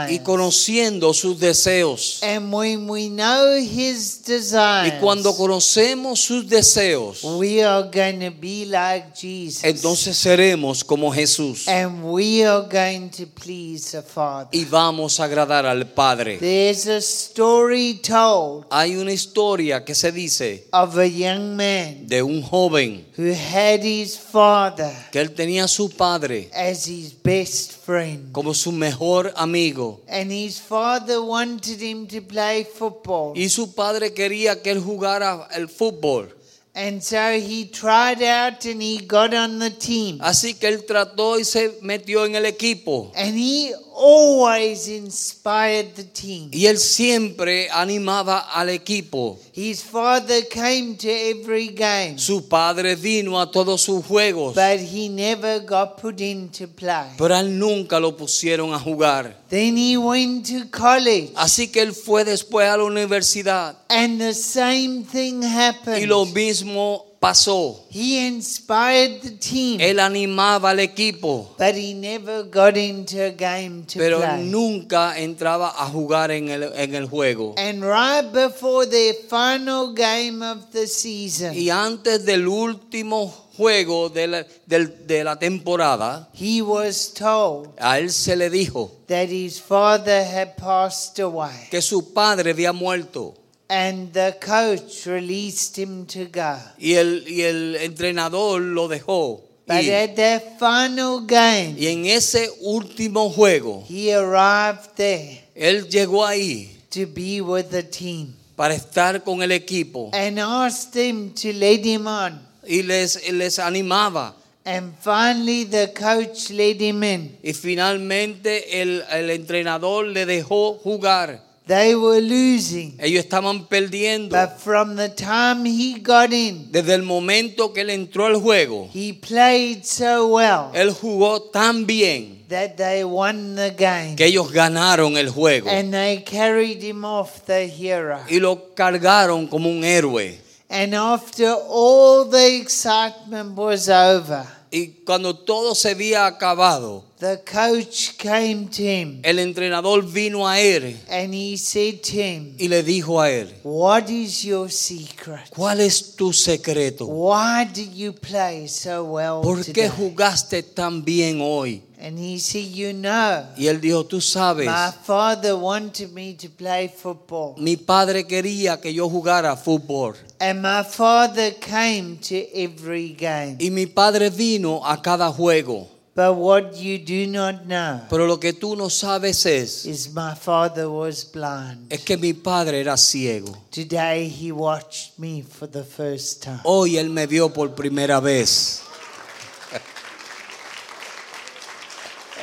y 0.09 0.19
conociendo 0.19 1.13
sus 1.13 1.39
deseos. 1.39 2.21
And 2.23 2.53
when 2.53 2.89
we 2.89 3.09
know 3.09 3.57
His 3.57 4.23
desires, 4.23 4.93
Y 4.93 4.99
cuando 4.99 5.35
conocemos 5.35 6.21
sus 6.21 6.47
deseos, 6.47 7.23
we 7.23 7.63
are 7.63 7.89
going 7.91 8.19
to 8.19 8.31
be 8.31 8.65
like 8.65 9.13
Jesus. 9.13 9.63
entonces 9.63 10.17
seremos 10.17 10.83
como 10.83 11.11
Jesús 11.11 11.67
and 11.67 12.03
we 12.03 12.45
are 12.45 12.65
going 12.69 13.09
to 13.09 13.25
please 13.27 13.91
the 13.91 14.01
Father. 14.01 14.49
y 14.51 14.65
vamos 14.65 15.19
a 15.19 15.25
agradar 15.25 15.65
al 15.65 15.85
Padre. 15.85 15.96
There's 15.97 16.85
a 16.87 17.01
story 17.01 17.95
told 17.95 18.65
Hay 18.69 18.95
una 18.97 19.11
historia 19.11 19.83
que 19.83 19.95
se 19.95 20.11
dice 20.11 20.67
of 20.71 20.95
a 20.95 21.07
young 21.07 21.55
man 21.55 22.05
de 22.05 22.21
un 22.21 22.43
joven 22.43 23.03
who 23.17 23.33
had 23.33 23.81
his 23.83 24.15
father 24.15 24.91
que 25.11 25.19
él 25.19 25.33
tenía 25.33 25.63
a 25.63 25.67
su 25.67 25.89
padre 25.89 26.51
as 26.53 26.87
his 26.87 27.11
best 27.23 27.71
friend. 27.83 28.31
como 28.31 28.53
su 28.53 28.71
mejor 28.71 29.33
amigo 29.35 30.01
And 30.07 30.31
his 30.31 30.59
father 30.61 31.19
wanted 31.19 31.81
him 31.81 32.05
to 32.09 32.21
play 32.21 32.63
football. 32.63 33.33
y 33.35 33.49
su 33.49 33.73
padre 33.73 34.13
quería 34.13 34.61
que 34.61 34.69
él 34.69 34.79
jugara 34.79 35.47
el 35.55 35.67
fútbol. 35.67 36.31
And 36.75 37.01
so 37.01 37.17
he 37.31 37.65
tried 37.71 38.21
out 38.21 38.63
and 38.65 38.79
he 38.83 38.99
got 39.07 39.33
on 39.33 39.57
the 39.57 39.71
team. 39.71 40.19
Así 40.21 40.53
que 40.53 40.67
él 40.67 40.85
trató 40.85 41.39
y 41.39 41.43
se 41.43 41.79
metió 41.81 42.23
en 42.23 42.35
el 42.35 42.45
equipo 42.45 43.11
And 43.15 43.35
he 43.35 43.73
always 43.97 44.87
inspired 44.87 45.95
the 45.95 46.03
team. 46.03 46.49
Y 46.53 46.67
él 46.67 46.77
siempre 46.77 47.67
animaba 47.71 48.39
al 48.53 48.69
equipo. 48.69 49.39
His 49.53 49.81
father 49.83 50.43
came 50.49 50.95
to 50.97 51.09
every 51.09 51.69
game, 51.69 52.17
Su 52.19 52.47
padre 52.47 52.95
vino 52.95 53.39
a 53.39 53.49
todos 53.49 53.81
sus 53.81 54.05
juegos, 54.05 54.53
but 54.53 54.79
he 54.79 55.09
never 55.09 55.59
got 55.59 55.99
put 55.99 56.21
into 56.21 56.67
play. 56.67 57.09
pero 57.17 57.35
él 57.35 57.57
nunca 57.57 57.99
lo 57.99 58.15
pusieron 58.15 58.73
a 58.73 58.79
jugar. 58.79 59.35
Then 59.49 59.77
he 59.77 59.97
went 59.97 60.45
to 60.47 60.69
college, 60.69 61.31
Así 61.35 61.71
que 61.71 61.81
él 61.81 61.93
fue 61.93 62.23
después 62.23 62.69
a 62.69 62.77
la 62.77 62.83
universidad 62.83 63.75
and 63.89 64.19
the 64.19 64.33
same 64.33 65.03
thing 65.03 65.41
happened. 65.41 65.97
y 66.01 66.05
lo 66.05 66.25
mismo 66.25 67.06
pasó. 67.27 67.85
He 67.89 68.25
inspired 68.27 69.21
the 69.21 69.31
team, 69.31 69.79
Él 69.81 69.99
animaba 69.99 70.69
al 70.71 70.79
equipo, 70.79 71.55
but 71.57 71.75
he 71.75 71.93
never 71.93 72.43
got 72.43 72.77
into 72.77 73.21
a 73.23 73.31
game 73.31 73.83
to 73.85 73.99
pero 73.99 74.19
play. 74.19 74.43
nunca 74.45 75.17
entraba 75.19 75.69
a 75.77 75.87
jugar 75.89 76.31
en 76.31 76.49
el, 76.49 76.63
en 76.75 76.95
el 76.95 77.07
juego. 77.07 77.53
And 77.57 77.83
right 77.83 78.31
before 78.31 78.85
their 78.87 79.13
final 79.29 79.93
game 79.93 80.41
of 80.41 80.71
the 80.71 80.87
season, 80.87 81.53
Y 81.55 81.69
antes 81.69 82.25
del 82.25 82.47
último 82.47 83.27
juego 83.57 84.09
de 84.09 84.27
la, 84.27 84.45
del- 84.67 85.07
de 85.07 85.23
la 85.23 85.37
temporada, 85.39 86.29
he 86.33 86.61
was 86.61 87.11
told 87.13 87.69
a 87.79 87.97
él 87.99 88.11
se 88.11 88.35
le 88.35 88.49
dijo 88.51 88.91
that 89.07 89.29
his 89.29 89.59
father 89.59 90.23
had 90.23 90.55
passed 90.57 91.19
away. 91.19 91.67
que 91.71 91.81
su 91.81 92.13
padre 92.13 92.51
había 92.51 92.71
muerto. 92.71 93.33
And 93.69 94.13
the 94.13 94.37
coach 94.39 95.05
released 95.05 95.77
him 95.77 96.05
to 96.07 96.25
go. 96.25 96.57
Y 96.79 96.93
el, 96.93 97.25
y 97.27 97.41
el 97.41 97.75
entrenador 97.75 98.61
lo 98.61 98.87
dejó. 98.87 99.41
But 99.67 99.83
ir. 99.83 99.93
at 99.93 100.15
that 100.15 100.59
final 100.59 101.21
game, 101.25 101.75
Y 101.77 101.87
en 101.87 102.05
ese 102.05 102.49
último 102.61 103.29
juego, 103.29 103.83
he 103.89 104.13
arrived 104.13 104.95
there 104.95 105.43
él 105.53 105.89
llegó 105.89 106.25
ahí 106.25 106.69
to 106.89 107.05
be 107.05 107.41
with 107.41 107.69
the 107.71 107.83
team 107.83 108.33
para 108.55 108.73
estar 108.75 109.23
con 109.23 109.41
el 109.41 109.51
equipo 109.51 110.09
and 110.13 110.39
asked 110.39 110.93
them 110.93 111.33
to 111.33 111.51
let 111.51 111.83
him 111.83 112.07
on. 112.07 112.39
y 112.65 112.81
les, 112.83 113.29
les 113.31 113.59
animaba. 113.59 114.35
And 114.63 114.93
finally, 115.01 115.63
the 115.65 115.93
coach 115.93 116.49
let 116.49 116.79
him 116.79 117.03
in. 117.03 117.37
Y 117.41 117.53
finalmente 117.53 118.81
el, 118.81 119.03
el 119.09 119.29
entrenador 119.29 120.07
le 120.07 120.25
dejó 120.25 120.77
jugar. 120.77 121.41
They 121.67 121.95
were 121.95 122.21
losing. 122.21 122.95
Ellos 122.99 123.25
estaban 123.25 123.67
perdiendo. 123.67 124.29
But 124.29 124.57
from 124.59 124.95
the 124.95 125.09
time 125.09 125.65
he 125.65 125.99
got 125.99 126.31
in, 126.31 126.71
Desde 126.71 126.93
el 126.93 127.03
momento 127.03 127.73
que 127.73 127.81
él 127.81 127.89
entró 127.89 128.25
al 128.25 128.39
juego, 128.39 128.89
he 128.93 129.13
played 129.13 129.83
so 129.83 130.27
well 130.27 130.71
él 130.73 130.91
jugó 130.93 131.41
tan 131.51 131.85
bien 131.85 132.45
that 132.47 132.77
they 132.77 133.03
won 133.03 133.55
the 133.55 133.71
game. 133.77 134.15
que 134.15 134.25
ellos 134.27 134.51
ganaron 134.53 135.17
el 135.17 135.29
juego 135.29 135.69
And 135.69 135.91
they 135.93 136.23
carried 136.23 136.81
him 136.81 137.03
off 137.03 137.45
the 137.45 137.67
hero. 137.67 138.19
y 138.29 138.39
lo 138.39 138.73
cargaron 138.73 139.47
como 139.47 139.69
un 139.69 139.83
héroe. 139.83 140.39
And 140.69 140.93
after 140.95 141.53
all 141.69 142.25
the 142.29 142.57
excitement 142.57 143.55
was 143.57 143.89
over, 143.89 144.45
Y 144.77 145.03
cuando 145.05 145.35
todo 145.35 145.73
se 145.73 145.89
había 145.91 146.27
acabado, 146.27 147.03
the 147.19 147.39
coach 147.43 148.11
came 148.17 148.67
to 148.67 148.83
him 148.83 149.19
el 149.23 149.39
entrenador 149.39 150.05
vino 150.05 150.47
a 150.47 150.59
él 150.59 150.95
and 151.09 151.33
he 151.33 151.57
said 151.57 151.99
to 152.01 152.11
him, 152.11 152.53
y 152.59 152.67
le 152.67 152.83
dijo 152.83 153.19
a 153.19 153.31
él, 153.31 153.51
What 153.63 154.09
is 154.09 154.43
your 154.43 154.71
secret? 154.71 155.49
¿cuál 155.49 155.79
es 155.79 156.15
tu 156.15 156.31
secreto? 156.31 157.05
Why 157.07 157.65
did 157.65 157.93
you 157.95 158.13
play 158.13 158.67
so 158.67 159.03
well 159.03 159.41
¿Por 159.41 159.65
qué 159.65 159.87
today? 159.87 159.89
jugaste 159.89 160.61
tan 160.61 161.03
bien 161.03 161.39
hoy? 161.41 161.81
And 161.99 162.19
he 162.19 162.37
said, 162.37 162.65
You 162.65 162.93
know, 162.93 163.47
Y 163.57 163.65
él 163.67 163.81
dijo, 163.81 164.05
tú 164.05 164.21
sabes, 164.21 164.67
my 164.67 164.91
father 165.03 165.55
wanted 165.55 166.11
me 166.13 166.35
to 166.35 166.47
play 166.47 166.87
football. 166.89 167.55
mi 167.57 167.75
padre 167.75 168.27
quería 168.27 168.79
que 168.79 168.93
yo 168.93 169.09
jugara 169.09 169.55
fútbol. 169.55 170.15
And 170.39 170.61
my 170.61 170.83
father 170.83 171.55
came 171.59 172.17
to 172.29 172.35
every 172.53 173.15
game. 173.19 173.57
Y 173.59 173.71
mi 173.71 173.87
padre 173.87 174.29
vino 174.29 174.85
a 174.85 175.01
cada 175.01 175.31
juego. 175.31 175.87
But 176.15 176.35
what 176.35 176.75
you 176.75 176.97
do 176.97 177.27
not 177.27 177.65
know 177.67 178.01
Pero 178.09 178.25
lo 178.25 178.39
que 178.39 178.51
tú 178.51 178.75
no 178.75 178.89
sabes 178.89 179.45
es, 179.45 179.85
is 179.85 180.11
my 180.13 180.33
father 180.33 180.89
was 180.89 181.23
blind. 181.23 181.91
es 181.91 182.01
que 182.01 182.17
mi 182.17 182.33
padre 182.33 182.79
era 182.81 182.97
ciego. 182.97 183.55
Today 183.71 184.27
he 184.27 184.51
watched 184.51 185.19
me 185.19 185.43
for 185.43 185.67
the 185.69 185.83
first 185.83 186.43
time. 186.43 186.59
Hoy 186.63 186.97
él 186.97 187.11
me 187.11 187.27
vio 187.27 187.49
por 187.53 187.75
primera 187.75 188.19
vez. 188.19 188.81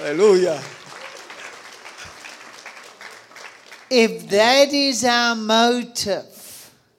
Aleluya. 0.04 0.60
If 3.88 4.28
that 4.28 4.70
is 4.70 5.02
our 5.02 5.34
motive 5.34 6.26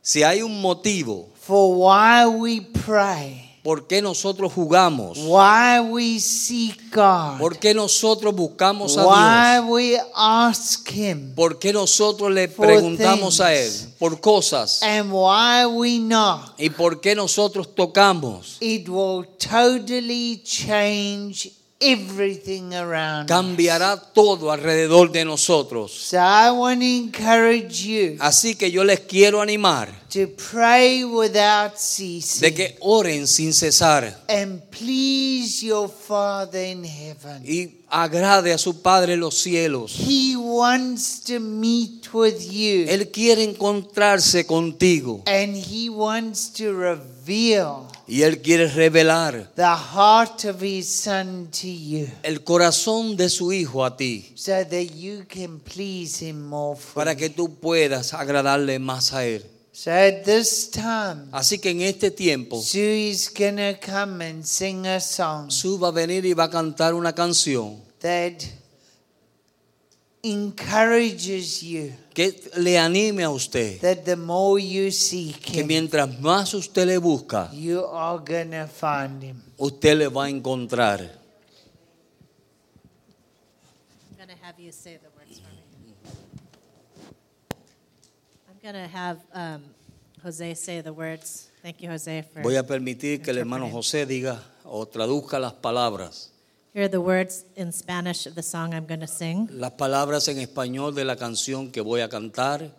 Si 0.02 0.24
hay 0.24 0.42
un 0.42 0.60
motivo 0.60 1.28
for 1.36 1.76
why 1.76 2.26
we 2.26 2.62
pray, 2.62 3.60
por 3.64 3.86
qué 3.86 4.02
nosotros 4.02 4.52
jugamos, 4.54 5.20
why 5.20 5.82
we 5.82 6.20
seek 6.20 6.92
God, 6.92 7.38
por 7.38 7.60
qué 7.60 7.76
nosotros 7.76 8.34
buscamos 8.34 8.98
a 8.98 9.06
why 9.06 9.60
Dios, 9.60 9.70
we 9.70 10.00
ask 10.16 10.90
Him, 10.90 11.36
por 11.36 11.60
qué 11.60 11.74
nosotros 11.74 12.32
le 12.32 12.48
preguntamos 12.48 13.40
a 13.40 13.54
Él 13.54 13.72
por 14.00 14.20
cosas 14.20 14.82
and 14.82 15.12
why 15.12 15.68
we 15.68 16.00
knock, 16.00 16.56
y 16.58 16.70
por 16.70 17.02
qué 17.02 17.14
nosotros 17.16 17.68
tocamos, 17.76 18.58
it 18.62 18.90
will 18.90 19.26
totally 19.38 20.42
change 20.44 21.52
everything 21.80 22.74
around 22.74 23.28
cambiará 23.28 23.98
todo 24.14 24.52
alrededor 24.52 25.12
de 25.12 25.26
nosotros. 25.26 25.92
So 25.92 26.18
I 26.18 26.50
want 26.52 26.82
to 26.82 26.86
encourage 26.88 27.86
you 27.86 28.18
Así 28.20 28.56
que 28.56 28.72
yo 28.72 28.84
les 28.84 29.02
quiero 29.02 29.42
animar 29.42 29.90
to 30.10 30.28
pray 30.52 31.04
without 31.04 31.78
ceasing 31.78 32.42
de 32.42 32.54
que 32.54 32.76
oren 32.80 33.28
sin 33.28 33.54
cesar 33.54 34.16
and 34.30 34.62
please 34.72 35.62
your 35.66 35.90
Father 35.90 36.64
in 36.66 36.86
heaven. 36.86 37.44
y 37.44 37.82
agrade 37.90 38.54
a 38.54 38.58
su 38.58 38.82
Padre 38.82 39.14
en 39.14 39.20
los 39.20 39.36
cielos. 39.36 39.94
He 40.00 40.36
wants 40.38 41.22
to 41.26 41.40
meet 41.40 42.08
with 42.14 42.40
you 42.52 42.86
Él 42.88 43.12
quiere 43.12 43.44
encontrarse 43.44 44.46
contigo 44.46 45.24
and 45.28 45.56
he 45.56 45.90
wants 45.90 46.52
to 46.54 46.72
reveal 46.74 47.88
y 48.08 48.22
Él 48.22 48.42
quiere 48.42 48.68
revelar 48.68 49.52
the 49.56 49.64
heart 49.64 50.46
of 50.46 50.62
his 50.62 50.88
son 50.88 51.50
to 51.52 51.68
you 51.68 52.08
el 52.24 52.44
corazón 52.44 53.16
de 53.16 53.30
su 53.30 53.52
Hijo 53.52 53.84
a 53.84 53.96
ti 53.96 54.32
so 54.36 54.52
that 54.52 54.96
you 54.96 55.26
can 55.28 55.60
please 55.60 56.24
him 56.24 56.48
more 56.48 56.80
para 56.94 57.16
que 57.16 57.30
tú 57.30 57.56
puedas 57.56 58.14
agradarle 58.14 58.80
más 58.80 59.14
a 59.14 59.26
Él. 59.26 59.46
So 59.72 59.92
at 59.92 60.24
this 60.24 60.72
time, 60.72 61.28
Así 61.34 61.60
que 61.60 61.72
en 61.72 61.82
este 61.82 62.10
tiempo, 62.10 62.62
Sue 62.62 63.14
to 63.36 63.78
come 63.86 64.26
and 64.26 64.46
sing 64.46 64.88
a 64.88 65.02
song 65.02 65.52
Su 65.52 65.78
va 65.78 65.90
a 65.90 65.92
venir 65.92 66.26
y 66.26 66.34
va 66.34 66.46
a 66.46 66.50
cantar 66.50 66.94
una 66.94 67.14
canción 67.14 67.84
that 68.00 68.42
encourages 70.26 71.62
you 71.62 71.94
que 72.14 72.34
le 72.58 72.78
anime 72.78 73.24
a 73.24 73.30
usted, 73.30 73.80
that 73.82 74.06
the 74.06 74.16
more 74.16 74.60
you 74.60 74.90
seek 74.92 75.40
que 75.40 75.62
him, 75.62 75.68
mientras 75.68 76.20
más 76.20 76.54
usted 76.54 76.88
le 76.88 76.98
busca, 76.98 77.50
you 77.54 77.86
are 77.86 78.20
to 78.20 78.68
find 78.68 79.22
him. 79.22 79.42
usted 79.58 79.98
le 79.98 80.08
va 80.08 80.26
a 80.26 80.30
encontrar. 80.30 81.02
I'm 84.10 84.18
going 84.18 84.30
to 84.30 84.46
have 84.46 84.60
you 84.60 84.72
say 84.72 84.98
the 84.98 85.10
words 85.16 85.40
for 85.40 85.50
me. 85.54 85.94
I'm 88.50 88.58
going 88.64 88.76
to 88.76 88.88
have 88.88 89.20
um, 89.34 89.64
Jose 90.24 90.56
say 90.56 90.82
the 90.82 90.94
words. 90.94 91.50
Thank 91.62 91.82
you, 91.82 91.90
Jose, 91.90 92.24
for. 92.24 92.42
Voy 92.42 92.56
a 92.56 92.64
permitir 92.64 93.22
que 93.22 93.32
el 93.32 93.38
hermano 93.38 93.70
José 93.70 94.06
diga 94.06 94.42
o 94.64 94.88
traduzca 94.88 95.40
las 95.40 95.54
palabras. 95.54 96.35
Here 96.76 96.84
are 96.84 96.90
the 96.90 97.00
words 97.00 97.46
in 97.56 97.72
Spanish 97.72 98.26
of 98.26 98.36
the 98.36 98.44
song 98.44 98.74
I'm 98.74 98.86
going 98.86 99.00
to 99.00 99.08
sing. 99.08 99.48
Las 99.50 99.72
palabras 99.78 100.28
en 100.28 100.40
español 100.40 100.94
de 100.94 101.06
la 101.06 101.16
canción 101.16 101.72
que 101.72 101.80
voy 101.80 102.02
a 102.02 102.10
cantar. 102.10 102.70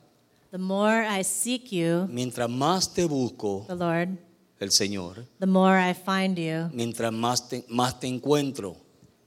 The 0.51 0.59
more 0.59 1.03
I 1.03 1.23
seek 1.23 1.73
you, 1.73 2.07
Mientras 2.11 2.51
más 2.51 2.93
te 2.93 3.07
busco, 3.07 3.65
the 3.67 3.75
Lord, 3.75 4.19
el 4.61 4.71
Señor, 4.71 5.25
the 5.41 5.47
more 5.47 5.79
I 5.79 5.95
find 5.95 6.37
you. 6.37 6.69
mientras 6.75 7.11
más 7.11 7.49
te, 7.49 7.65
más 7.71 7.99
te 7.99 8.07
encuentro, 8.07 8.77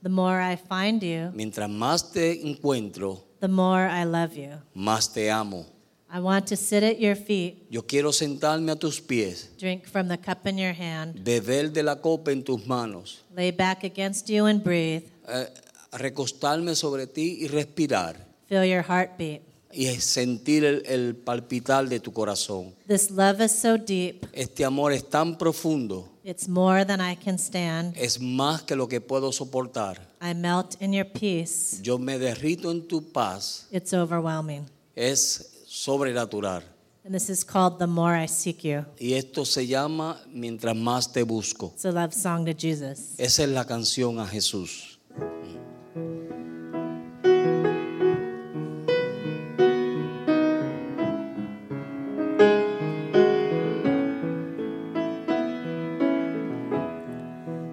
The 0.03 0.09
more 0.09 0.39
I 0.39 0.55
find 0.55 1.01
you, 1.01 1.31
mientras 1.33 1.67
más 1.67 2.11
te 2.11 2.47
encuentro, 2.47 3.23
the 3.39 3.47
more 3.47 3.87
I 3.89 4.03
love 4.05 4.35
you. 4.35 4.51
más 4.75 5.11
te 5.11 5.31
amo. 5.31 5.65
I 6.11 6.19
want 6.19 6.47
to 6.47 6.55
sit 6.55 6.83
at 6.83 6.99
your 6.99 7.15
feet, 7.15 7.67
Yo 7.69 7.83
quiero 7.85 8.11
sentarme 8.11 8.71
a 8.71 8.75
tus 8.75 8.99
pies, 8.99 9.51
drink 9.59 9.85
from 9.85 10.07
the 10.07 10.17
cup 10.17 10.47
in 10.47 10.57
your 10.57 10.73
hand, 10.73 11.23
beber 11.23 11.71
de 11.71 11.83
la 11.83 11.97
copa 12.01 12.31
en 12.31 12.43
tus 12.43 12.65
manos, 12.65 13.23
lay 13.35 13.51
back 13.51 13.83
against 13.83 14.27
you 14.27 14.45
and 14.47 14.63
breathe. 14.63 15.03
eh, 15.27 15.47
recostarme 15.91 16.75
sobre 16.75 17.05
ti 17.07 17.37
y 17.41 17.47
respirar 17.47 18.15
Feel 18.47 18.65
your 18.65 18.81
heartbeat. 18.83 19.41
y 19.71 19.85
sentir 20.01 20.65
el, 20.65 20.83
el 20.87 21.15
palpitar 21.15 21.87
de 21.87 21.99
tu 21.99 22.11
corazón. 22.11 22.73
This 22.87 23.11
love 23.11 23.39
is 23.41 23.51
so 23.51 23.77
deep, 23.77 24.25
Este 24.33 24.65
amor 24.65 24.91
es 24.93 25.07
tan 25.07 25.37
profundo, 25.37 26.09
it's 26.23 26.47
more 26.47 26.83
than 26.85 26.99
I 27.01 27.15
can 27.15 27.37
stand. 27.37 27.95
es 27.95 28.19
más 28.19 28.63
que 28.63 28.75
lo 28.75 28.87
que 28.87 28.99
puedo 28.99 29.31
soportar. 29.31 29.99
I 30.21 30.33
melt 30.33 30.75
in 30.81 30.91
your 30.91 31.05
peace. 31.05 31.79
yo 31.83 31.99
me 31.99 32.17
derrito 32.17 32.71
en 32.71 32.87
tu 32.87 33.11
paz, 33.11 33.67
It's 33.71 33.93
overwhelming. 33.93 34.65
es 34.95 35.51
sobrenatural. 35.79 36.61
And 37.05 37.13
this 37.13 37.29
is 37.29 37.43
called 37.43 37.79
The 37.79 37.87
More 37.87 38.13
I 38.13 38.27
Seek 38.27 38.65
You. 38.65 38.85
Y 38.99 39.13
esto 39.13 39.45
se 39.45 39.65
llama 39.65 40.17
Mientras 40.31 40.75
más 40.75 41.11
te 41.11 41.23
busco. 41.23 41.71
It's 41.73 41.85
a 41.85 41.91
love 41.91 42.13
song 42.13 42.45
to 42.45 42.53
Jesus. 42.53 43.15
Esa 43.17 43.43
es 43.43 43.49
la 43.49 43.65
canción 43.65 44.19
a 44.19 44.27
Jesús. 44.27 44.99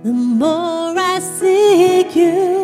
The 0.04 0.12
more 0.12 0.96
I 0.96 1.18
seek 1.18 2.14
you, 2.14 2.55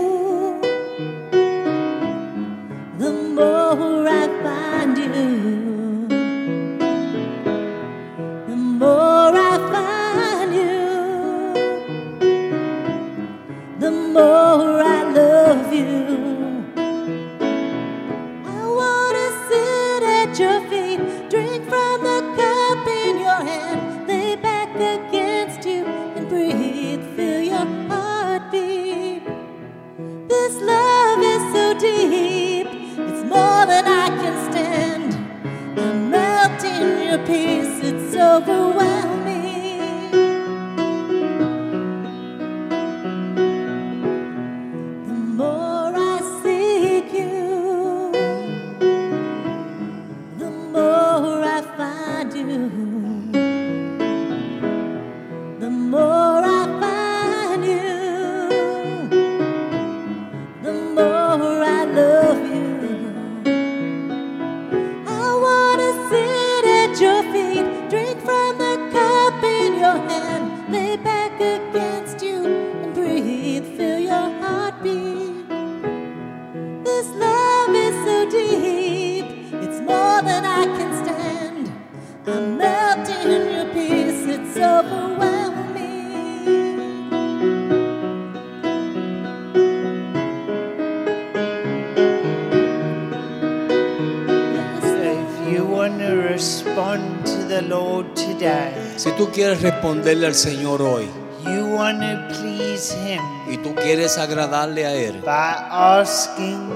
quieres 99.63 99.75
responderle 99.75 100.27
al 100.27 100.35
Señor 100.35 100.83
hoy 100.83 101.09
you 101.45 101.77
want 101.77 102.01
to 102.01 102.41
please 102.41 102.93
Him 102.95 103.21
y 103.49 103.57
tú 103.59 103.75
quieres 103.77 104.19
agradarle 104.19 104.87
a 104.87 104.95
Él 104.95 105.21
by 105.21 105.55
asking, 105.71 106.69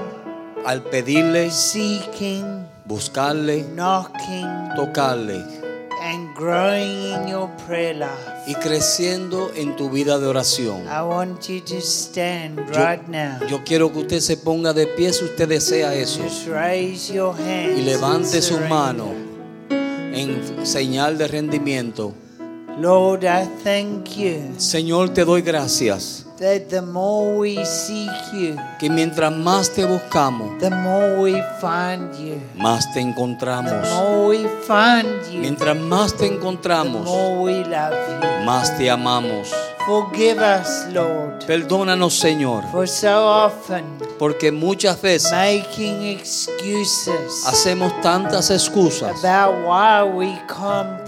al 0.65 0.81
pedirle, 0.83 1.51
seeking, 1.51 2.65
buscarle, 2.85 3.65
knocking, 3.75 4.47
tocarle 4.75 5.43
and 6.01 6.33
growing 6.35 7.13
in 7.13 7.27
your 7.27 7.49
prayer 7.67 7.95
life, 7.95 8.09
y 8.45 8.55
creciendo 8.55 9.51
en 9.55 9.75
tu 9.75 9.89
vida 9.89 10.19
de 10.19 10.27
oración. 10.27 10.85
I 10.87 11.01
want 11.01 11.49
you 11.49 11.59
to 11.59 11.81
stand 11.81 12.59
right 12.69 13.05
now. 13.09 13.39
Yo 13.49 13.63
quiero 13.65 13.91
que 13.91 13.99
usted 13.99 14.19
se 14.21 14.37
ponga 14.37 14.71
de 14.71 14.87
pie 14.87 15.11
si 15.11 15.25
usted 15.25 15.49
desea 15.49 15.93
eso 15.93 16.23
Just 16.23 16.47
raise 16.47 17.13
your 17.13 17.35
hands 17.35 17.77
y 17.79 17.81
levante 17.81 18.41
sus 18.41 18.61
manos 18.69 19.09
en 19.69 20.65
señal 20.65 21.17
de 21.17 21.27
rendimiento. 21.27 22.13
Lord, 22.79 23.23
I 23.23 23.45
thank 23.63 24.15
you 24.17 24.53
Señor, 24.57 25.09
te 25.13 25.25
doy 25.25 25.41
gracias 25.41 26.25
that 26.37 26.69
the 26.69 26.81
more 26.83 27.35
we 27.39 27.65
seek 27.65 28.11
you, 28.33 28.55
que 28.79 28.89
mientras 28.91 29.31
más 29.31 29.71
te 29.73 29.83
buscamos, 29.85 30.59
the 30.59 30.69
more 30.69 31.19
we 31.19 31.41
find 31.59 32.13
you. 32.19 32.39
más 32.55 32.85
te 32.93 32.99
The 32.99 33.09
encontramos. 33.09 33.89
more 33.89 34.27
we 34.29 34.47
find 34.67 35.07
you, 35.31 35.39
Mientras 35.41 35.75
más 35.75 36.13
te 36.13 36.27
the 36.27 36.35
encontramos, 36.35 37.03
more 37.03 37.39
we 37.41 37.63
love 37.63 37.93
you. 38.21 38.45
más 38.45 38.77
te 38.77 38.87
amamos. 38.91 39.51
Forgive 39.87 40.37
us, 40.39 40.85
Lord, 40.93 41.45
Perdónanos, 41.47 42.13
Señor, 42.19 42.63
for 42.71 42.87
so 42.87 43.25
often 43.45 43.85
porque 44.19 44.51
muchas 44.51 45.01
veces 45.01 45.31
making 45.31 46.03
excuses 46.03 47.45
hacemos 47.47 47.99
tantas 48.01 48.51
excusas 48.51 49.23
about 49.23 49.55
why 49.65 50.03
we 50.03 50.37
pray. 50.47 51.06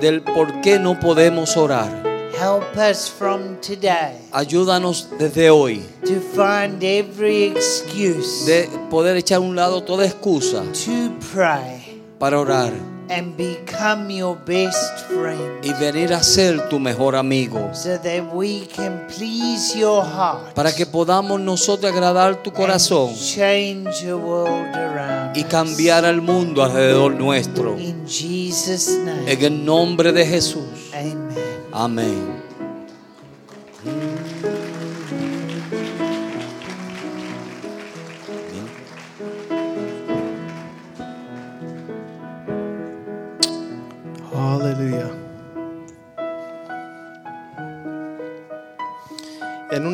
Del 0.00 0.22
por 0.22 0.60
qué 0.60 0.78
no 0.78 0.98
podemos 0.98 1.56
orar. 1.56 2.02
Help 2.34 2.64
us 2.76 3.08
from 3.08 3.56
today 3.60 4.18
Ayúdanos 4.32 5.08
desde 5.18 5.50
hoy 5.50 5.84
to 6.04 6.20
find 6.34 6.82
every 6.82 7.44
excuse 7.44 8.44
de 8.44 8.68
poder 8.90 9.16
echar 9.16 9.36
a 9.36 9.40
un 9.40 9.54
lado 9.54 9.82
toda 9.82 10.04
excusa 10.04 10.62
to 10.84 11.16
pray. 11.32 12.02
para 12.18 12.40
orar 12.40 12.72
and 13.10 13.36
become 13.36 14.10
your 14.10 14.36
best 14.46 15.06
friend 15.08 15.64
y 15.64 15.72
venir 15.74 16.12
a 16.12 16.22
ser 16.22 16.68
tu 16.68 16.78
mejor 16.80 17.16
amigo. 17.16 17.70
so 17.74 17.98
that 17.98 18.22
we 18.32 18.66
can 18.74 19.06
please 19.08 19.78
your 19.78 20.02
heart 20.04 20.54
Para 20.54 20.72
que 20.74 20.86
podamos 20.86 21.40
nosotros 21.40 21.92
agradar 21.92 22.42
tu 22.42 22.52
corazón 22.52 23.10
and 23.10 23.18
change 23.18 24.00
the 24.04 24.14
world 24.14 24.74
around 24.74 25.36
y 25.36 25.44
cambiar 25.44 26.04
al 26.04 26.20
mundo 26.22 26.62
alrededor 26.62 27.14
nuestro. 27.14 27.78
In 27.78 28.06
Jesus' 28.06 28.88
name, 29.04 29.30
En 29.32 29.42
el 29.44 29.64
nombre 29.64 30.12
de 30.12 30.24
Jesús. 30.26 30.64
amen. 30.92 31.34
Amén. 31.72 32.33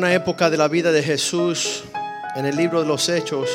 Una 0.01 0.15
época 0.15 0.49
de 0.49 0.57
la 0.57 0.67
vida 0.67 0.91
de 0.91 1.03
Jesús, 1.03 1.83
en 2.35 2.47
el 2.47 2.55
libro 2.55 2.81
de 2.81 2.87
los 2.87 3.07
Hechos, 3.07 3.47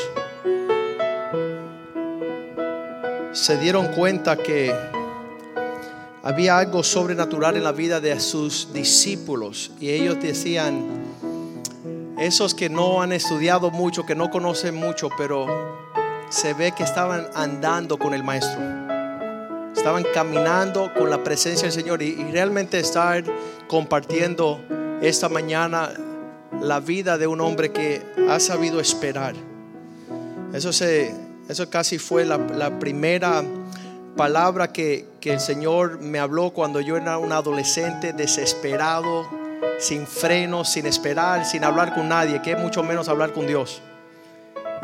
se 3.33 3.59
dieron 3.59 3.89
cuenta 3.89 4.37
que 4.37 4.73
había 6.23 6.57
algo 6.57 6.85
sobrenatural 6.85 7.57
en 7.57 7.65
la 7.65 7.73
vida 7.73 7.99
de 7.99 8.21
sus 8.21 8.73
discípulos. 8.73 9.73
Y 9.81 9.91
ellos 9.91 10.19
decían, 10.21 10.87
esos 12.17 12.55
que 12.55 12.69
no 12.69 13.03
han 13.03 13.13
estudiado 13.13 13.73
mucho, 13.73 14.07
que 14.07 14.15
no 14.15 14.31
conocen 14.31 14.77
mucho, 14.77 15.09
pero 15.19 15.49
se 16.29 16.55
ve 16.55 16.71
que 16.71 16.85
estaban 16.85 17.27
andando 17.35 17.99
con 17.99 18.15
el 18.15 18.23
maestro. 18.23 18.63
Estaban 19.75 20.05
caminando 20.15 20.95
con 20.95 21.11
la 21.11 21.25
presencia 21.25 21.65
del 21.65 21.73
Señor 21.73 22.03
y, 22.03 22.11
y 22.11 22.31
realmente 22.31 22.79
estar 22.79 23.25
compartiendo 23.67 24.61
esta 25.03 25.29
mañana 25.29 25.93
la 26.61 26.81
vida 26.81 27.19
de 27.19 27.27
un 27.27 27.41
hombre 27.41 27.73
que 27.73 28.03
ha 28.29 28.41
sabido 28.41 28.81
esperar. 28.81 29.35
Eso, 30.53 30.73
se, 30.73 31.15
eso 31.49 31.69
casi 31.71 31.99
fue 31.99 32.25
la, 32.25 32.39
la 32.39 32.79
primera 32.79 33.43
palabra 34.17 34.73
que, 34.73 35.07
que 35.21 35.33
el 35.33 35.41
Señor 35.41 36.01
me 36.01 36.19
habló 36.19 36.51
cuando 36.51 36.81
yo 36.81 36.97
era 36.97 37.19
un 37.19 37.33
adolescente 37.33 38.13
desesperado, 38.13 39.29
sin 39.79 40.07
freno, 40.07 40.65
sin 40.65 40.87
esperar, 40.87 41.45
sin 41.45 41.65
hablar 41.65 41.95
con 41.95 42.09
nadie, 42.09 42.41
que 42.43 42.57
mucho 42.57 42.83
menos 42.83 43.09
hablar 43.09 43.33
con 43.33 43.47
Dios. 43.47 43.83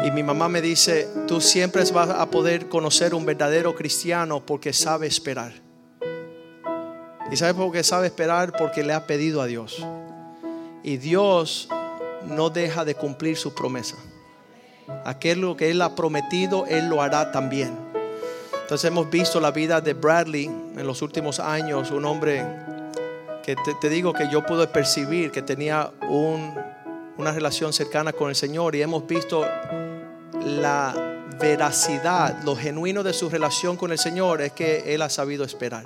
Y 0.05 0.11
mi 0.11 0.23
mamá 0.23 0.49
me 0.49 0.61
dice, 0.63 1.09
tú 1.27 1.41
siempre 1.41 1.85
vas 1.93 2.11
a 2.11 2.31
poder 2.31 2.69
conocer 2.69 3.15
un 3.15 3.25
verdadero 3.27 3.75
cristiano 3.75 4.45
porque 4.45 4.73
sabe 4.73 5.07
esperar. 5.07 5.53
¿Y 7.31 7.37
sabe 7.37 7.55
por 7.55 7.73
qué 7.73 7.83
sabe 7.83 8.07
esperar? 8.07 8.53
Porque 8.53 8.83
le 8.83 8.93
ha 8.93 9.07
pedido 9.07 9.41
a 9.41 9.47
Dios. 9.47 9.87
Y 10.83 10.97
Dios 10.97 11.69
no 12.27 12.51
deja 12.51 12.85
de 12.85 12.95
cumplir 12.95 13.37
su 13.37 13.55
promesa. 13.55 13.97
Aquello 15.05 15.57
que 15.57 15.71
Él 15.71 15.81
ha 15.83 15.95
prometido, 15.95 16.67
Él 16.67 16.89
lo 16.89 17.01
hará 17.03 17.31
también. 17.33 17.77
Entonces 18.63 18.89
hemos 18.89 19.11
visto 19.11 19.41
la 19.41 19.51
vida 19.51 19.81
de 19.81 19.95
Bradley 19.95 20.45
en 20.47 20.87
los 20.87 21.03
últimos 21.03 21.39
años, 21.41 21.91
un 21.91 22.05
hombre 22.05 22.45
que 23.45 23.57
te, 23.81 23.89
digo 23.89 24.13
que 24.13 24.29
yo 24.31 24.45
pude 24.47 24.67
percibir 24.69 25.31
que 25.31 25.43
tenía 25.43 25.91
un- 26.09 26.55
una 27.19 27.33
relación 27.33 27.73
cercana 27.73 28.13
con 28.13 28.29
el 28.29 28.37
Señor 28.37 28.75
y 28.77 28.83
hemos 28.83 29.07
visto 29.07 29.45
la 30.45 30.95
veracidad, 31.41 32.43
lo 32.45 32.57
genuino 32.57 33.03
de 33.03 33.13
su 33.13 33.29
relación 33.29 33.77
con 33.77 33.91
el 33.93 33.99
Señor 33.99 34.43
es 34.43 34.53
que 34.53 34.95
Él 34.95 35.03
ha 35.03 35.09
sabido 35.11 35.45
esperar. 35.45 35.85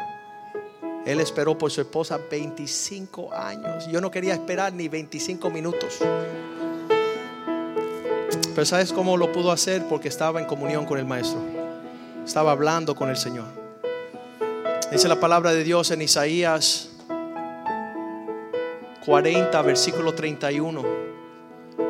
Él 1.06 1.20
esperó 1.20 1.56
por 1.56 1.70
su 1.70 1.80
esposa 1.80 2.18
25 2.28 3.32
años. 3.32 3.86
Yo 3.86 4.00
no 4.00 4.10
quería 4.10 4.34
esperar 4.34 4.72
ni 4.72 4.88
25 4.88 5.48
minutos. 5.50 5.98
Pero 8.54 8.66
¿sabes 8.66 8.92
cómo 8.92 9.16
lo 9.16 9.30
pudo 9.30 9.52
hacer? 9.52 9.86
Porque 9.86 10.08
estaba 10.08 10.40
en 10.40 10.46
comunión 10.46 10.84
con 10.84 10.98
el 10.98 11.04
Maestro. 11.04 11.38
Estaba 12.24 12.50
hablando 12.50 12.96
con 12.96 13.08
el 13.08 13.16
Señor. 13.16 13.46
Dice 14.90 15.06
la 15.06 15.20
palabra 15.20 15.52
de 15.52 15.62
Dios 15.62 15.92
en 15.92 16.02
Isaías 16.02 16.90
40, 19.04 19.62
versículo 19.62 20.12
31. 20.12 20.82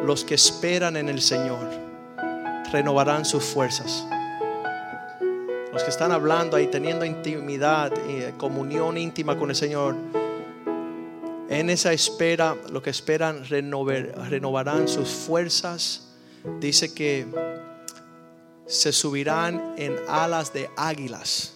Los 0.04 0.24
que 0.24 0.34
esperan 0.34 0.98
en 0.98 1.08
el 1.08 1.22
Señor 1.22 1.70
renovarán 2.70 3.24
sus 3.24 3.44
fuerzas. 3.44 4.06
Los 5.76 5.84
que 5.84 5.90
están 5.90 6.10
hablando 6.10 6.56
ahí, 6.56 6.68
teniendo 6.68 7.04
intimidad 7.04 7.92
y 8.08 8.32
comunión 8.38 8.96
íntima 8.96 9.36
con 9.36 9.50
el 9.50 9.56
Señor, 9.56 9.94
en 11.50 11.68
esa 11.68 11.92
espera, 11.92 12.56
lo 12.70 12.80
que 12.82 12.88
esperan, 12.88 13.44
renovar- 13.44 14.14
renovarán 14.30 14.88
sus 14.88 15.10
fuerzas. 15.10 16.08
Dice 16.60 16.94
que 16.94 17.26
se 18.64 18.90
subirán 18.90 19.74
en 19.76 19.96
alas 20.08 20.54
de 20.54 20.70
águilas 20.78 21.52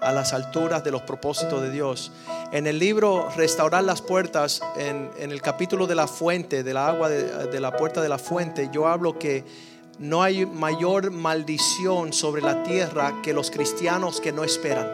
a 0.00 0.12
las 0.12 0.32
alturas 0.32 0.84
de 0.84 0.92
los 0.92 1.02
propósitos 1.02 1.60
de 1.60 1.72
Dios. 1.72 2.12
En 2.52 2.68
el 2.68 2.78
libro 2.78 3.28
Restaurar 3.36 3.82
las 3.82 4.00
puertas, 4.00 4.60
en, 4.76 5.10
en 5.18 5.32
el 5.32 5.42
capítulo 5.42 5.88
de 5.88 5.96
la 5.96 6.06
fuente, 6.06 6.62
de 6.62 6.72
la 6.72 6.86
agua 6.86 7.08
de, 7.08 7.48
de 7.48 7.58
la 7.58 7.76
puerta 7.76 8.00
de 8.00 8.08
la 8.08 8.18
fuente, 8.18 8.70
yo 8.72 8.86
hablo 8.86 9.18
que 9.18 9.73
no 9.98 10.22
hay 10.22 10.44
mayor 10.46 11.10
maldición 11.10 12.12
sobre 12.12 12.42
la 12.42 12.62
tierra 12.62 13.20
que 13.22 13.32
los 13.32 13.50
cristianos 13.50 14.20
que 14.20 14.32
no 14.32 14.44
esperan. 14.44 14.88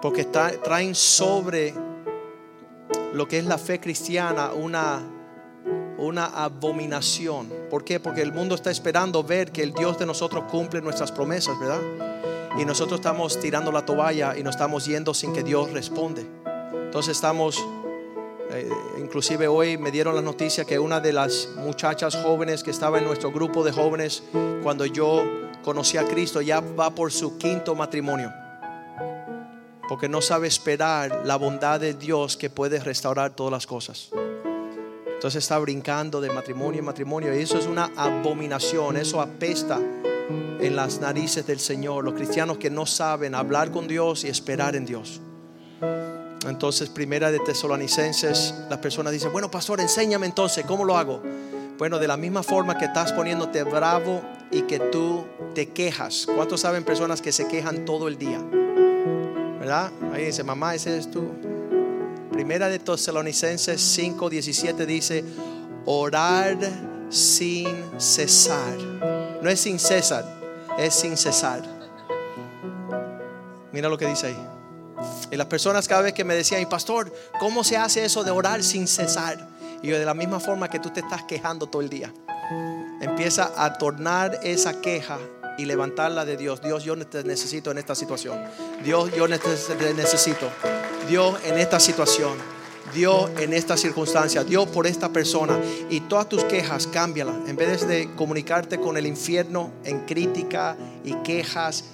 Porque 0.00 0.30
tra- 0.30 0.60
traen 0.62 0.94
sobre 0.94 1.74
lo 3.12 3.28
que 3.28 3.38
es 3.38 3.44
la 3.44 3.58
fe 3.58 3.78
cristiana 3.78 4.52
una, 4.52 5.00
una 5.98 6.26
abominación. 6.26 7.52
¿Por 7.70 7.84
qué? 7.84 8.00
Porque 8.00 8.22
el 8.22 8.32
mundo 8.32 8.54
está 8.54 8.70
esperando 8.70 9.22
ver 9.22 9.52
que 9.52 9.62
el 9.62 9.72
Dios 9.72 9.98
de 9.98 10.06
nosotros 10.06 10.44
cumple 10.50 10.80
nuestras 10.80 11.12
promesas, 11.12 11.58
¿verdad? 11.60 11.80
Y 12.58 12.64
nosotros 12.64 13.00
estamos 13.00 13.38
tirando 13.38 13.70
la 13.70 13.86
toalla 13.86 14.36
y 14.36 14.42
nos 14.42 14.56
estamos 14.56 14.84
yendo 14.86 15.14
sin 15.14 15.32
que 15.32 15.42
Dios 15.42 15.70
responde. 15.72 16.26
Entonces 16.74 17.16
estamos, 17.16 17.64
eh, 18.54 18.68
inclusive 18.98 19.48
hoy 19.48 19.78
me 19.78 19.90
dieron 19.90 20.14
la 20.14 20.20
noticia 20.20 20.64
que 20.64 20.78
una 20.78 21.00
de 21.00 21.12
las 21.12 21.48
muchachas 21.56 22.16
jóvenes 22.16 22.62
que 22.62 22.70
estaba 22.70 22.98
en 22.98 23.04
nuestro 23.04 23.32
grupo 23.32 23.64
de 23.64 23.72
jóvenes 23.72 24.22
cuando 24.62 24.84
yo 24.84 25.24
conocí 25.62 25.96
a 25.96 26.06
Cristo 26.06 26.42
ya 26.42 26.60
va 26.60 26.94
por 26.94 27.10
su 27.12 27.38
quinto 27.38 27.74
matrimonio. 27.74 28.32
Porque 29.88 30.08
no 30.08 30.20
sabe 30.20 30.48
esperar 30.48 31.22
la 31.24 31.36
bondad 31.36 31.80
de 31.80 31.94
Dios 31.94 32.36
que 32.36 32.50
puede 32.50 32.78
restaurar 32.78 33.34
todas 33.34 33.52
las 33.52 33.66
cosas. 33.66 34.10
Entonces 35.06 35.42
está 35.42 35.58
brincando 35.58 36.20
de 36.20 36.30
matrimonio 36.30 36.80
en 36.80 36.84
matrimonio 36.84 37.34
y 37.34 37.42
eso 37.42 37.58
es 37.58 37.66
una 37.66 37.90
abominación, 37.96 38.96
eso 38.96 39.20
apesta 39.20 39.78
en 39.78 40.76
las 40.76 41.00
narices 41.00 41.46
del 41.46 41.60
Señor, 41.60 42.04
los 42.04 42.14
cristianos 42.14 42.58
que 42.58 42.70
no 42.70 42.86
saben 42.86 43.34
hablar 43.34 43.70
con 43.70 43.88
Dios 43.88 44.24
y 44.24 44.28
esperar 44.28 44.76
en 44.76 44.84
Dios. 44.84 45.20
Entonces, 46.46 46.88
primera 46.88 47.30
de 47.30 47.38
Tesalonicenses, 47.38 48.54
las 48.68 48.78
personas 48.78 49.12
dicen, 49.12 49.32
bueno, 49.32 49.50
pastor, 49.50 49.80
enséñame 49.80 50.26
entonces, 50.26 50.64
¿cómo 50.66 50.84
lo 50.84 50.96
hago? 50.96 51.22
Bueno, 51.78 51.98
de 51.98 52.08
la 52.08 52.16
misma 52.16 52.42
forma 52.42 52.76
que 52.76 52.86
estás 52.86 53.12
poniéndote 53.12 53.62
bravo 53.62 54.22
y 54.50 54.62
que 54.62 54.78
tú 54.78 55.24
te 55.54 55.68
quejas. 55.70 56.26
¿Cuántos 56.26 56.60
saben 56.60 56.84
personas 56.84 57.22
que 57.22 57.32
se 57.32 57.46
quejan 57.46 57.84
todo 57.84 58.08
el 58.08 58.18
día? 58.18 58.40
¿Verdad? 59.60 59.90
Ahí 60.12 60.26
dice, 60.26 60.42
mamá, 60.42 60.74
ese 60.74 60.98
es 60.98 61.10
tú. 61.10 61.30
Primera 62.32 62.68
de 62.68 62.78
Tesalonicenses 62.78 63.80
5, 63.80 64.30
17 64.30 64.86
dice, 64.86 65.24
orar 65.84 66.56
sin 67.08 67.68
cesar. 67.98 68.76
No 69.40 69.48
es 69.48 69.60
sin 69.60 69.78
cesar, 69.78 70.24
es 70.78 70.94
sin 70.94 71.16
cesar. 71.16 71.62
Mira 73.72 73.88
lo 73.88 73.96
que 73.96 74.06
dice 74.06 74.28
ahí. 74.28 74.61
Y 75.32 75.36
las 75.36 75.46
personas 75.46 75.88
cada 75.88 76.02
vez 76.02 76.12
que 76.12 76.24
me 76.24 76.34
decían, 76.34 76.60
y 76.60 76.66
pastor, 76.66 77.10
¿cómo 77.40 77.64
se 77.64 77.78
hace 77.78 78.04
eso 78.04 78.22
de 78.22 78.30
orar 78.30 78.62
sin 78.62 78.86
cesar? 78.86 79.48
Y 79.82 79.88
yo 79.88 79.98
de 79.98 80.04
la 80.04 80.12
misma 80.12 80.38
forma 80.40 80.68
que 80.68 80.78
tú 80.78 80.90
te 80.90 81.00
estás 81.00 81.22
quejando 81.22 81.66
todo 81.66 81.80
el 81.80 81.88
día. 81.88 82.12
Empieza 83.00 83.50
a 83.56 83.78
tornar 83.78 84.38
esa 84.42 84.82
queja 84.82 85.18
y 85.56 85.64
levantarla 85.64 86.26
de 86.26 86.36
Dios. 86.36 86.60
Dios, 86.60 86.84
yo 86.84 86.98
te 87.06 87.24
necesito 87.24 87.70
en 87.70 87.78
esta 87.78 87.94
situación. 87.94 88.38
Dios, 88.84 89.10
yo 89.16 89.26
te 89.26 89.94
necesito. 89.94 90.50
Dios, 91.08 91.40
en 91.46 91.58
esta 91.58 91.80
situación. 91.80 92.36
Dios, 92.92 93.30
en 93.38 93.54
esta 93.54 93.78
circunstancia. 93.78 94.44
Dios, 94.44 94.68
por 94.68 94.86
esta 94.86 95.08
persona. 95.08 95.58
Y 95.88 96.00
todas 96.00 96.28
tus 96.28 96.44
quejas, 96.44 96.86
cámbialas. 96.86 97.36
En 97.48 97.56
vez 97.56 97.88
de 97.88 98.14
comunicarte 98.16 98.78
con 98.78 98.98
el 98.98 99.06
infierno 99.06 99.72
en 99.84 100.00
crítica 100.00 100.76
y 101.04 101.14
quejas. 101.22 101.84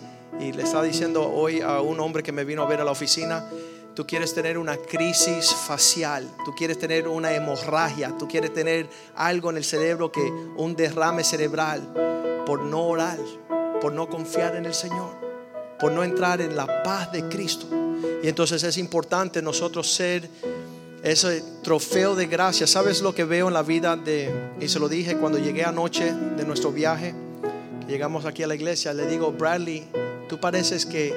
Y 0.40 0.52
le 0.52 0.62
estaba 0.62 0.84
diciendo 0.84 1.28
hoy 1.28 1.60
a 1.60 1.80
un 1.80 1.98
hombre 2.00 2.22
que 2.22 2.32
me 2.32 2.44
vino 2.44 2.62
a 2.62 2.66
ver 2.66 2.80
a 2.80 2.84
la 2.84 2.92
oficina. 2.92 3.48
Tú 3.94 4.06
quieres 4.06 4.32
tener 4.32 4.58
una 4.58 4.76
crisis 4.76 5.52
facial, 5.52 6.28
tú 6.44 6.54
quieres 6.54 6.78
tener 6.78 7.08
una 7.08 7.34
hemorragia, 7.34 8.14
tú 8.16 8.28
quieres 8.28 8.54
tener 8.54 8.88
algo 9.16 9.50
en 9.50 9.56
el 9.56 9.64
cerebro 9.64 10.12
que 10.12 10.22
un 10.56 10.76
derrame 10.76 11.24
cerebral 11.24 12.44
por 12.46 12.62
no 12.62 12.86
orar, 12.86 13.18
por 13.80 13.92
no 13.92 14.08
confiar 14.08 14.54
en 14.54 14.66
el 14.66 14.74
Señor, 14.74 15.10
por 15.80 15.90
no 15.90 16.04
entrar 16.04 16.40
en 16.40 16.54
la 16.54 16.84
paz 16.84 17.10
de 17.10 17.28
Cristo. 17.28 17.66
Y 18.22 18.28
entonces 18.28 18.62
es 18.62 18.78
importante 18.78 19.42
nosotros 19.42 19.92
ser 19.92 20.30
ese 21.02 21.42
trofeo 21.62 22.14
de 22.14 22.26
gracia. 22.26 22.66
¿Sabes 22.66 23.02
lo 23.02 23.14
que 23.14 23.24
veo 23.24 23.48
en 23.48 23.54
la 23.54 23.62
vida 23.62 23.96
de, 23.96 24.32
y 24.60 24.68
se 24.68 24.78
lo 24.78 24.88
dije 24.88 25.16
cuando 25.16 25.38
llegué 25.38 25.64
anoche 25.64 26.12
de 26.12 26.44
nuestro 26.44 26.70
viaje, 26.70 27.14
que 27.80 27.92
llegamos 27.92 28.24
aquí 28.26 28.42
a 28.44 28.46
la 28.46 28.54
iglesia, 28.54 28.92
le 28.94 29.06
digo, 29.06 29.32
Bradley, 29.32 29.88
tú 30.28 30.38
pareces 30.38 30.86
que 30.86 31.14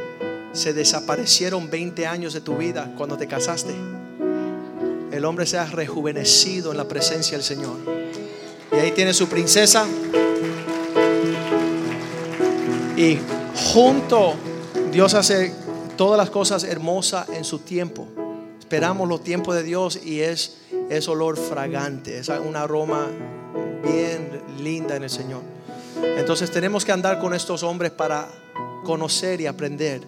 se 0.54 0.74
desaparecieron 0.74 1.70
20 1.70 2.08
años 2.08 2.34
de 2.34 2.42
tu 2.42 2.56
vida 2.56 2.92
cuando 2.98 3.18
te 3.18 3.28
casaste. 3.28 3.74
El 5.12 5.26
hombre 5.26 5.46
se 5.46 5.58
ha 5.58 5.66
rejuvenecido 5.66 6.72
en 6.72 6.78
la 6.78 6.88
presencia 6.88 7.38
del 7.38 7.46
Señor. 7.46 7.76
Y 8.72 8.76
ahí 8.76 8.92
tiene 8.92 9.14
su 9.14 9.28
princesa. 9.28 9.86
Y 12.96 13.20
junto 13.74 14.36
Dios 14.92 15.14
hace 15.14 15.54
todas 15.98 16.18
las 16.18 16.30
cosas 16.30 16.64
hermosas 16.64 17.28
en 17.30 17.44
su 17.44 17.60
tiempo. 17.60 18.08
Esperamos 18.60 19.10
los 19.10 19.24
tiempos 19.24 19.56
de 19.56 19.64
Dios 19.64 20.00
y 20.04 20.22
es, 20.22 20.58
es 20.90 21.08
olor 21.10 21.38
fragante, 21.38 22.18
es 22.20 22.30
un 22.30 22.56
aroma 22.56 23.08
bien 23.84 24.42
linda 24.60 24.96
en 24.96 25.04
el 25.04 25.10
Señor. 25.10 25.42
Entonces 26.18 26.52
tenemos 26.52 26.86
que 26.86 26.92
andar 26.92 27.20
con 27.20 27.34
estos 27.34 27.64
hombres 27.64 27.92
para 27.92 28.30
conocer 28.84 29.42
y 29.42 29.48
aprender. 29.48 30.02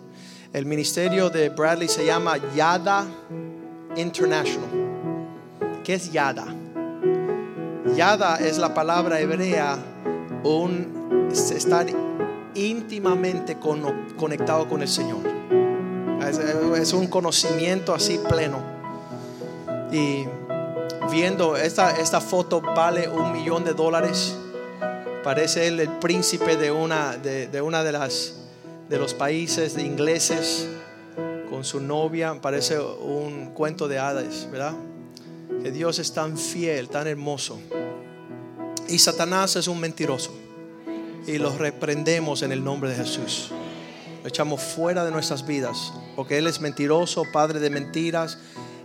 El 0.52 0.66
ministerio 0.66 1.30
de 1.30 1.50
Bradley 1.50 1.88
se 1.88 2.06
llama 2.06 2.36
Yada 2.56 3.06
International. 3.96 4.70
¿Qué 5.84 5.96
es 5.96 6.12
Yada? 6.12 6.46
Yada 7.96 8.38
es 8.38 8.58
la 8.58 8.74
palabra 8.74 9.20
hebrea, 9.20 9.78
un 10.44 11.30
es 11.32 11.52
estar 11.52 11.86
íntimamente 12.56 13.58
con- 13.58 14.08
conectado 14.16 14.68
con 14.68 14.82
el 14.82 14.88
Señor. 14.88 15.22
Es, 16.28 16.38
es 16.40 16.94
un 16.94 17.08
conocimiento 17.08 17.94
así 17.94 18.20
pleno. 18.30 18.60
Y 19.92 20.26
viendo 21.12 21.58
esta, 21.58 21.92
esta 22.00 22.22
foto 22.22 22.62
vale 22.62 23.10
un 23.10 23.32
millón 23.32 23.64
de 23.64 23.74
dólares. 23.74 24.38
Parece 25.24 25.68
él 25.68 25.80
el 25.80 25.90
príncipe 25.90 26.58
de 26.58 26.72
una 26.72 27.18
de, 27.18 27.48
de 27.48 27.62
una 27.62 27.84
de 27.84 27.92
las 27.92 28.36
de 28.90 29.00
los 29.00 29.14
países 29.14 29.76
de 29.76 29.84
ingleses 29.84 30.68
con 31.50 31.64
su 31.64 31.80
novia. 31.80 32.40
Parece 32.42 32.80
un 32.80 33.52
cuento 33.54 33.88
de 33.88 34.00
hadas, 34.00 34.48
¿verdad? 34.52 34.74
Que 35.62 35.72
Dios 35.72 36.00
es 36.00 36.14
tan 36.14 36.38
fiel, 36.38 36.90
tan 36.90 37.08
hermoso. 37.08 37.60
Y 38.88 39.00
Satanás 39.00 39.56
es 39.56 39.68
un 39.68 39.80
mentiroso. 39.80 40.32
Y 41.26 41.38
lo 41.38 41.56
reprendemos 41.58 42.42
en 42.42 42.52
el 42.52 42.64
nombre 42.64 42.90
de 42.90 42.96
Jesús. 42.96 43.52
Lo 44.22 44.28
echamos 44.28 44.62
fuera 44.62 45.06
de 45.06 45.12
nuestras 45.12 45.46
vidas. 45.46 45.94
Porque 46.16 46.38
Él 46.38 46.48
es 46.48 46.60
mentiroso, 46.60 47.24
padre 47.32 47.60
de 47.60 47.70
mentiras. 47.70 48.38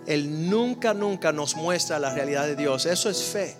Él 0.06 0.48
nunca, 0.48 0.94
nunca 0.94 1.32
nos 1.32 1.56
muestra 1.56 1.98
la 1.98 2.14
realidad 2.14 2.46
de 2.46 2.56
Dios. 2.56 2.86
Eso 2.86 3.10
es 3.10 3.22
fe. 3.24 3.56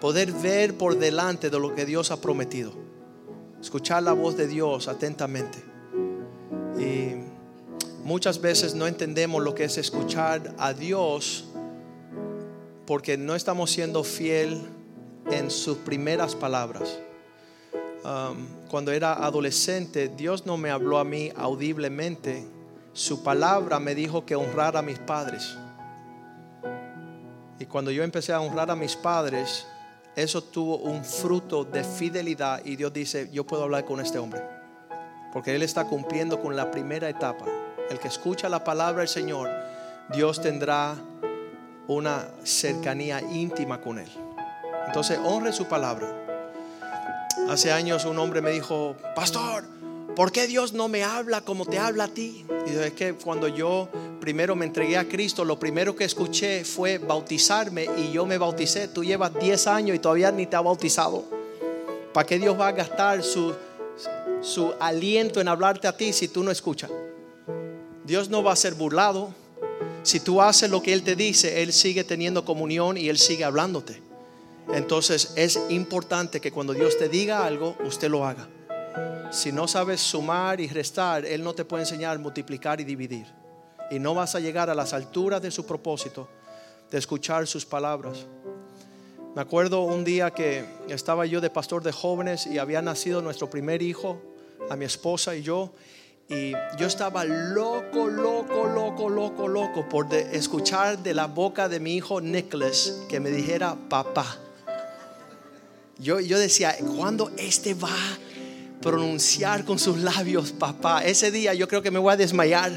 Poder 0.00 0.30
ver 0.32 0.76
por 0.76 0.98
delante 0.98 1.50
de 1.50 1.58
lo 1.58 1.74
que 1.74 1.86
Dios 1.86 2.10
ha 2.10 2.20
prometido. 2.20 2.72
Escuchar 3.60 4.02
la 4.02 4.12
voz 4.12 4.36
de 4.36 4.46
Dios 4.46 4.88
atentamente. 4.88 5.67
Y 6.78 7.14
muchas 8.04 8.40
veces 8.40 8.74
no 8.74 8.86
entendemos 8.86 9.42
lo 9.42 9.54
que 9.54 9.64
es 9.64 9.78
escuchar 9.78 10.54
a 10.58 10.72
Dios 10.72 11.44
porque 12.86 13.18
no 13.18 13.34
estamos 13.34 13.70
siendo 13.70 14.02
fiel 14.02 14.62
en 15.30 15.50
sus 15.50 15.76
primeras 15.78 16.34
palabras. 16.34 16.98
Um, 18.02 18.46
cuando 18.70 18.92
era 18.92 19.12
adolescente, 19.12 20.08
Dios 20.08 20.46
no 20.46 20.56
me 20.56 20.70
habló 20.70 20.98
a 20.98 21.04
mí 21.04 21.30
audiblemente. 21.36 22.46
Su 22.94 23.22
palabra 23.22 23.78
me 23.78 23.94
dijo 23.94 24.24
que 24.24 24.36
honrara 24.36 24.78
a 24.78 24.82
mis 24.82 24.98
padres. 24.98 25.54
Y 27.58 27.66
cuando 27.66 27.90
yo 27.90 28.04
empecé 28.04 28.32
a 28.32 28.40
honrar 28.40 28.70
a 28.70 28.76
mis 28.76 28.96
padres, 28.96 29.66
eso 30.16 30.42
tuvo 30.42 30.78
un 30.78 31.04
fruto 31.04 31.64
de 31.64 31.84
fidelidad 31.84 32.64
y 32.64 32.76
Dios 32.76 32.92
dice, 32.92 33.28
yo 33.32 33.44
puedo 33.46 33.64
hablar 33.64 33.84
con 33.84 34.00
este 34.00 34.18
hombre. 34.18 34.57
Porque 35.32 35.54
Él 35.54 35.62
está 35.62 35.84
cumpliendo 35.84 36.40
con 36.40 36.56
la 36.56 36.70
primera 36.70 37.08
etapa. 37.08 37.44
El 37.90 37.98
que 37.98 38.08
escucha 38.08 38.48
la 38.48 38.64
palabra 38.64 39.00
del 39.00 39.08
Señor, 39.08 39.50
Dios 40.10 40.40
tendrá 40.40 40.94
una 41.86 42.28
cercanía 42.44 43.20
íntima 43.20 43.80
con 43.80 43.98
Él. 43.98 44.10
Entonces, 44.86 45.18
honre 45.24 45.52
su 45.52 45.66
palabra. 45.66 46.06
Hace 47.48 47.72
años 47.72 48.04
un 48.04 48.18
hombre 48.18 48.42
me 48.42 48.50
dijo, 48.50 48.94
pastor, 49.14 49.64
¿por 50.14 50.32
qué 50.32 50.46
Dios 50.46 50.72
no 50.74 50.88
me 50.88 51.02
habla 51.02 51.40
como 51.40 51.64
te 51.64 51.78
habla 51.78 52.04
a 52.04 52.08
ti? 52.08 52.44
Y 52.66 52.76
es 52.76 52.92
que 52.92 53.14
cuando 53.14 53.48
yo 53.48 53.88
primero 54.20 54.54
me 54.54 54.66
entregué 54.66 54.98
a 54.98 55.08
Cristo, 55.08 55.44
lo 55.44 55.58
primero 55.58 55.96
que 55.96 56.04
escuché 56.04 56.64
fue 56.64 56.98
bautizarme 56.98 57.86
y 57.96 58.12
yo 58.12 58.26
me 58.26 58.36
bauticé. 58.36 58.88
Tú 58.88 59.02
llevas 59.02 59.32
10 59.38 59.66
años 59.66 59.96
y 59.96 59.98
todavía 59.98 60.30
ni 60.30 60.46
te 60.46 60.56
has 60.56 60.64
bautizado. 60.64 61.24
¿Para 62.12 62.26
qué 62.26 62.38
Dios 62.38 62.58
va 62.58 62.68
a 62.68 62.72
gastar 62.72 63.22
su, 63.22 63.54
su 64.40 64.74
aliento 64.80 65.40
en 65.40 65.48
hablarte 65.48 65.88
a 65.88 65.96
ti 65.96 66.12
si 66.12 66.28
tú 66.28 66.42
no 66.42 66.50
escuchas? 66.50 66.90
Dios 68.04 68.30
no 68.30 68.42
va 68.42 68.52
a 68.52 68.56
ser 68.56 68.74
burlado. 68.74 69.34
Si 70.02 70.20
tú 70.20 70.40
haces 70.40 70.70
lo 70.70 70.82
que 70.82 70.92
Él 70.92 71.02
te 71.02 71.16
dice, 71.16 71.62
Él 71.62 71.72
sigue 71.72 72.04
teniendo 72.04 72.44
comunión 72.44 72.96
y 72.96 73.08
Él 73.08 73.18
sigue 73.18 73.44
hablándote. 73.44 74.00
Entonces 74.72 75.32
es 75.36 75.60
importante 75.68 76.40
que 76.40 76.52
cuando 76.52 76.72
Dios 76.72 76.96
te 76.98 77.08
diga 77.08 77.44
algo, 77.44 77.76
usted 77.84 78.08
lo 78.08 78.26
haga. 78.26 78.48
Si 79.30 79.52
no 79.52 79.68
sabes 79.68 80.00
sumar 80.00 80.60
y 80.60 80.68
restar, 80.68 81.26
Él 81.26 81.42
no 81.42 81.54
te 81.54 81.64
puede 81.64 81.82
enseñar 81.82 82.18
multiplicar 82.18 82.80
y 82.80 82.84
dividir. 82.84 83.26
Y 83.90 83.98
no 83.98 84.14
vas 84.14 84.34
a 84.34 84.40
llegar 84.40 84.70
a 84.70 84.74
las 84.74 84.92
alturas 84.92 85.42
de 85.42 85.50
su 85.50 85.66
propósito 85.66 86.28
de 86.90 86.98
escuchar 86.98 87.46
sus 87.46 87.66
palabras. 87.66 88.26
Me 89.34 89.42
acuerdo 89.42 89.82
un 89.82 90.04
día 90.04 90.30
que 90.30 90.64
estaba 90.88 91.26
yo 91.26 91.40
de 91.40 91.50
pastor 91.50 91.82
de 91.82 91.92
jóvenes 91.92 92.46
y 92.46 92.58
había 92.58 92.82
nacido 92.82 93.22
nuestro 93.22 93.50
primer 93.50 93.82
hijo, 93.82 94.20
a 94.70 94.76
mi 94.76 94.84
esposa 94.84 95.34
y 95.36 95.42
yo. 95.42 95.72
Y 96.30 96.52
yo 96.78 96.86
estaba 96.86 97.24
loco, 97.24 98.06
loco, 98.06 98.66
loco, 98.66 99.08
loco, 99.08 99.48
loco 99.48 99.88
por 99.88 100.12
escuchar 100.12 101.02
de 101.02 101.14
la 101.14 101.26
boca 101.26 101.70
de 101.70 101.80
mi 101.80 101.96
hijo 101.96 102.20
Nicholas 102.20 103.02
que 103.08 103.18
me 103.18 103.30
dijera 103.30 103.76
papá. 103.88 104.38
Yo, 105.98 106.20
yo 106.20 106.38
decía, 106.38 106.76
¿cuándo 106.96 107.30
este 107.38 107.72
va 107.72 107.88
a 107.88 108.18
pronunciar 108.82 109.64
con 109.64 109.78
sus 109.78 109.98
labios 109.98 110.52
papá? 110.52 111.02
Ese 111.02 111.30
día 111.30 111.54
yo 111.54 111.66
creo 111.66 111.82
que 111.82 111.90
me 111.90 111.98
voy 111.98 112.12
a 112.12 112.16
desmayar. 112.16 112.72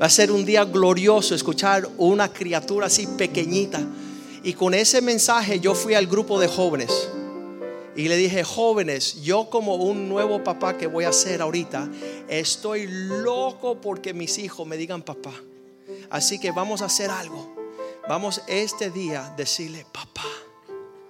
Va 0.00 0.06
a 0.06 0.10
ser 0.10 0.32
un 0.32 0.44
día 0.44 0.64
glorioso 0.64 1.36
escuchar 1.36 1.88
una 1.96 2.32
criatura 2.32 2.86
así 2.86 3.06
pequeñita. 3.06 3.80
Y 4.42 4.52
con 4.54 4.74
ese 4.74 5.00
mensaje 5.00 5.60
yo 5.60 5.76
fui 5.76 5.94
al 5.94 6.08
grupo 6.08 6.40
de 6.40 6.48
jóvenes. 6.48 7.08
Y 7.96 8.08
le 8.08 8.16
dije, 8.16 8.42
jóvenes, 8.42 9.22
yo 9.22 9.50
como 9.50 9.76
un 9.76 10.08
nuevo 10.08 10.42
papá 10.42 10.76
que 10.76 10.86
voy 10.86 11.04
a 11.04 11.12
ser 11.12 11.42
ahorita, 11.42 11.88
estoy 12.28 12.86
loco 12.88 13.80
porque 13.80 14.12
mis 14.12 14.38
hijos 14.38 14.66
me 14.66 14.76
digan 14.76 15.02
papá. 15.02 15.32
Así 16.10 16.40
que 16.40 16.50
vamos 16.50 16.82
a 16.82 16.86
hacer 16.86 17.10
algo. 17.10 17.54
Vamos 18.08 18.42
este 18.48 18.90
día 18.90 19.32
decirle 19.36 19.86
papá. 19.92 20.26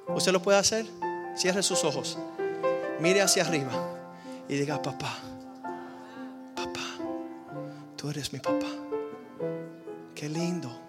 ¿Usted 0.08 0.32
lo 0.32 0.42
puede 0.42 0.58
hacer? 0.58 0.86
Cierre 1.36 1.62
sus 1.62 1.84
ojos. 1.84 2.18
Mire 3.00 3.22
hacia 3.22 3.44
arriba 3.44 3.72
y 4.48 4.56
diga, 4.56 4.80
papá, 4.80 5.18
papá, 6.54 6.80
tú 7.96 8.10
eres 8.10 8.32
mi 8.32 8.38
papá. 8.38 8.68
Qué 10.14 10.28
lindo 10.28 10.83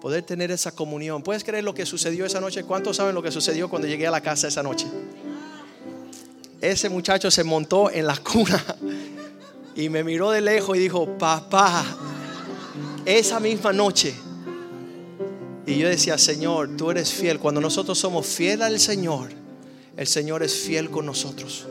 poder 0.00 0.22
tener 0.22 0.50
esa 0.50 0.72
comunión. 0.72 1.22
¿Puedes 1.22 1.44
creer 1.44 1.64
lo 1.64 1.74
que 1.74 1.86
sucedió 1.86 2.26
esa 2.26 2.40
noche? 2.40 2.64
¿Cuántos 2.64 2.96
saben 2.96 3.14
lo 3.14 3.22
que 3.22 3.30
sucedió 3.30 3.68
cuando 3.68 3.88
llegué 3.88 4.06
a 4.06 4.10
la 4.10 4.20
casa 4.20 4.48
esa 4.48 4.62
noche? 4.62 4.86
Ese 6.60 6.88
muchacho 6.88 7.30
se 7.30 7.44
montó 7.44 7.90
en 7.90 8.06
la 8.06 8.16
cuna 8.16 8.64
y 9.74 9.88
me 9.88 10.02
miró 10.02 10.30
de 10.30 10.40
lejos 10.40 10.76
y 10.76 10.80
dijo, 10.80 11.18
papá, 11.18 11.84
esa 13.04 13.40
misma 13.40 13.72
noche. 13.72 14.14
Y 15.66 15.78
yo 15.78 15.88
decía, 15.88 16.16
Señor, 16.16 16.76
tú 16.76 16.90
eres 16.90 17.12
fiel. 17.12 17.38
Cuando 17.38 17.60
nosotros 17.60 17.98
somos 17.98 18.26
fieles 18.26 18.66
al 18.66 18.80
Señor, 18.80 19.30
el 19.96 20.06
Señor 20.06 20.42
es 20.42 20.54
fiel 20.54 20.90
con 20.90 21.06
nosotros. 21.06 21.66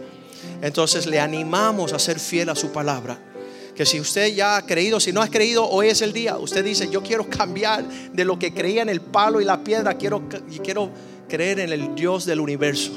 Entonces 0.62 1.06
le 1.06 1.20
animamos 1.20 1.94
a 1.94 2.00
ser 2.00 2.20
fiel 2.20 2.50
a 2.50 2.56
su 2.56 2.72
palabra. 2.72 3.35
Que 3.76 3.86
si 3.86 4.00
usted 4.00 4.34
ya 4.34 4.56
ha 4.56 4.66
creído, 4.66 5.00
si 5.00 5.12
no 5.12 5.22
ha 5.22 5.28
creído, 5.28 5.68
hoy 5.70 5.90
es 5.90 6.02
el 6.02 6.14
día. 6.14 6.38
Usted 6.38 6.64
dice, 6.64 6.90
yo 6.90 7.04
quiero 7.04 7.30
cambiar 7.30 7.84
de 7.84 8.24
lo 8.24 8.40
que 8.40 8.54
creía 8.54 8.82
en 8.82 8.90
el 8.90 9.02
palo 9.02 9.42
y 9.42 9.46
la 9.46 9.64
piedra, 9.64 9.96
quiero, 9.96 10.24
quiero 10.64 10.90
creer 11.28 11.60
en 11.60 11.74
el 11.74 11.94
Dios 11.94 12.26
del 12.26 12.40
universo, 12.40 12.92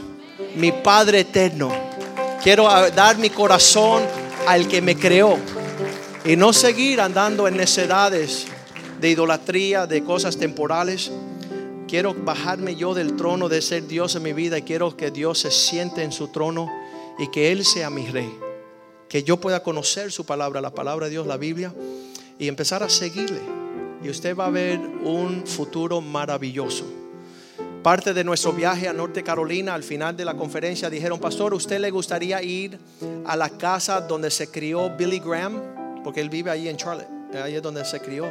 mi 0.57 0.71
Padre 0.71 1.21
eterno. 1.21 1.73
Quiero 2.43 2.69
dar 2.91 3.19
mi 3.19 3.31
corazón 3.31 4.05
al 4.47 4.69
que 4.69 4.81
me 4.81 4.97
creó 4.97 5.37
y 6.25 6.37
no 6.37 6.53
seguir 6.53 7.01
andando 7.01 7.49
en 7.49 7.57
necedades 7.57 8.47
de 9.01 9.11
idolatría, 9.11 9.87
de 9.87 10.05
cosas 10.05 10.37
temporales. 10.37 11.11
Quiero 11.89 12.15
bajarme 12.15 12.77
yo 12.77 12.95
del 12.95 13.17
trono 13.17 13.49
de 13.49 13.63
ser 13.63 13.89
Dios 13.89 14.15
en 14.15 14.23
mi 14.23 14.33
vida 14.33 14.59
y 14.59 14.63
quiero 14.63 14.97
que 14.97 15.11
Dios 15.11 15.41
se 15.41 15.51
siente 15.51 16.03
en 16.05 16.13
su 16.13 16.29
trono 16.29 16.71
y 17.19 17.29
que 17.29 17.51
Él 17.51 17.65
sea 17.65 17.91
mi 17.91 18.07
rey. 18.07 18.48
Que 19.09 19.23
yo 19.23 19.39
pueda 19.39 19.63
conocer 19.63 20.13
su 20.13 20.27
palabra, 20.27 20.61
la 20.61 20.71
palabra 20.71 21.07
de 21.07 21.13
Dios, 21.13 21.27
la 21.27 21.37
Biblia, 21.37 21.73
y 22.39 22.49
empezar 22.49 22.83
a 22.83 22.89
seguirle. 22.89 23.41
Y 24.03 24.11
usted 24.11 24.37
va 24.37 24.47
a 24.47 24.51
ver 24.51 24.79
un 24.79 25.47
futuro 25.47 26.01
maravilloso. 26.01 26.85
Parte 27.83 28.13
de 28.13 28.25
nuestro 28.25 28.53
viaje 28.53 28.89
a 28.89 28.93
Norte 28.93 29.23
Carolina, 29.23 29.75
al 29.75 29.83
final 29.83 30.17
de 30.17 30.25
la 30.25 30.35
conferencia, 30.35 30.91
dijeron, 30.91 31.21
pastor, 31.21 31.55
¿usted 31.55 31.79
le 31.81 31.91
gustaría 31.91 32.43
ir 32.43 32.79
a 33.25 33.37
la 33.37 33.49
casa 33.51 34.01
donde 34.01 34.31
se 34.31 34.51
crió 34.51 34.91
Billy 34.97 35.21
Graham? 35.21 36.03
Porque 36.05 36.21
él 36.21 36.29
vive 36.29 36.51
ahí 36.51 36.69
en 36.69 36.77
Charlotte, 36.77 37.09
ahí 37.43 37.55
es 37.55 37.63
donde 37.63 37.85
se 37.85 38.01
crió. 38.01 38.31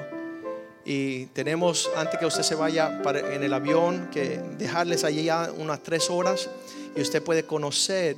Y 0.86 1.26
tenemos, 1.28 1.90
antes 1.98 2.20
que 2.20 2.26
usted 2.26 2.44
se 2.44 2.56
vaya 2.56 3.02
para, 3.02 3.34
en 3.34 3.44
el 3.44 3.54
avión, 3.54 4.10
que 4.12 4.40
dejarles 4.58 5.04
allí 5.04 5.24
ya 5.24 5.52
unas 5.58 5.82
tres 5.84 6.10
horas 6.10 6.50
y 6.96 7.02
usted 7.02 7.22
puede 7.22 7.44
conocer 7.44 8.16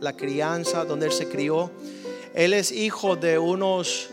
la 0.00 0.14
crianza 0.14 0.84
donde 0.84 1.06
él 1.06 1.12
se 1.12 1.28
crió. 1.28 1.70
Él 2.34 2.54
es 2.54 2.70
hijo 2.70 3.16
de 3.16 3.38
unos 3.38 4.10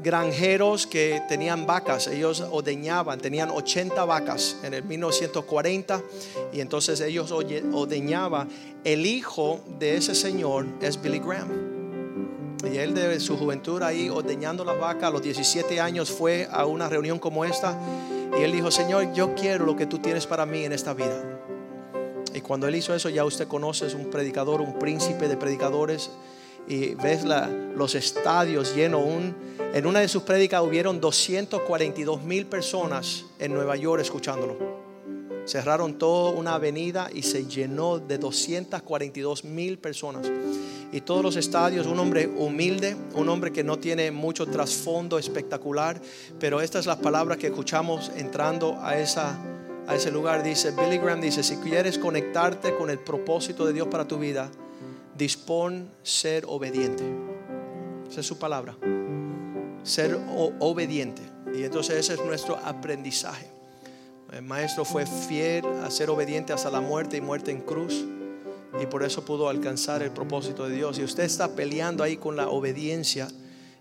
granjeros 0.00 0.86
que 0.86 1.22
tenían 1.28 1.66
vacas, 1.66 2.06
ellos 2.06 2.40
ordeñaban, 2.50 3.20
tenían 3.20 3.50
80 3.50 4.04
vacas 4.04 4.56
en 4.62 4.74
el 4.74 4.84
1940 4.84 6.02
y 6.52 6.60
entonces 6.60 7.00
ellos 7.00 7.30
ordeñaban. 7.30 8.48
El 8.84 9.06
hijo 9.06 9.60
de 9.78 9.96
ese 9.96 10.14
señor 10.14 10.66
es 10.80 11.00
Billy 11.00 11.18
Graham. 11.18 11.78
Y 12.72 12.76
él 12.76 12.94
de 12.94 13.20
su 13.20 13.36
juventud 13.36 13.82
ahí 13.82 14.08
ordeñando 14.08 14.64
las 14.64 14.78
vacas 14.78 15.04
a 15.04 15.10
los 15.10 15.22
17 15.22 15.80
años 15.80 16.10
fue 16.10 16.48
a 16.50 16.66
una 16.66 16.88
reunión 16.88 17.18
como 17.18 17.44
esta 17.44 17.78
y 18.38 18.42
él 18.42 18.52
dijo, 18.52 18.70
Señor, 18.70 19.12
yo 19.12 19.34
quiero 19.34 19.64
lo 19.64 19.76
que 19.76 19.86
tú 19.86 19.98
tienes 19.98 20.26
para 20.26 20.44
mí 20.44 20.64
en 20.64 20.72
esta 20.72 20.92
vida. 20.92 21.40
Y 22.34 22.40
cuando 22.40 22.66
él 22.68 22.74
hizo 22.74 22.94
eso 22.94 23.08
ya 23.08 23.24
usted 23.24 23.48
conoce, 23.48 23.86
es 23.86 23.94
un 23.94 24.10
predicador, 24.10 24.60
un 24.60 24.78
príncipe 24.78 25.28
de 25.28 25.36
predicadores 25.36 26.10
y 26.68 26.94
ves 26.94 27.24
los 27.24 27.94
estadios 27.94 28.74
llenos. 28.74 29.02
Un, 29.04 29.34
en 29.72 29.86
una 29.86 30.00
de 30.00 30.08
sus 30.08 30.22
prédicas 30.22 30.62
hubieron 30.62 31.00
242 31.00 32.22
mil 32.22 32.46
personas 32.46 33.24
en 33.38 33.54
Nueva 33.54 33.76
York 33.76 34.02
escuchándolo. 34.02 34.78
Cerraron 35.46 35.96
toda 35.96 36.32
una 36.32 36.54
avenida 36.54 37.08
y 37.12 37.22
se 37.22 37.46
llenó 37.46 37.98
de 37.98 38.18
242 38.18 39.44
mil 39.44 39.78
personas. 39.78 40.30
Y 40.92 41.00
todos 41.00 41.22
los 41.22 41.36
estadios, 41.36 41.86
un 41.86 41.98
hombre 41.98 42.26
humilde, 42.26 42.96
un 43.14 43.28
hombre 43.30 43.50
que 43.50 43.64
no 43.64 43.78
tiene 43.78 44.10
mucho 44.10 44.46
trasfondo 44.46 45.18
espectacular, 45.18 46.00
pero 46.38 46.60
esta 46.60 46.78
es 46.78 46.86
la 46.86 46.98
palabra 47.00 47.36
que 47.36 47.46
escuchamos 47.46 48.10
entrando 48.16 48.78
a, 48.82 48.98
esa, 48.98 49.38
a 49.86 49.94
ese 49.94 50.10
lugar. 50.10 50.42
Dice, 50.42 50.72
Billy 50.72 50.98
Graham 50.98 51.22
dice, 51.22 51.42
si 51.42 51.56
quieres 51.56 51.98
conectarte 51.98 52.74
con 52.74 52.90
el 52.90 52.98
propósito 52.98 53.64
de 53.64 53.72
Dios 53.72 53.88
para 53.88 54.06
tu 54.06 54.18
vida, 54.18 54.50
dispón 55.18 55.90
ser 56.02 56.44
obediente. 56.46 57.04
Esa 58.10 58.20
es 58.20 58.26
su 58.26 58.38
palabra. 58.38 58.76
Ser 59.82 60.18
obediente. 60.60 61.22
Y 61.54 61.64
entonces 61.64 61.96
ese 61.96 62.14
es 62.14 62.24
nuestro 62.24 62.56
aprendizaje. 62.56 63.46
El 64.32 64.42
maestro 64.42 64.84
fue 64.84 65.06
fiel 65.06 65.64
a 65.84 65.90
ser 65.90 66.10
obediente 66.10 66.52
hasta 66.52 66.70
la 66.70 66.80
muerte 66.80 67.16
y 67.16 67.20
muerte 67.20 67.50
en 67.50 67.60
cruz. 67.60 68.04
Y 68.80 68.86
por 68.86 69.02
eso 69.02 69.24
pudo 69.24 69.48
alcanzar 69.48 70.02
el 70.02 70.10
propósito 70.10 70.68
de 70.68 70.76
Dios. 70.76 70.98
Y 70.98 71.04
usted 71.04 71.24
está 71.24 71.54
peleando 71.54 72.04
ahí 72.04 72.16
con 72.16 72.36
la 72.36 72.48
obediencia 72.48 73.28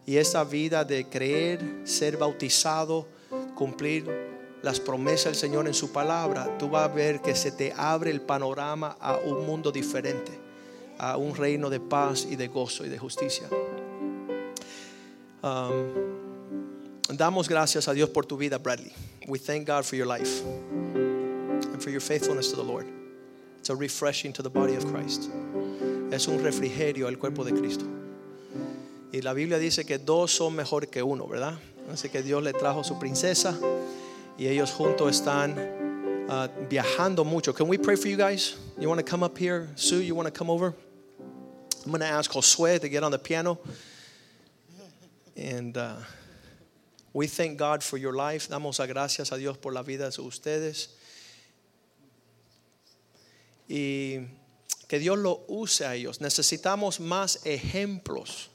y 0.06 0.18
esa 0.18 0.46
vida 0.46 0.86
de 0.86 1.06
creer, 1.08 1.82
ser 1.84 2.18
bautizado, 2.18 3.08
cumplir 3.56 4.10
las 4.64 4.80
promesas 4.80 5.26
del 5.26 5.36
Señor 5.36 5.68
en 5.68 5.74
su 5.74 5.92
palabra. 5.92 6.58
Tú 6.58 6.70
vas 6.70 6.90
a 6.90 6.94
ver 6.94 7.22
que 7.22 7.36
se 7.36 7.52
te 7.52 7.74
abre 7.76 8.10
el 8.10 8.22
panorama 8.22 8.98
a 9.02 9.18
un 9.18 9.46
mundo 9.46 9.72
diferente, 9.72 10.32
a 11.00 11.18
un 11.18 11.36
reino 11.36 11.70
de 11.70 11.80
paz 11.80 12.26
y 12.30 12.36
de 12.36 12.48
gozo 12.48 12.86
y 12.86 12.90
de 12.90 12.98
justicia. 12.98 13.48
Um, 15.44 17.16
damos 17.16 17.48
gracias 17.48 17.88
a 17.88 17.94
Dios 17.94 18.10
por 18.10 18.26
tu 18.26 18.38
vida, 18.38 18.58
Bradley. 18.58 18.92
We 19.28 19.38
thank 19.40 19.68
God 19.68 19.86
for 19.86 19.96
your 19.96 20.08
life 20.08 20.44
and 20.44 21.82
for 21.82 21.90
your 21.90 22.02
faithfulness 22.02 22.50
to 22.52 22.56
the 22.56 22.64
Lord. 22.64 22.86
It's 23.60 23.70
a 23.70 23.76
refreshing 23.76 24.34
to 24.34 24.42
the 24.42 24.50
body 24.50 24.76
of 24.76 24.86
Christ. 24.86 25.30
Es 26.12 26.28
un 26.28 26.40
refrigerio 26.40 27.08
al 27.08 27.18
cuerpo 27.18 27.44
de 27.44 27.52
Cristo. 27.52 27.86
Y 29.12 29.22
la 29.22 29.34
Biblia 29.34 29.58
dice 29.58 29.86
que 29.86 29.98
dos 29.98 30.32
son 30.32 30.56
mejor 30.56 30.88
que 30.88 31.02
uno, 31.02 31.28
¿verdad? 31.28 31.58
Así 31.92 32.10
que 32.10 32.22
Dios 32.22 32.44
le 32.44 32.54
trajo 32.54 32.84
su 32.84 32.98
princesa 33.00 33.58
y 34.38 34.48
ellos 34.48 34.72
juntos 34.72 35.16
están 35.16 35.58
uh, 36.30 36.48
viajando 36.70 37.24
mucho. 37.24 37.54
Can 37.54 37.68
we 37.68 37.78
pray 37.78 37.96
for 37.96 38.10
you 38.10 38.18
guys? 38.18 38.58
You 38.80 38.90
want 38.90 39.00
to 39.00 39.06
come 39.06 39.24
up 39.24 39.38
here? 39.38 39.70
Sue, 39.76 40.02
you 40.02 40.16
want 40.16 40.28
to 40.28 40.32
come 40.32 40.50
over? 40.50 40.74
I'm 41.88 41.92
going 41.92 42.02
to 42.02 42.08
ask 42.08 42.30
Josue 42.30 42.82
to 42.82 42.90
get 42.90 43.02
on 43.02 43.12
the 43.12 43.18
piano. 43.18 43.58
And 45.38 45.78
uh, 45.78 45.96
we 47.14 47.28
thank 47.28 47.58
God 47.58 47.82
for 47.82 47.96
your 47.96 48.12
life. 48.12 48.50
Damos 48.50 48.86
gracias 48.86 49.32
a 49.32 49.38
Dios 49.38 49.56
por 49.56 49.72
la 49.72 49.84
vida 49.84 50.12
de 50.12 50.22
ustedes. 50.22 50.90
Y 53.70 54.28
que 54.90 55.00
Dios 55.00 55.18
lo 55.18 55.46
use 55.48 55.80
a 55.86 55.96
ellos. 55.96 56.20
Necesitamos 56.20 57.00
más 57.00 57.46
ejemplos 57.46 58.50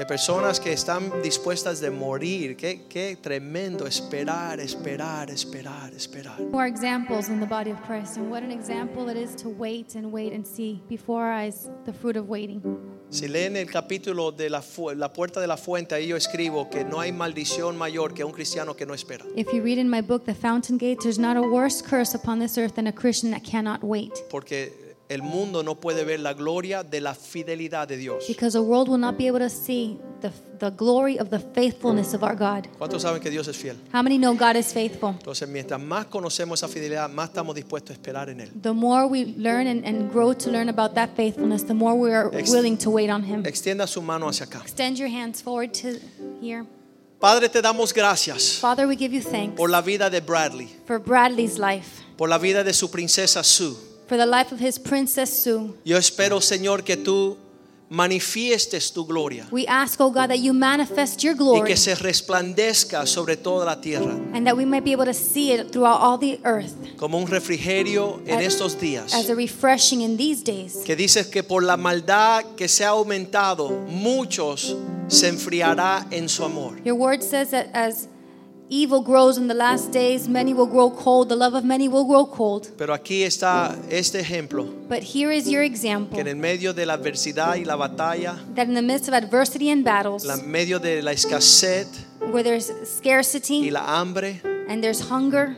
de 0.00 0.06
personas 0.06 0.58
que 0.58 0.72
están 0.72 1.12
dispuestas 1.22 1.78
de 1.78 1.90
morir. 1.90 2.56
Qué, 2.56 2.86
qué 2.88 3.18
tremendo 3.20 3.86
esperar, 3.86 4.58
esperar, 4.58 5.28
esperar, 5.28 5.92
esperar. 5.92 6.40
More 6.50 6.66
examples 6.66 7.28
in 7.28 7.38
the 7.38 7.46
body 7.46 7.70
of 7.70 7.78
Christ, 7.86 8.16
and 8.16 8.30
what 8.30 8.42
an 8.42 8.50
example 8.50 9.10
it 9.10 9.18
is 9.18 9.36
to 9.42 9.50
wait 9.50 9.96
and 9.96 10.10
wait 10.10 10.32
and 10.32 10.46
see 10.46 10.82
before 10.88 11.22
our 11.22 11.44
eyes 11.44 11.68
the 11.84 11.92
fruit 11.92 12.16
of 12.16 12.30
waiting. 12.30 12.62
Si 13.10 13.28
leen 13.28 13.58
el 13.58 13.66
capítulo 13.66 14.32
de 14.34 14.48
la, 14.48 14.62
la 14.96 15.12
puerta 15.12 15.38
de 15.38 15.46
la 15.46 15.58
fuente, 15.58 15.94
ahí 15.94 16.06
yo 16.06 16.16
escribo 16.16 16.70
que 16.70 16.82
no 16.82 16.98
hay 16.98 17.12
maldición 17.12 17.76
mayor 17.76 18.14
que 18.14 18.24
un 18.24 18.32
cristiano 18.32 18.74
que 18.74 18.86
no 18.86 18.94
espera. 18.94 19.26
If 19.36 19.52
you 19.52 19.62
read 19.62 19.76
in 19.76 19.90
my 19.90 20.00
book, 20.00 20.24
The 20.24 20.34
Fountain 20.34 20.78
Gate, 20.78 21.00
there's 21.02 21.18
not 21.18 21.36
a 21.36 21.42
worse 21.42 21.82
curse 21.82 22.14
upon 22.14 22.38
this 22.38 22.56
earth 22.56 22.74
than 22.76 22.86
a 22.86 22.92
Christian 22.92 23.32
that 23.32 23.44
cannot 23.44 23.84
wait. 23.84 24.12
Porque 24.30 24.72
el 25.10 25.22
mundo 25.22 25.64
no 25.64 25.74
puede 25.74 26.04
ver 26.04 26.20
la 26.20 26.34
gloria 26.34 26.84
de 26.84 27.00
la 27.00 27.14
fidelidad 27.14 27.88
de 27.88 27.96
Dios. 27.96 28.26
Because 28.28 28.56
the 28.56 28.62
world 28.62 28.88
will 28.88 29.00
not 29.00 29.18
be 29.18 29.26
able 29.26 29.40
to 29.40 29.50
see 29.50 29.98
the, 30.20 30.30
the 30.60 30.70
glory 30.70 31.18
of 31.18 31.30
the 31.30 31.40
faithfulness 31.40 32.14
of 32.14 32.22
our 32.22 32.36
God. 32.36 32.68
¿Cuántos 32.78 33.02
saben 33.02 33.20
que 33.20 33.28
Dios 33.28 33.48
es 33.48 33.56
fiel? 33.56 33.76
How 33.92 34.02
many 34.02 34.18
know 34.18 34.34
God 34.34 34.54
is 34.54 34.72
faithful? 34.72 35.10
Entonces, 35.10 35.48
mientras 35.48 35.80
más 35.80 36.06
conocemos 36.06 36.60
esa 36.60 36.68
fidelidad, 36.68 37.10
más 37.10 37.30
estamos 37.30 37.56
dispuestos 37.56 37.90
a 37.90 37.94
esperar 37.94 38.28
en 38.28 38.40
Él. 38.40 38.50
The 38.62 38.72
more 38.72 39.06
we 39.06 39.34
learn 39.36 39.66
and, 39.66 39.84
and 39.84 40.12
grow 40.12 40.32
to 40.32 40.48
learn 40.48 40.68
about 40.68 40.94
that 40.94 41.10
faithfulness, 41.16 41.66
the 41.66 41.74
more 41.74 41.94
we 41.94 42.14
are 42.14 42.30
Ex- 42.32 42.48
willing 42.48 42.78
to 42.78 42.90
wait 42.90 43.10
on 43.10 43.24
Him. 43.24 43.44
Extienda 43.44 43.88
su 43.88 44.00
mano 44.00 44.28
hacia 44.28 44.46
acá. 44.46 44.60
Extend 44.62 44.96
your 44.96 45.10
hands 45.10 45.42
forward 45.42 45.72
to 45.74 45.98
here. 46.40 46.64
Padre, 47.18 47.48
te 47.50 47.60
damos 47.60 47.92
gracias 47.92 48.58
Father, 48.60 48.86
we 48.86 48.96
give 48.96 49.12
you 49.12 49.20
thanks 49.20 49.54
por 49.54 49.68
la 49.68 49.82
vida 49.82 50.08
de 50.08 50.20
Bradley, 50.20 50.68
for 50.86 50.98
Bradley's 50.98 51.58
life, 51.58 52.02
por 52.16 52.28
la 52.30 52.38
vida 52.38 52.64
de 52.64 52.72
su 52.72 52.90
princesa 52.90 53.42
Sue. 53.42 53.89
For 54.10 54.16
the 54.16 54.26
life 54.26 54.50
of 54.50 54.58
his 54.58 54.76
Princess 54.76 55.30
Sue. 55.44 55.72
Yo 55.84 55.96
espero, 55.96 56.40
Señor, 56.40 56.82
que 56.82 56.96
tú 56.96 57.36
manifiestes 57.88 58.92
tu 58.92 59.04
gloria 59.04 59.46
We 59.52 59.66
ask, 59.66 60.00
oh 60.00 60.10
God, 60.10 60.30
that 60.30 60.40
you 60.40 60.52
manifest 60.52 61.22
your 61.22 61.34
y 61.34 61.38
glory 61.38 61.68
que 61.68 61.76
se 61.76 61.94
resplandezca 61.94 63.06
sobre 63.06 63.36
toda 63.36 63.64
la 63.64 63.80
tierra 63.80 64.12
and 64.34 64.44
that 64.46 64.56
we 64.56 64.64
might 64.64 64.82
be 64.84 64.90
able 64.90 65.04
to 65.04 65.14
see 65.14 65.52
it 65.52 65.70
throughout 65.70 66.00
all 66.00 66.18
the 66.18 66.40
earth 66.44 66.74
como 66.96 67.18
un 67.18 67.28
refrigerio 67.28 68.20
en 68.26 68.40
As- 68.40 68.54
estos 68.54 68.80
días. 68.80 69.14
as 69.14 69.28
a 69.30 69.34
refreshing 69.36 70.00
in 70.00 70.16
these 70.16 70.42
days. 70.42 70.82
Que 70.84 70.96
dices 70.96 71.28
que 71.28 71.44
por 71.44 71.62
la 71.62 71.76
maldad 71.76 72.44
que 72.56 72.66
se 72.66 72.84
ha 72.84 72.88
aumentado, 72.90 73.70
muchos 73.88 74.76
se 75.06 75.28
enfriará 75.28 76.04
en 76.10 76.28
su 76.28 76.42
amor. 76.44 76.80
Your 76.84 76.96
word 76.96 77.22
says 77.22 77.50
that 77.50 77.68
as 77.74 78.08
evil 78.70 79.02
grows 79.02 79.36
in 79.36 79.48
the 79.48 79.54
last 79.54 79.90
days, 79.92 80.28
many 80.28 80.54
will 80.54 80.68
grow 80.68 80.90
cold, 80.90 81.28
the 81.28 81.36
love 81.36 81.54
of 81.54 81.64
many 81.64 81.88
will 81.88 82.04
grow 82.06 82.24
cold. 82.24 82.68
Pero 82.78 82.94
aquí 82.94 83.24
está 83.24 83.76
este 83.90 84.20
ejemplo, 84.20 84.64
But 84.88 85.02
here 85.02 85.30
is 85.32 85.48
your 85.48 85.62
example. 85.62 86.14
que 86.14 86.20
en 86.20 86.28
el 86.28 86.36
medio 86.36 86.72
de 86.72 86.86
la 86.86 86.94
adversidad 86.94 87.56
y 87.56 87.64
la 87.64 87.76
batalla, 87.76 88.38
that 88.54 88.68
in 88.68 88.74
the 88.74 88.82
midst 88.82 89.08
of 89.08 89.14
adversity 89.14 89.70
and 89.70 89.84
battles, 89.84 90.24
en 90.24 90.50
medio 90.50 90.78
de 90.78 91.02
la 91.02 91.10
escasez 91.12 91.88
where 92.30 92.44
there's 92.44 92.72
scarcity, 92.84 93.66
y 93.66 93.70
la 93.70 94.00
hambre, 94.00 94.40
and 94.68 94.82
there's 94.82 95.10
hunger, 95.10 95.56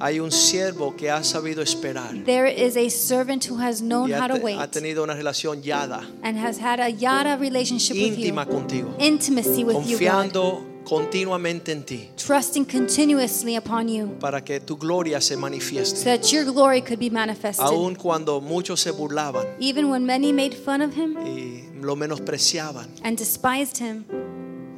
hay 0.00 0.18
un 0.18 0.30
siervo 0.32 0.96
que 0.96 1.10
ha 1.10 1.22
sabido 1.22 1.60
esperar 1.60 2.24
there 2.24 2.48
is 2.48 2.74
a 2.74 2.88
servant 2.88 3.44
who 3.44 3.60
has 3.60 3.82
known 3.82 4.08
y 4.10 4.14
how 4.14 4.26
to 4.26 4.36
wait 4.42 4.58
ha 4.58 4.66
tenido 4.70 5.04
una 5.04 5.12
relación 5.14 5.62
yada, 5.62 6.08
and 6.22 6.38
has 6.38 6.58
had 6.58 6.80
a 6.80 6.88
yada 6.88 7.36
relationship 7.36 7.94
with 7.94 8.16
you, 8.16 8.24
íntima 8.24 8.46
contigo, 8.46 8.94
intimacy 8.98 9.62
with 9.62 9.86
you, 9.86 9.98
God, 9.98 10.30
confiando 10.32 10.69
continuamente 10.90 11.70
en 11.70 11.84
ti 11.84 12.10
trusting 12.16 12.64
continuously 12.64 13.54
upon 13.54 13.88
you, 13.88 14.08
para 14.18 14.42
que 14.42 14.58
tu 14.58 14.76
gloria 14.76 15.20
se 15.20 15.34
so 15.34 15.40
manifieste. 15.40 16.02
that 16.04 16.32
your 16.32 16.44
glory 16.44 16.82
could 16.82 16.98
be 16.98 17.08
manifested. 17.08 17.64
Aun 17.64 17.94
cuando 17.94 18.40
muchos 18.40 18.80
se 18.80 18.90
burlaban 18.90 19.46
Even 19.60 19.88
when 19.88 20.04
many 20.04 20.32
made 20.32 20.52
fun 20.52 20.82
of 20.82 20.92
him 20.92 21.16
y 21.24 21.62
lo 21.80 21.94
menospreciaban 21.94 22.88
and 23.04 23.16
despised 23.16 23.78
him 23.78 24.04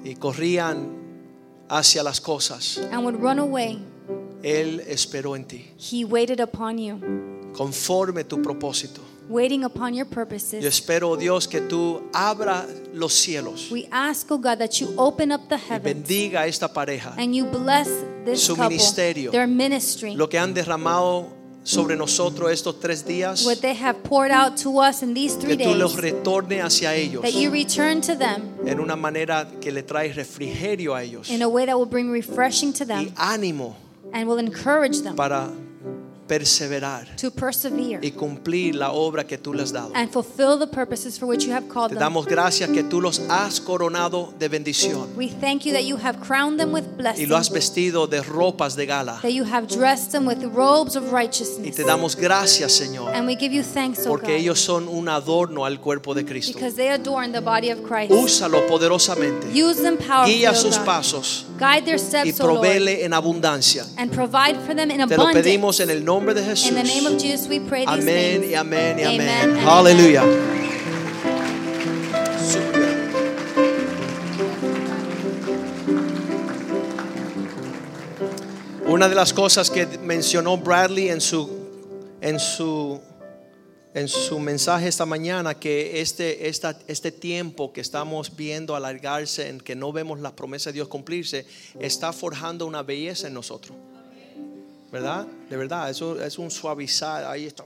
y 0.04 0.14
corrían 0.16 1.00
hacia 1.70 2.02
las 2.02 2.20
cosas, 2.20 2.76
and 2.90 3.02
would 3.04 3.18
run 3.18 3.38
away, 3.38 3.78
Él 4.42 4.80
esperó 4.86 5.34
en 5.34 5.46
ti, 5.46 5.72
he 5.78 6.04
waited 6.04 6.40
upon 6.40 6.76
you, 6.76 7.00
conforme 7.54 8.24
tu 8.24 8.42
propósito. 8.42 9.00
Waiting 9.32 9.64
upon 9.64 9.94
your 9.94 10.06
Yo 10.06 10.14
purposes. 10.14 10.64
espero, 10.64 11.10
oh 11.10 11.16
Dios, 11.16 11.48
que 11.48 11.60
tú 11.62 12.02
los 12.92 13.12
cielos 13.14 13.70
We 13.70 13.88
ask, 13.90 14.30
oh 14.30 14.38
God, 14.38 14.58
that 14.58 14.80
you 14.80 14.92
open 14.96 15.32
up 15.32 15.48
the 15.48 15.56
y 15.56 15.60
heavens 15.68 15.84
bendiga 16.06 16.42
a 16.42 16.46
esta 16.46 16.68
pareja, 16.72 17.14
and 17.16 17.34
you 17.34 17.46
bless 17.46 17.88
this 18.24 18.44
Su 18.44 18.54
couple, 18.54 18.70
ministerio. 18.76 19.30
their 19.32 19.48
ministry, 19.48 20.14
lo 20.14 20.28
que 20.28 20.38
han 20.38 20.52
derramado 20.54 21.40
sobre 21.64 21.94
nosotros 21.96 22.50
estos 22.50 22.80
tres 22.80 23.04
días, 23.06 23.44
what 23.46 23.58
they 23.60 23.74
have 23.74 24.02
poured 24.02 24.32
out 24.32 24.56
to 24.56 24.80
us 24.80 25.02
in 25.02 25.14
these 25.14 25.36
que 25.36 25.54
three 25.54 25.56
tú 25.56 25.74
los 25.76 25.92
days, 25.94 26.12
retorne 26.12 26.60
hacia 26.60 26.92
ellos 26.94 27.22
that 27.22 27.34
you 27.34 27.50
return 27.50 28.00
to 28.00 28.16
them 28.16 28.52
en 28.66 28.80
una 28.80 28.96
manera 28.96 29.46
que 29.60 29.70
le 29.70 29.84
trae 29.84 30.12
refrigerio 30.12 30.92
a 30.94 31.04
ellos 31.04 31.30
in 31.30 31.40
a 31.40 31.48
way 31.48 31.64
that 31.64 31.76
will 31.78 31.86
bring 31.88 32.10
refreshing 32.10 32.72
to 32.72 32.82
y 32.82 32.86
them 32.86 33.12
ánimo 33.16 33.76
and 34.12 34.28
will 34.28 34.40
encourage 34.40 35.02
them 35.02 35.14
para 35.14 35.48
perseverar 36.38 37.06
to 37.20 37.30
persevere 37.30 37.98
y 38.02 38.10
cumplir 38.12 38.74
la 38.74 38.92
obra 38.92 39.24
que 39.26 39.36
tú 39.38 39.52
les 39.52 39.64
has 39.64 39.72
dado. 39.72 39.92
and 39.94 40.10
fulfill 40.10 40.58
the 40.58 40.66
purposes 40.66 41.18
for 41.18 41.26
which 41.26 41.44
you 41.44 41.52
have 41.52 41.68
called 41.68 41.88
Te 41.90 41.94
them. 41.94 42.00
damos 42.00 42.26
gracias 42.26 42.70
que 42.70 42.82
tú 42.82 43.00
los 43.00 43.20
has 43.28 43.60
coronado 43.60 44.32
de 44.38 44.48
bendición 44.48 45.08
We 45.16 45.28
thank 45.28 45.62
you 45.64 45.72
that 45.72 45.82
you 45.84 45.96
have 45.96 46.18
crowned 46.20 46.58
them 46.58 46.72
with 46.72 46.84
y 47.18 47.26
lo 47.26 47.36
has 47.36 47.50
vestido 47.50 48.06
de 48.06 48.22
ropas 48.22 48.76
de 48.76 48.86
gala. 48.86 49.18
that 49.22 49.32
you 49.32 49.44
have 49.44 49.66
dressed 49.68 50.12
them 50.12 50.26
with 50.26 50.42
robes 50.54 50.96
of 50.96 51.04
Y 51.04 51.10
righteousness. 51.10 51.76
te 51.76 51.84
damos 51.84 52.16
gracias, 52.16 52.72
Señor, 52.72 53.12
And 53.14 53.26
we 53.26 53.36
give 53.36 53.52
you 53.54 53.62
thanks, 53.62 54.06
O 54.06 54.08
porque 54.10 54.36
ellos 54.36 54.58
son 54.60 54.88
un 54.88 55.08
adorno 55.08 55.64
al 55.66 55.80
cuerpo 55.80 56.14
de 56.14 56.24
Cristo. 56.24 56.52
because 56.54 56.76
they 56.76 56.88
adorn 56.88 57.32
the 57.32 57.40
body 57.40 57.70
of 57.70 57.80
Christ. 57.82 58.10
Úsalo 58.12 58.66
poderosamente. 58.66 59.48
Guía 59.52 60.54
sus 60.54 60.78
pasos 60.78 61.46
Guide 61.58 61.82
their 61.84 62.26
y 62.26 62.32
provéele 62.32 63.04
en 63.04 63.12
abundancia. 63.12 63.84
and 63.96 64.10
provide 64.12 64.56
for 64.66 64.74
them 64.74 64.90
in 64.90 65.06
Te 65.08 65.16
lo 65.16 65.30
pedimos 65.32 65.80
en 65.80 65.90
el 65.90 66.04
nombre 66.04 66.21
de 66.34 66.42
Jesús. 66.44 66.68
In 66.68 66.74
the 66.76 66.82
name 66.84 67.06
of 67.06 67.18
Jesus, 67.20 67.48
we 67.48 67.58
pray 67.60 67.84
these 67.86 68.02
Amén 68.02 68.44
y 68.50 68.54
amén 68.54 68.98
y 68.98 69.02
amén. 69.04 69.58
Aleluya. 69.66 70.22
Una 78.86 79.08
de 79.08 79.14
las 79.14 79.32
cosas 79.32 79.70
que 79.70 79.86
mencionó 79.98 80.56
Bradley 80.58 81.08
en 81.08 81.20
su 81.20 81.48
en 82.20 82.38
su 82.38 83.00
en 83.94 84.08
su 84.08 84.38
mensaje 84.40 84.88
esta 84.88 85.04
mañana 85.04 85.54
que 85.58 86.00
este, 86.00 86.48
esta- 86.48 86.78
este 86.86 87.12
tiempo 87.12 87.74
que 87.74 87.82
estamos 87.82 88.34
viendo 88.34 88.74
alargarse, 88.74 89.50
en 89.50 89.60
que 89.60 89.76
no 89.76 89.92
vemos 89.92 90.18
la 90.20 90.34
promesa 90.34 90.70
de 90.70 90.74
Dios 90.74 90.88
cumplirse, 90.88 91.44
está 91.78 92.10
forjando 92.14 92.66
una 92.66 92.82
belleza 92.82 93.26
en 93.28 93.34
nosotros. 93.34 93.76
¿Verdad? 94.92 95.26
De 95.48 95.56
verdad, 95.56 95.88
eso 95.88 96.22
es 96.22 96.38
un 96.38 96.50
suavizar. 96.50 97.24
Ahí 97.24 97.46
está. 97.46 97.64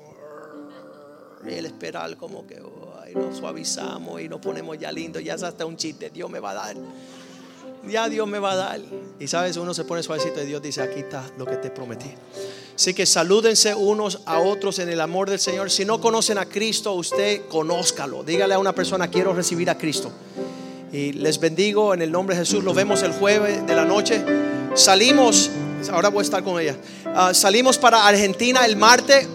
Y 1.45 1.55
el 1.55 1.67
esperar 1.67 2.17
como 2.17 2.47
que 2.47 2.61
oh, 2.61 2.95
nos 3.15 3.39
suavizamos 3.39 4.21
y 4.21 4.29
nos 4.29 4.41
ponemos 4.41 4.79
ya 4.79 4.93
lindo. 4.93 5.19
Ya 5.19 5.35
es 5.35 5.43
hasta 5.43 5.67
un 5.67 5.77
chiste. 5.77 6.11
Dios 6.11 6.31
me 6.31 6.39
va 6.39 6.53
a 6.53 6.55
dar. 6.55 6.77
ya 7.89 8.09
Dios 8.09 8.29
me 8.29 8.39
va 8.39 8.53
a 8.53 8.57
dar. 8.57 8.81
Y 9.19 9.27
sabes, 9.27 9.57
uno 9.57 9.75
se 9.75 9.85
pone 9.85 10.05
suavecito 10.05 10.41
y 10.41 10.47
Dios 10.47 10.63
dice, 10.63 10.83
aquí 10.83 11.01
está 11.01 11.29
lo 11.37 11.45
que 11.45 11.57
te 11.57 11.71
prometí. 11.71 12.11
Así 12.77 12.95
que 12.95 13.07
salúdense 13.07 13.75
unos 13.75 14.21
a 14.25 14.39
otros 14.39 14.79
en 14.79 14.89
el 14.89 15.01
amor 15.01 15.29
del 15.29 15.41
Señor. 15.41 15.71
Si 15.71 15.85
no 15.85 16.01
conocen 16.01 16.39
a 16.39 16.47
Cristo, 16.47 16.93
usted 16.93 17.47
conózcalo. 17.49 18.23
Dígale 18.23 18.55
a 18.55 18.61
una 18.61 18.73
persona, 18.73 19.09
quiero 19.09 19.35
recibir 19.35 19.69
a 19.69 19.77
Cristo. 19.77 20.13
Y 20.93 21.13
les 21.13 21.41
bendigo 21.41 21.93
en 21.93 22.03
el 22.03 22.13
nombre 22.13 22.37
de 22.37 22.43
Jesús. 22.43 22.63
Los 22.63 22.77
vemos 22.77 23.03
el 23.03 23.13
jueves 23.13 23.67
de 23.67 23.75
la 23.75 23.85
noche. 23.85 24.23
Salimos, 24.77 25.51
ahora 25.91 26.11
voy 26.11 26.21
a 26.21 26.23
estar 26.23 26.45
con 26.45 26.61
ella. 26.61 26.77
Ah, 27.07 27.33
salimos 27.33 27.79
para 27.79 28.07
Argentina 28.07 28.67
el 28.67 28.77
martes. 28.77 29.27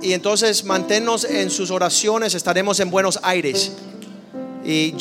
Y 0.00 0.14
entonces 0.14 0.64
manténnos 0.64 1.24
en 1.24 1.50
sus 1.50 1.70
oraciones. 1.70 2.34
Estaremos 2.34 2.80
en 2.80 2.90
Buenos 2.90 3.20
Aires. 3.22 3.72
Y 4.64 4.96